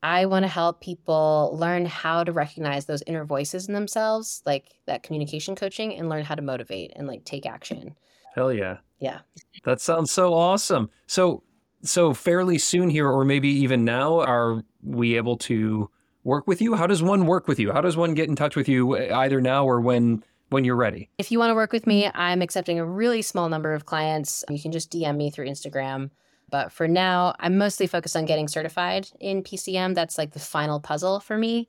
I 0.04 0.26
want 0.26 0.44
to 0.44 0.50
help 0.50 0.82
people 0.82 1.56
learn 1.60 1.86
how 1.86 2.24
to 2.24 2.32
recognize 2.32 2.86
those 2.86 3.04
inner 3.08 3.26
voices 3.26 3.68
in 3.68 3.74
themselves, 3.74 4.42
like 4.46 4.76
that 4.86 5.04
communication 5.04 5.56
coaching, 5.56 5.96
and 5.96 6.10
learn 6.10 6.24
how 6.24 6.36
to 6.36 6.42
motivate 6.42 6.94
and 6.96 7.08
like 7.08 7.26
take 7.26 7.46
action. 7.46 7.96
Hell 8.36 8.54
yeah. 8.54 8.78
Yeah. 9.00 9.20
That 9.64 9.82
sounds 9.82 10.12
so 10.12 10.34
awesome. 10.34 10.90
So, 11.08 11.44
so 11.82 12.14
fairly 12.14 12.58
soon 12.58 12.90
here, 12.90 13.08
or 13.08 13.26
maybe 13.26 13.50
even 13.50 13.86
now, 13.86 14.20
are 14.22 14.64
we 14.84 15.16
able 15.16 15.38
to 15.38 15.90
work 16.24 16.48
with 16.48 16.62
you? 16.62 16.76
How 16.76 16.88
does 16.88 17.02
one 17.02 17.26
work 17.26 17.48
with 17.48 17.60
you? 17.60 17.72
How 17.72 17.82
does 17.82 17.98
one 17.98 18.14
get 18.14 18.30
in 18.30 18.36
touch 18.36 18.56
with 18.56 18.68
you 18.68 18.98
either 18.98 19.42
now 19.42 19.66
or 19.66 19.82
when 19.82 20.24
when 20.50 20.64
you're 20.64 20.76
ready? 20.76 21.10
If 21.18 21.32
you 21.32 21.40
want 21.40 21.52
to 21.52 21.56
work 21.56 21.72
with 21.72 21.88
me, 21.88 22.10
I'm 22.14 22.42
accepting 22.42 22.80
a 22.80 22.86
really 22.86 23.22
small 23.22 23.50
number 23.50 23.74
of 23.74 23.86
clients. 23.86 24.44
You 24.50 24.60
can 24.60 24.72
just 24.72 24.92
DM 24.92 25.18
me 25.18 25.30
through 25.30 25.48
Instagram. 25.48 26.12
But 26.50 26.72
for 26.72 26.88
now, 26.88 27.36
I'm 27.40 27.58
mostly 27.58 27.88
focused 27.88 28.16
on 28.16 28.26
getting 28.26 28.48
certified 28.48 29.10
in 29.20 29.44
PCM. 29.44 29.96
That's 29.96 30.18
like 30.18 30.32
the 30.32 30.40
final 30.40 30.80
puzzle 30.80 31.20
for 31.20 31.38
me. 31.38 31.68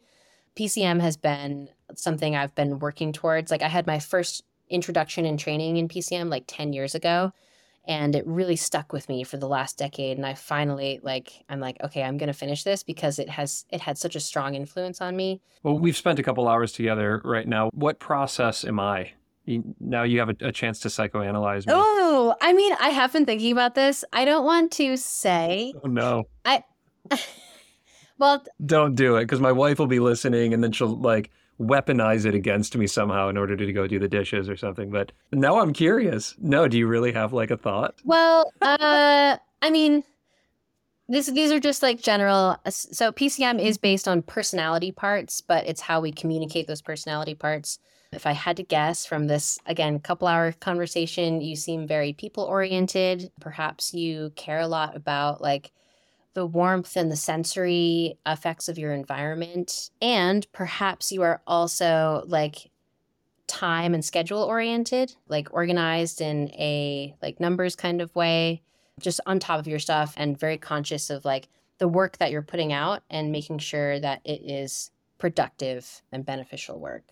PCM 0.57 1.01
has 1.01 1.17
been 1.17 1.69
something 1.95 2.37
I've 2.37 2.55
been 2.55 2.79
working 2.79 3.13
towards. 3.13 3.51
Like 3.51 3.63
I 3.63 3.69
had 3.69 3.87
my 3.87 3.99
first 3.99 4.45
introduction 4.69 5.25
and 5.25 5.39
training 5.39 5.77
in 5.77 5.89
PCM 5.89 6.31
like 6.31 6.45
10 6.47 6.73
years 6.73 6.95
ago 6.95 7.33
and 7.89 8.15
it 8.15 8.25
really 8.27 8.55
stuck 8.55 8.93
with 8.93 9.09
me 9.09 9.25
for 9.25 9.39
the 9.39 9.49
last 9.49 9.79
decade 9.79 10.17
and 10.17 10.27
i 10.27 10.35
finally 10.35 11.01
like 11.03 11.43
i'm 11.49 11.59
like 11.59 11.83
okay 11.83 12.03
i'm 12.03 12.19
going 12.19 12.29
to 12.29 12.33
finish 12.35 12.63
this 12.63 12.83
because 12.83 13.19
it 13.19 13.29
has 13.29 13.65
it 13.71 13.81
had 13.81 13.99
such 13.99 14.15
a 14.15 14.21
strong 14.21 14.55
influence 14.55 15.01
on 15.01 15.17
me 15.17 15.41
well 15.63 15.77
we've 15.79 15.97
spent 15.97 16.19
a 16.19 16.23
couple 16.23 16.47
hours 16.47 16.71
together 16.71 17.21
right 17.25 17.49
now 17.49 17.71
what 17.73 17.99
process 17.99 18.65
am 18.65 18.79
i 18.79 19.13
now 19.81 20.03
you 20.03 20.19
have 20.19 20.29
a, 20.29 20.37
a 20.41 20.53
chance 20.53 20.81
to 20.81 20.89
psychoanalyze 20.89 21.67
me 21.67 21.73
oh 21.75 22.35
i 22.41 22.53
mean 22.53 22.73
i 22.81 22.89
have 22.89 23.13
been 23.13 23.25
thinking 23.25 23.53
about 23.53 23.75
this 23.75 24.05
i 24.13 24.25
don't 24.25 24.45
want 24.45 24.71
to 24.73 24.97
say 24.97 25.73
oh 25.85 25.89
no 25.89 26.25
i 26.45 26.63
well 28.19 28.45
don't 28.65 28.95
do 28.95 29.17
it 29.17 29.23
because 29.23 29.41
my 29.41 29.53
wife 29.53 29.79
will 29.79 29.87
be 29.87 30.01
listening 30.01 30.53
and 30.53 30.63
then 30.63 30.73
she'll 30.73 30.99
like 31.01 31.31
weaponize 31.61 32.25
it 32.25 32.35
against 32.35 32.77
me 32.77 32.87
somehow 32.87 33.29
in 33.29 33.37
order 33.37 33.57
to 33.57 33.73
go 33.73 33.87
do 33.87 33.99
the 33.99 34.09
dishes 34.09 34.49
or 34.49 34.57
something. 34.57 34.91
But 34.91 35.13
now 35.33 35.59
I'm 35.59 35.73
curious. 35.73 36.35
No, 36.39 36.69
do 36.69 36.79
you 36.79 36.87
really 36.87 37.13
have 37.13 37.33
like 37.33 37.51
a 37.51 37.57
thought? 37.57 37.97
Well, 38.05 38.53
uh, 38.63 39.37
I 39.61 39.71
mean, 39.71 40.05
this 41.09 41.27
these 41.27 41.51
are 41.51 41.61
just 41.61 41.83
like 41.83 42.01
general. 42.01 42.57
Uh, 42.65 42.71
so 42.71 43.13
PCM 43.13 43.61
is 43.61 43.79
based 43.79 44.07
on 44.07 44.23
personality 44.23 44.93
parts, 44.93 45.41
but 45.41 45.67
it's 45.67 45.81
how 45.81 46.01
we 46.01 46.13
communicate 46.13 46.67
those 46.67 46.83
personality 46.83 47.35
parts. 47.35 47.79
If 48.13 48.27
I 48.27 48.33
had 48.33 48.57
to 48.57 48.63
guess 48.63 49.05
from 49.05 49.27
this 49.27 49.59
again 49.67 49.99
couple 50.01 50.29
hour 50.29 50.53
conversation, 50.53 51.41
you 51.41 51.57
seem 51.57 51.87
very 51.87 52.13
people 52.13 52.45
oriented. 52.45 53.31
Perhaps 53.41 53.93
you 53.93 54.33
care 54.35 54.61
a 54.61 54.69
lot 54.69 54.97
about 54.97 55.43
like 55.43 55.73
the 56.35 56.47
warmth 56.47 56.97
and 56.97 57.11
the 57.11 57.17
sensory 57.17 58.19
effects 58.25 58.69
of 58.69 58.79
your 58.79 58.93
environment. 58.93 59.91
And 60.01 60.51
perhaps 60.53 61.13
you 61.13 61.23
are 61.23 61.43
also 61.47 62.23
like 62.27 62.71
time 63.47 63.93
and 63.93 64.05
schedule 64.05 64.43
oriented, 64.43 65.15
like 65.29 65.49
organized 65.53 66.21
in 66.21 66.49
a 66.51 67.15
like 67.21 67.41
numbers 67.41 67.77
kind 67.77 68.01
of 68.01 68.15
way, 68.15 68.63
just 69.01 69.21
on 69.27 69.39
top 69.39 69.59
of 69.59 69.67
your 69.67 69.79
stuff 69.79 70.15
and 70.17 70.39
very 70.39 70.59
conscious 70.59 71.11
of 71.11 71.25
like 71.25 71.49
the 71.79 71.89
work 71.89 72.19
that 72.19 72.31
you're 72.31 72.43
putting 72.43 72.73
out 72.73 73.03
and 73.11 73.33
making 73.33 73.59
sure 73.59 73.99
that 74.01 74.21
it 74.25 74.43
is 74.45 74.91
productive 75.19 76.03
and 76.13 76.25
beneficial 76.25 76.79
work. 76.79 77.05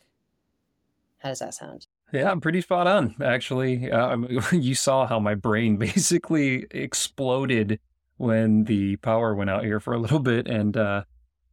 How 1.19 1.31
does 1.31 1.39
that 1.41 1.55
sound? 1.55 1.87
Yeah, 2.13 2.31
I'm 2.31 2.41
pretty 2.41 2.61
spot 2.61 2.87
on, 2.87 3.17
actually. 3.23 3.91
Uh, 3.91 4.17
you 4.53 4.75
saw 4.75 5.07
how 5.07 5.19
my 5.19 5.35
brain 5.35 5.77
basically 5.79 6.67
exploded 6.71 7.81
when 8.17 8.65
the 8.65 8.97
power 8.97 9.35
went 9.35 9.51
out 9.51 9.65
here 9.65 9.81
for 9.81 9.93
a 9.93 9.99
little 9.99 10.21
bit 10.21 10.47
and 10.47 10.77
uh, 10.77 11.03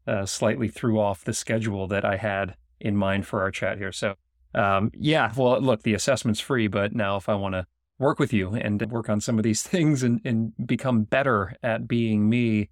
uh, 0.08 0.26
slightly 0.26 0.68
threw 0.68 1.00
off 1.00 1.24
the 1.24 1.34
schedule 1.34 1.88
that 1.88 2.06
I 2.06 2.18
had 2.18 2.56
in 2.80 2.96
mind 2.96 3.26
for 3.26 3.42
our 3.42 3.52
chat 3.52 3.78
here. 3.78 3.92
So, 3.92 4.16
um, 4.56 4.92
yeah, 4.94 5.32
well, 5.36 5.60
look, 5.60 5.84
the 5.84 5.94
assessment's 5.94 6.40
free, 6.40 6.68
but 6.68 6.94
now 6.94 7.18
if 7.18 7.28
I 7.28 7.36
want 7.36 7.54
to 7.54 7.66
work 8.00 8.20
with 8.20 8.32
you 8.32 8.54
and 8.54 8.82
work 8.92 9.10
on 9.10 9.20
some 9.20 9.38
of 9.38 9.44
these 9.44 9.64
things 9.64 10.04
and, 10.04 10.22
and 10.24 10.54
become 10.66 11.04
better 11.04 11.56
at 11.64 11.88
being 11.88 12.30
me, 12.30 12.70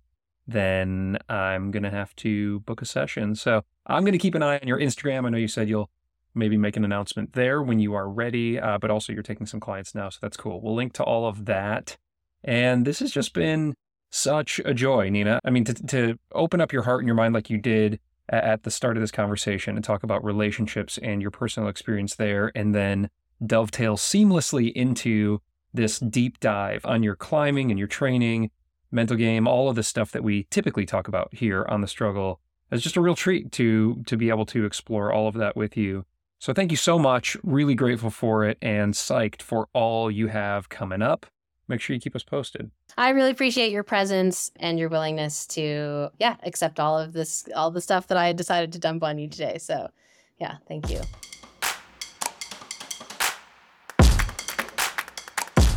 then 0.48 1.18
I'm 1.30 1.72
going 1.72 1.84
to 1.84 1.89
have 1.89 2.16
to 2.18 2.60
book 2.62 2.82
a 2.82 2.86
session. 2.86 3.36
So 3.36 3.64
I'm 3.88 4.04
going 4.04 4.14
to 4.14 4.18
keep 4.18 4.36
an 4.36 4.44
eye 4.44 4.60
on 4.60 4.68
your 4.68 4.80
Instagram. 4.80 5.26
I 5.26 5.30
know 5.30 5.38
you 5.38 5.48
said 5.48 5.70
you'll 5.70 5.89
maybe 6.34 6.57
make 6.57 6.77
an 6.77 6.86
announcement 6.86 7.34
there 7.34 7.61
when 7.61 7.79
you 7.79 7.93
are 7.93 8.09
ready, 8.09 8.59
uh, 8.59 8.77
but 8.77 8.91
also 8.91 9.13
you're 9.13 9.23
taking 9.23 9.45
some 9.45 9.59
clients 9.59 9.93
now. 9.93 10.09
So 10.09 10.19
that's 10.21 10.38
cool. 10.38 10.61
We'll 10.61 10.75
link 10.75 10.93
to 10.93 11.03
all 11.03 11.27
of 11.27 11.45
that. 11.45 11.97
And 12.43 12.86
this 12.86 12.99
has 12.99 13.11
just 13.11 13.34
been 13.34 13.75
such 14.09 14.59
a 14.65 14.73
joy, 14.73 15.09
Nina. 15.09 15.39
I 15.43 15.49
mean, 15.49 15.63
to, 15.65 15.73
to 15.73 16.19
open 16.34 16.61
up 16.61 16.73
your 16.73 16.84
heart 16.84 17.01
and 17.01 17.07
your 17.07 17.15
mind 17.15 17.34
like 17.34 17.49
you 17.49 17.57
did 17.57 17.99
at 18.29 18.63
the 18.63 18.71
start 18.71 18.97
of 18.97 19.01
this 19.01 19.11
conversation 19.11 19.75
and 19.75 19.84
talk 19.84 20.03
about 20.03 20.23
relationships 20.23 20.97
and 20.97 21.21
your 21.21 21.32
personal 21.32 21.69
experience 21.69 22.15
there, 22.15 22.51
and 22.55 22.73
then 22.73 23.09
dovetail 23.45 23.97
seamlessly 23.97 24.71
into 24.73 25.41
this 25.73 25.99
deep 25.99 26.39
dive 26.39 26.86
on 26.86 27.03
your 27.03 27.15
climbing 27.15 27.71
and 27.71 27.79
your 27.79 27.88
training, 27.88 28.51
mental 28.91 29.17
game, 29.17 29.47
all 29.47 29.69
of 29.69 29.75
the 29.75 29.84
stuff 29.84 30.11
that 30.11 30.23
we 30.23 30.45
typically 30.49 30.86
talk 30.86 31.07
about 31.07 31.34
here 31.34 31.65
on 31.69 31.82
the 31.82 31.88
struggle. 31.88 32.39
It's 32.71 32.84
just 32.84 32.95
a 32.95 33.01
real 33.01 33.15
treat 33.15 33.51
to 33.53 34.01
to 34.05 34.15
be 34.15 34.29
able 34.29 34.45
to 34.47 34.65
explore 34.65 35.11
all 35.11 35.27
of 35.27 35.36
that 35.36 35.55
with 35.55 35.75
you. 35.75 36.05
So 36.42 36.54
thank 36.54 36.72
you 36.72 36.78
so 36.78 37.00
much. 37.00 37.38
Really 37.44 37.76
grateful 37.76 38.10
for 38.10 38.44
it 38.44 38.58
and 38.62 38.94
psyched 38.94 39.42
for 39.42 39.70
all 39.74 40.12
you 40.12 40.28
have 40.28 40.68
coming 40.68 41.02
up 41.02 41.26
make 41.72 41.82
sure 41.82 41.96
you 41.96 42.00
keep 42.00 42.16
us 42.16 42.24
posted. 42.24 42.70
I 42.98 43.10
really 43.10 43.32
appreciate 43.32 43.72
your 43.72 43.84
presence 43.84 44.52
and 44.58 44.78
your 44.78 44.89
willingness 44.89 45.48
to, 45.48 46.10
yeah, 46.20 46.36
accept 46.44 46.80
all 46.80 47.00
of 47.00 47.14
this, 47.14 47.48
all 47.56 47.72
the 47.72 47.82
stuff 47.82 48.08
that 48.08 48.18
I 48.18 48.34
decided 48.34 48.74
to 48.74 48.80
dump 48.80 49.04
on 49.04 49.18
you 49.18 49.28
today. 49.28 49.58
So, 49.58 49.89
yeah, 50.38 50.58
thank 50.68 50.89
you. 50.89 51.02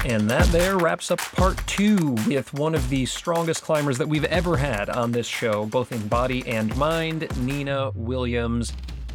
And 0.04 0.28
that 0.28 0.46
there 0.48 0.76
wraps 0.76 1.10
up 1.10 1.18
part 1.18 1.56
two 1.66 2.14
with 2.26 2.52
one 2.52 2.74
of 2.74 2.90
the 2.90 3.06
strongest 3.06 3.62
climbers 3.62 3.96
that 3.96 4.06
we've 4.06 4.24
ever 4.24 4.58
had 4.58 4.90
on 4.90 5.12
this 5.12 5.26
show, 5.26 5.64
both 5.64 5.92
in 5.92 6.08
body 6.08 6.46
and 6.46 6.76
mind, 6.76 7.26
Nina 7.38 7.90
Williams. 7.94 8.74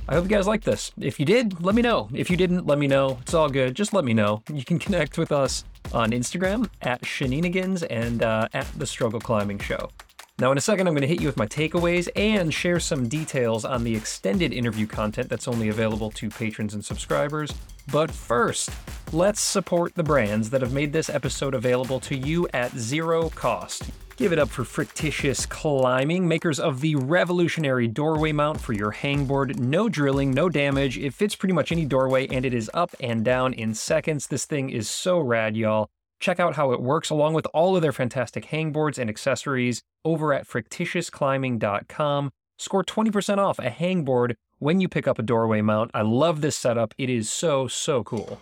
I 0.09 0.15
hope 0.15 0.23
you 0.23 0.29
guys 0.29 0.47
like 0.47 0.63
this. 0.63 0.91
If 0.99 1.19
you 1.19 1.25
did, 1.27 1.63
let 1.63 1.75
me 1.75 1.83
know. 1.83 2.09
If 2.11 2.31
you 2.31 2.35
didn't, 2.35 2.65
let 2.65 2.79
me 2.79 2.87
know. 2.87 3.19
It's 3.21 3.35
all 3.35 3.47
good. 3.47 3.75
Just 3.75 3.93
let 3.93 4.03
me 4.03 4.15
know. 4.15 4.41
You 4.51 4.65
can 4.65 4.79
connect 4.79 5.19
with 5.19 5.31
us 5.31 5.65
on 5.93 6.09
Instagram 6.09 6.67
at 6.81 7.05
Shenanigans 7.05 7.83
and 7.83 8.23
uh, 8.23 8.47
at 8.51 8.65
The 8.75 8.87
Struggle 8.87 9.19
Climbing 9.19 9.59
Show. 9.59 9.91
Now, 10.39 10.51
in 10.51 10.57
a 10.57 10.61
second, 10.61 10.87
I'm 10.87 10.95
going 10.95 11.03
to 11.03 11.07
hit 11.07 11.21
you 11.21 11.27
with 11.27 11.37
my 11.37 11.45
takeaways 11.45 12.09
and 12.15 12.51
share 12.51 12.79
some 12.79 13.07
details 13.07 13.65
on 13.65 13.83
the 13.83 13.95
extended 13.95 14.51
interview 14.51 14.87
content 14.87 15.29
that's 15.29 15.47
only 15.47 15.69
available 15.69 16.09
to 16.09 16.31
patrons 16.31 16.73
and 16.73 16.83
subscribers. 16.83 17.53
But 17.91 18.11
first, 18.11 18.69
let's 19.11 19.41
support 19.41 19.95
the 19.95 20.03
brands 20.03 20.51
that 20.51 20.61
have 20.61 20.73
made 20.73 20.93
this 20.93 21.09
episode 21.09 21.55
available 21.55 21.99
to 22.01 22.15
you 22.15 22.47
at 22.53 22.71
zero 22.77 23.29
cost. 23.29 23.89
Give 24.15 24.31
it 24.33 24.37
up 24.37 24.49
for 24.49 24.63
Frictitious 24.63 25.47
Climbing, 25.47 26.27
makers 26.27 26.59
of 26.59 26.81
the 26.81 26.95
revolutionary 26.95 27.87
doorway 27.87 28.31
mount 28.31 28.59
for 28.59 28.73
your 28.73 28.91
hangboard. 28.91 29.57
No 29.57 29.89
drilling, 29.89 30.31
no 30.31 30.49
damage. 30.49 30.97
It 30.97 31.13
fits 31.13 31.35
pretty 31.35 31.53
much 31.53 31.71
any 31.71 31.85
doorway 31.85 32.27
and 32.27 32.45
it 32.45 32.53
is 32.53 32.69
up 32.73 32.93
and 32.99 33.23
down 33.23 33.53
in 33.53 33.73
seconds. 33.73 34.27
This 34.27 34.45
thing 34.45 34.69
is 34.69 34.89
so 34.89 35.19
rad, 35.19 35.55
y'all. 35.55 35.89
Check 36.19 36.39
out 36.39 36.55
how 36.55 36.73
it 36.73 36.81
works 36.81 37.09
along 37.09 37.33
with 37.33 37.47
all 37.53 37.75
of 37.75 37.81
their 37.81 37.93
fantastic 37.93 38.47
hangboards 38.47 38.99
and 38.99 39.09
accessories 39.09 39.81
over 40.03 40.33
at 40.33 40.47
frictitiousclimbing.com. 40.47 42.31
Score 42.57 42.83
20% 42.83 43.37
off 43.37 43.57
a 43.57 43.69
hangboard 43.69 44.35
when 44.59 44.79
you 44.79 44.87
pick 44.87 45.07
up 45.07 45.17
a 45.17 45.23
doorway 45.23 45.61
mount. 45.61 45.91
I 45.93 46.03
love 46.03 46.41
this 46.41 46.55
setup. 46.55 46.93
It 46.97 47.09
is 47.09 47.31
so, 47.31 47.67
so 47.67 48.03
cool. 48.03 48.39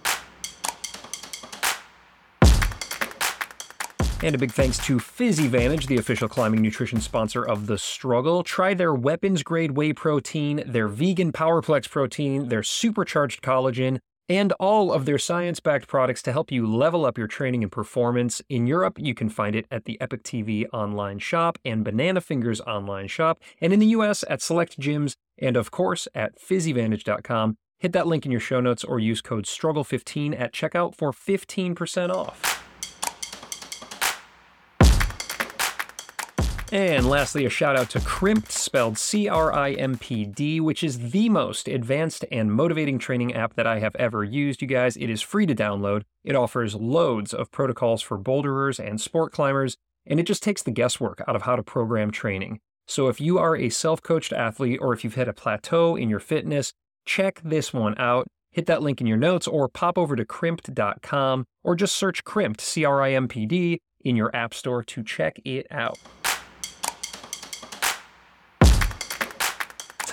And 4.24 4.34
a 4.34 4.38
big 4.39 4.51
thanks 4.51 4.80
to 4.88 4.97
PhysiVantage, 4.97 5.86
the 5.86 5.97
official 5.97 6.28
climbing 6.28 6.63
nutrition 6.63 6.99
sponsor 6.99 7.43
of 7.43 7.68
The 7.68 7.78
Struggle. 7.78 8.43
Try 8.43 8.74
their 8.74 8.93
weapons 8.93 9.43
grade 9.43 9.72
whey 9.78 9.93
protein, 9.93 10.63
their 10.65 10.88
vegan 10.88 11.32
Powerplex 11.32 11.88
protein, 11.88 12.49
their 12.49 12.63
supercharged 12.63 13.43
collagen, 13.43 13.99
and 14.28 14.53
all 14.53 14.91
of 14.91 15.05
their 15.05 15.20
science 15.20 15.59
backed 15.59 15.88
products 15.88 16.24
to 16.24 16.32
help 16.32 16.51
you 16.51 16.65
level 16.65 17.05
up 17.05 17.18
your 17.18 17.28
training 17.28 17.61
and 17.61 17.72
performance. 17.72 18.41
In 18.49 18.65
Europe, 18.65 18.97
you 18.97 19.13
can 19.13 19.30
find 19.30 19.55
it 19.55 19.68
at 19.70 19.86
the 19.86 20.01
Epic 20.01 20.24
TV 20.24 20.65
online 20.74 21.20
shop 21.20 21.59
and 21.63 21.84
Banana 21.84 22.20
Fingers 22.20 22.59
online 22.61 23.07
shop, 23.07 23.39
and 23.61 23.72
in 23.72 23.80
the 23.80 23.88
US 23.88 24.24
at 24.30 24.41
select 24.41 24.80
gyms, 24.80 25.15
and 25.38 25.55
of 25.57 25.71
course 25.71 26.07
at 26.13 26.39
physivantage.com. 26.39 27.57
Hit 27.79 27.93
that 27.93 28.07
link 28.07 28.25
in 28.25 28.31
your 28.31 28.41
show 28.41 28.59
notes 28.59 28.83
or 28.83 28.99
use 28.99 29.21
code 29.21 29.45
STRUGGLE15 29.45 30.39
at 30.39 30.53
checkout 30.53 30.95
for 30.95 31.11
15% 31.11 32.09
off. 32.09 32.57
And 36.71 37.07
lastly, 37.07 37.45
a 37.45 37.49
shout 37.49 37.77
out 37.77 37.89
to 37.91 37.99
Crimpd, 37.99 38.51
spelled 38.51 38.97
C 38.97 39.29
R 39.29 39.53
I 39.53 39.71
M 39.71 39.97
P 39.97 40.25
D, 40.25 40.59
which 40.59 40.83
is 40.83 41.11
the 41.11 41.29
most 41.29 41.69
advanced 41.69 42.25
and 42.29 42.51
motivating 42.51 42.99
training 42.99 43.33
app 43.33 43.53
that 43.53 43.65
I 43.65 43.79
have 43.79 43.95
ever 43.95 44.23
used, 44.23 44.61
you 44.61 44.67
guys. 44.67 44.97
It 44.97 45.09
is 45.09 45.21
free 45.21 45.45
to 45.45 45.55
download. 45.55 46.03
It 46.25 46.35
offers 46.35 46.75
loads 46.75 47.33
of 47.33 47.51
protocols 47.51 48.01
for 48.01 48.17
boulderers 48.17 48.81
and 48.81 48.99
sport 48.99 49.31
climbers, 49.31 49.77
and 50.05 50.19
it 50.19 50.23
just 50.23 50.43
takes 50.43 50.61
the 50.61 50.71
guesswork 50.71 51.21
out 51.25 51.38
of 51.38 51.43
how 51.43 51.55
to 51.55 51.63
program 51.63 52.11
training. 52.11 52.59
So 52.88 53.09
if 53.09 53.21
you 53.21 53.38
are 53.38 53.55
a 53.55 53.69
self 53.69 54.01
coached 54.01 54.33
athlete 54.33 54.79
or 54.81 54.93
if 54.93 55.03
you've 55.03 55.15
hit 55.15 55.27
a 55.27 55.33
plateau 55.33 55.95
in 55.95 56.09
your 56.09 56.19
fitness, 56.19 56.73
check 57.05 57.41
this 57.43 57.73
one 57.73 57.95
out. 57.99 58.27
Hit 58.51 58.65
that 58.65 58.81
link 58.81 59.01
in 59.01 59.07
your 59.07 59.17
notes 59.17 59.47
or 59.47 59.67
pop 59.67 59.97
over 59.97 60.15
to 60.15 60.25
crimpd.com 60.25 61.45
or 61.63 61.75
just 61.75 61.95
search 61.95 62.23
crimped, 62.23 62.61
C 62.61 62.85
R 62.85 63.01
I 63.01 63.11
M 63.11 63.27
P 63.27 63.45
D, 63.45 63.79
in 64.01 64.15
your 64.15 64.35
app 64.35 64.53
store 64.53 64.83
to 64.83 65.03
check 65.03 65.39
it 65.45 65.67
out. 65.69 65.99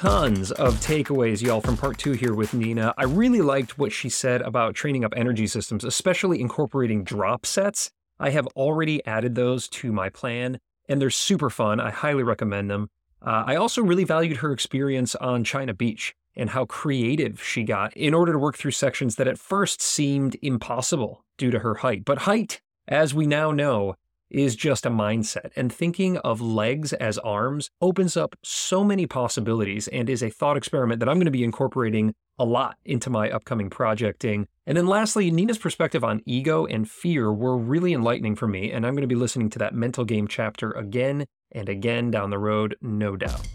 tons 0.04 0.52
of 0.52 0.74
takeaways, 0.80 1.40
y'all, 1.40 1.62
from 1.62 1.78
part 1.78 1.96
two 1.96 2.12
here 2.12 2.34
with 2.34 2.52
Nina. 2.52 2.92
I 2.98 3.04
really 3.04 3.40
liked 3.40 3.78
what 3.78 3.90
she 3.90 4.10
said 4.10 4.42
about 4.42 4.74
training 4.74 5.02
up 5.02 5.14
energy 5.16 5.46
systems, 5.46 5.82
especially 5.82 6.42
incorporating 6.42 7.04
drop 7.04 7.46
sets. 7.46 7.90
I 8.20 8.28
have 8.28 8.46
already 8.48 9.02
added 9.06 9.34
those 9.34 9.66
to 9.68 9.92
my 9.92 10.10
plan, 10.10 10.58
and 10.88 11.00
they're 11.00 11.10
super 11.10 11.50
fun. 11.50 11.80
I 11.80 11.90
highly 11.90 12.22
recommend 12.22 12.70
them. 12.70 12.90
Uh, 13.24 13.44
I 13.46 13.56
also 13.56 13.82
really 13.82 14.04
valued 14.04 14.38
her 14.38 14.52
experience 14.52 15.14
on 15.16 15.44
China 15.44 15.72
Beach 15.72 16.14
and 16.36 16.50
how 16.50 16.64
creative 16.66 17.42
she 17.42 17.62
got 17.62 17.96
in 17.96 18.12
order 18.12 18.32
to 18.32 18.38
work 18.38 18.56
through 18.56 18.72
sections 18.72 19.16
that 19.16 19.28
at 19.28 19.38
first 19.38 19.80
seemed 19.80 20.36
impossible 20.42 21.24
due 21.38 21.50
to 21.50 21.60
her 21.60 21.76
height. 21.76 22.04
But 22.04 22.18
height, 22.18 22.60
as 22.88 23.14
we 23.14 23.26
now 23.26 23.50
know, 23.50 23.94
is 24.30 24.56
just 24.56 24.84
a 24.84 24.90
mindset. 24.90 25.50
And 25.54 25.72
thinking 25.72 26.18
of 26.18 26.40
legs 26.40 26.92
as 26.94 27.18
arms 27.18 27.70
opens 27.80 28.16
up 28.16 28.36
so 28.42 28.82
many 28.82 29.06
possibilities 29.06 29.86
and 29.88 30.10
is 30.10 30.22
a 30.22 30.30
thought 30.30 30.56
experiment 30.56 31.00
that 31.00 31.08
I'm 31.08 31.16
going 31.16 31.26
to 31.26 31.30
be 31.30 31.44
incorporating 31.44 32.14
a 32.38 32.44
lot 32.44 32.76
into 32.84 33.10
my 33.10 33.30
upcoming 33.30 33.70
projecting. 33.70 34.46
And 34.66 34.76
then 34.76 34.86
lastly, 34.86 35.30
Nina's 35.30 35.58
perspective 35.58 36.02
on 36.02 36.22
ego 36.24 36.66
and 36.66 36.90
fear 36.90 37.32
were 37.32 37.56
really 37.56 37.92
enlightening 37.92 38.36
for 38.36 38.48
me, 38.48 38.72
and 38.72 38.86
I'm 38.86 38.94
going 38.94 39.02
to 39.02 39.06
be 39.06 39.14
listening 39.14 39.50
to 39.50 39.58
that 39.60 39.74
mental 39.74 40.04
game 40.04 40.26
chapter 40.26 40.72
again 40.72 41.26
and 41.52 41.68
again 41.68 42.10
down 42.10 42.30
the 42.30 42.38
road, 42.38 42.76
no 42.80 43.16
doubt. 43.16 43.46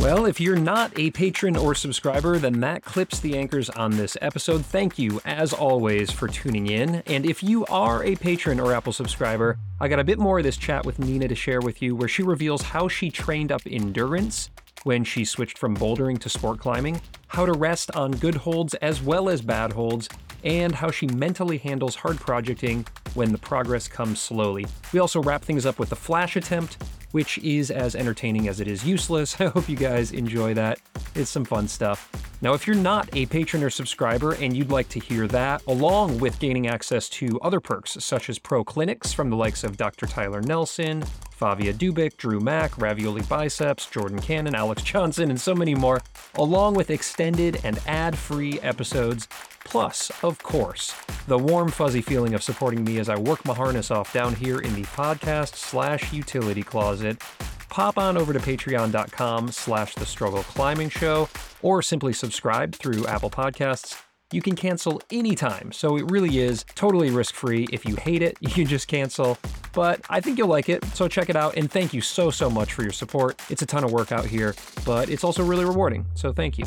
Well, 0.00 0.24
if 0.24 0.40
you're 0.40 0.56
not 0.56 0.98
a 0.98 1.10
patron 1.10 1.56
or 1.56 1.74
subscriber, 1.74 2.38
then 2.38 2.60
that 2.60 2.82
clips 2.82 3.20
the 3.20 3.36
anchors 3.36 3.68
on 3.68 3.90
this 3.90 4.16
episode. 4.22 4.64
Thank 4.64 4.98
you, 4.98 5.20
as 5.26 5.52
always, 5.52 6.10
for 6.10 6.26
tuning 6.26 6.68
in. 6.68 7.02
And 7.06 7.26
if 7.26 7.42
you 7.42 7.66
are 7.66 8.02
a 8.02 8.16
patron 8.16 8.60
or 8.60 8.72
Apple 8.72 8.94
subscriber, 8.94 9.58
I 9.78 9.88
got 9.88 9.98
a 9.98 10.04
bit 10.04 10.18
more 10.18 10.38
of 10.38 10.44
this 10.44 10.56
chat 10.56 10.86
with 10.86 10.98
Nina 10.98 11.28
to 11.28 11.34
share 11.34 11.60
with 11.60 11.82
you, 11.82 11.94
where 11.94 12.08
she 12.08 12.22
reveals 12.22 12.62
how 12.62 12.88
she 12.88 13.10
trained 13.10 13.52
up 13.52 13.60
endurance 13.66 14.48
when 14.84 15.04
she 15.04 15.24
switched 15.24 15.58
from 15.58 15.76
bouldering 15.76 16.18
to 16.18 16.28
sport 16.28 16.58
climbing, 16.58 17.00
how 17.28 17.46
to 17.46 17.52
rest 17.52 17.90
on 17.92 18.10
good 18.12 18.34
holds 18.34 18.74
as 18.74 19.02
well 19.02 19.28
as 19.28 19.42
bad 19.42 19.72
holds, 19.72 20.08
and 20.44 20.74
how 20.74 20.90
she 20.90 21.06
mentally 21.08 21.58
handles 21.58 21.94
hard 21.94 22.18
projecting 22.18 22.86
when 23.14 23.32
the 23.32 23.38
progress 23.38 23.88
comes 23.88 24.20
slowly. 24.20 24.66
We 24.92 25.00
also 25.00 25.22
wrap 25.22 25.42
things 25.42 25.66
up 25.66 25.78
with 25.78 25.90
the 25.90 25.96
flash 25.96 26.36
attempt, 26.36 26.78
which 27.12 27.38
is 27.38 27.70
as 27.70 27.94
entertaining 27.94 28.48
as 28.48 28.60
it 28.60 28.68
is 28.68 28.84
useless. 28.84 29.40
I 29.40 29.46
hope 29.46 29.68
you 29.68 29.76
guys 29.76 30.12
enjoy 30.12 30.54
that. 30.54 30.78
It's 31.14 31.30
some 31.30 31.44
fun 31.44 31.68
stuff. 31.68 32.10
Now, 32.42 32.54
if 32.54 32.66
you're 32.66 32.76
not 32.76 33.14
a 33.14 33.26
patron 33.26 33.62
or 33.62 33.70
subscriber 33.70 34.32
and 34.34 34.56
you'd 34.56 34.70
like 34.70 34.88
to 34.90 35.00
hear 35.00 35.26
that, 35.28 35.62
along 35.66 36.18
with 36.20 36.38
gaining 36.38 36.68
access 36.68 37.08
to 37.10 37.38
other 37.40 37.60
perks 37.60 37.96
such 38.00 38.30
as 38.30 38.38
pro 38.38 38.64
clinics 38.64 39.12
from 39.12 39.28
the 39.28 39.36
likes 39.36 39.62
of 39.62 39.76
Dr. 39.76 40.06
Tyler 40.06 40.40
Nelson, 40.40 41.04
Favia 41.40 41.72
Dubyk, 41.72 42.18
Drew 42.18 42.38
Mack, 42.38 42.76
Ravioli 42.76 43.22
Biceps, 43.22 43.86
Jordan 43.86 44.20
Cannon, 44.20 44.54
Alex 44.54 44.82
Johnson, 44.82 45.30
and 45.30 45.40
so 45.40 45.54
many 45.54 45.74
more, 45.74 46.02
along 46.34 46.74
with 46.74 46.90
extended 46.90 47.58
and 47.64 47.78
ad 47.86 48.18
free 48.18 48.60
episodes. 48.60 49.26
Plus, 49.64 50.12
of 50.22 50.42
course, 50.42 50.94
the 51.26 51.38
warm, 51.38 51.70
fuzzy 51.70 52.02
feeling 52.02 52.34
of 52.34 52.42
supporting 52.42 52.84
me 52.84 52.98
as 52.98 53.08
I 53.08 53.18
work 53.18 53.42
my 53.46 53.54
harness 53.54 53.90
off 53.90 54.12
down 54.12 54.34
here 54.34 54.58
in 54.58 54.74
the 54.74 54.82
podcast 54.82 55.54
slash 55.54 56.12
utility 56.12 56.62
closet. 56.62 57.22
Pop 57.70 57.96
on 57.96 58.18
over 58.18 58.34
to 58.34 58.40
patreon.com 58.40 59.52
slash 59.52 59.94
the 59.94 60.04
struggle 60.04 60.42
climbing 60.42 60.90
show 60.90 61.28
or 61.62 61.80
simply 61.80 62.12
subscribe 62.12 62.74
through 62.74 63.06
Apple 63.06 63.30
Podcasts 63.30 63.96
you 64.32 64.40
can 64.40 64.54
cancel 64.54 65.00
anytime, 65.10 65.72
so 65.72 65.96
it 65.96 66.10
really 66.10 66.38
is 66.38 66.64
totally 66.74 67.10
risk 67.10 67.34
free. 67.34 67.66
If 67.72 67.84
you 67.84 67.96
hate 67.96 68.22
it, 68.22 68.36
you 68.40 68.50
can 68.50 68.66
just 68.66 68.88
cancel. 68.88 69.38
But 69.72 70.00
I 70.08 70.20
think 70.20 70.38
you'll 70.38 70.48
like 70.48 70.68
it, 70.68 70.84
so 70.94 71.08
check 71.08 71.28
it 71.28 71.36
out. 71.36 71.56
And 71.56 71.70
thank 71.70 71.92
you 71.92 72.00
so, 72.00 72.30
so 72.30 72.50
much 72.50 72.72
for 72.72 72.82
your 72.82 72.92
support. 72.92 73.40
It's 73.50 73.62
a 73.62 73.66
ton 73.66 73.84
of 73.84 73.92
work 73.92 74.12
out 74.12 74.24
here, 74.24 74.54
but 74.84 75.08
it's 75.08 75.24
also 75.24 75.44
really 75.44 75.64
rewarding, 75.64 76.06
so 76.14 76.32
thank 76.32 76.58
you. 76.58 76.64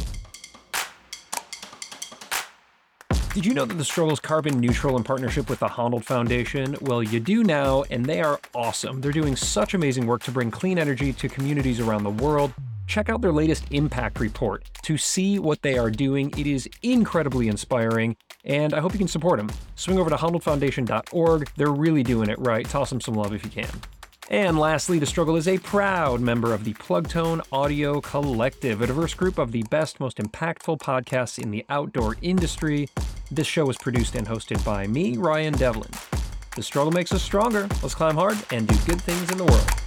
Did 3.34 3.48
you 3.48 3.56
know 3.56 3.66
that 3.66 3.74
the 3.74 3.84
Struggle's 3.84 4.20
carbon 4.20 4.60
neutral 4.60 4.96
in 4.96 5.04
partnership 5.04 5.50
with 5.50 5.60
the 5.60 5.68
Honnold 5.68 6.04
Foundation? 6.04 6.78
Well, 6.82 7.02
you 7.02 7.20
do 7.20 7.44
now, 7.44 7.84
and 7.90 8.06
they 8.06 8.22
are 8.22 8.40
awesome. 8.54 9.02
They're 9.02 9.12
doing 9.12 9.36
such 9.36 9.74
amazing 9.74 10.06
work 10.06 10.22
to 10.24 10.32
bring 10.32 10.52
clean 10.52 10.78
energy 10.78 11.14
to 11.14 11.28
communities 11.28 11.80
around 11.80 12.04
the 12.04 12.12
world 12.12 12.54
check 12.88 13.10
out 13.10 13.22
their 13.22 13.32
latest 13.32 13.66
impact 13.72 14.20
report 14.20 14.64
to 14.84 14.98
see 14.98 15.40
what 15.40 15.62
they 15.62 15.78
are 15.78 15.90
doing. 15.90 16.32
It 16.38 16.48
is 16.48 16.70
incredibly 16.82 17.48
inspiring, 17.48 18.16
and 18.46 18.74
I 18.74 18.80
hope 18.80 18.94
you 18.94 19.00
can 19.00 19.08
support 19.08 19.38
them. 19.38 19.50
Swing 19.76 20.00
over 20.00 20.10
to 20.10 20.16
HonnoldFoundation.org. 20.16 21.52
They're 21.56 21.72
really 21.72 22.04
doing 22.04 22.30
it 22.30 22.40
right. 22.40 22.68
Toss 22.68 22.90
them 22.90 23.02
some 23.02 23.16
love 23.16 23.34
if 23.34 23.44
you 23.44 23.50
can. 23.50 23.70
And 24.30 24.58
lastly, 24.58 25.00
The 25.00 25.06
Struggle 25.06 25.36
is 25.36 25.48
a 25.48 25.58
proud 25.58 26.22
member 26.22 26.54
of 26.54 26.64
the 26.64 26.74
Plugtone 26.76 27.42
Audio 27.52 28.00
Collective, 28.00 28.82
a 28.82 28.88
diverse 28.88 29.14
group 29.14 29.38
of 29.38 29.52
the 29.52 29.64
best, 29.64 30.00
most 30.00 30.18
impactful 30.18 30.80
podcasts 30.80 31.38
in 31.38 31.52
the 31.52 31.66
outdoor 31.70 32.16
industry. 32.22 32.90
This 33.30 33.48
show 33.48 33.70
is 33.70 33.78
produced 33.78 34.16
and 34.16 34.26
hosted 34.26 34.64
by 34.64 34.88
me, 34.88 35.18
Ryan 35.18 35.54
Devlin. 35.54 35.92
The 36.56 36.64
struggle 36.64 36.92
makes 36.92 37.12
us 37.12 37.22
stronger. 37.22 37.68
Let's 37.82 37.96
climb 37.96 38.16
hard 38.16 38.38
and 38.52 38.68
do 38.68 38.76
good 38.86 39.02
things 39.02 39.30
in 39.32 39.38
the 39.38 39.46
world. 39.46 39.83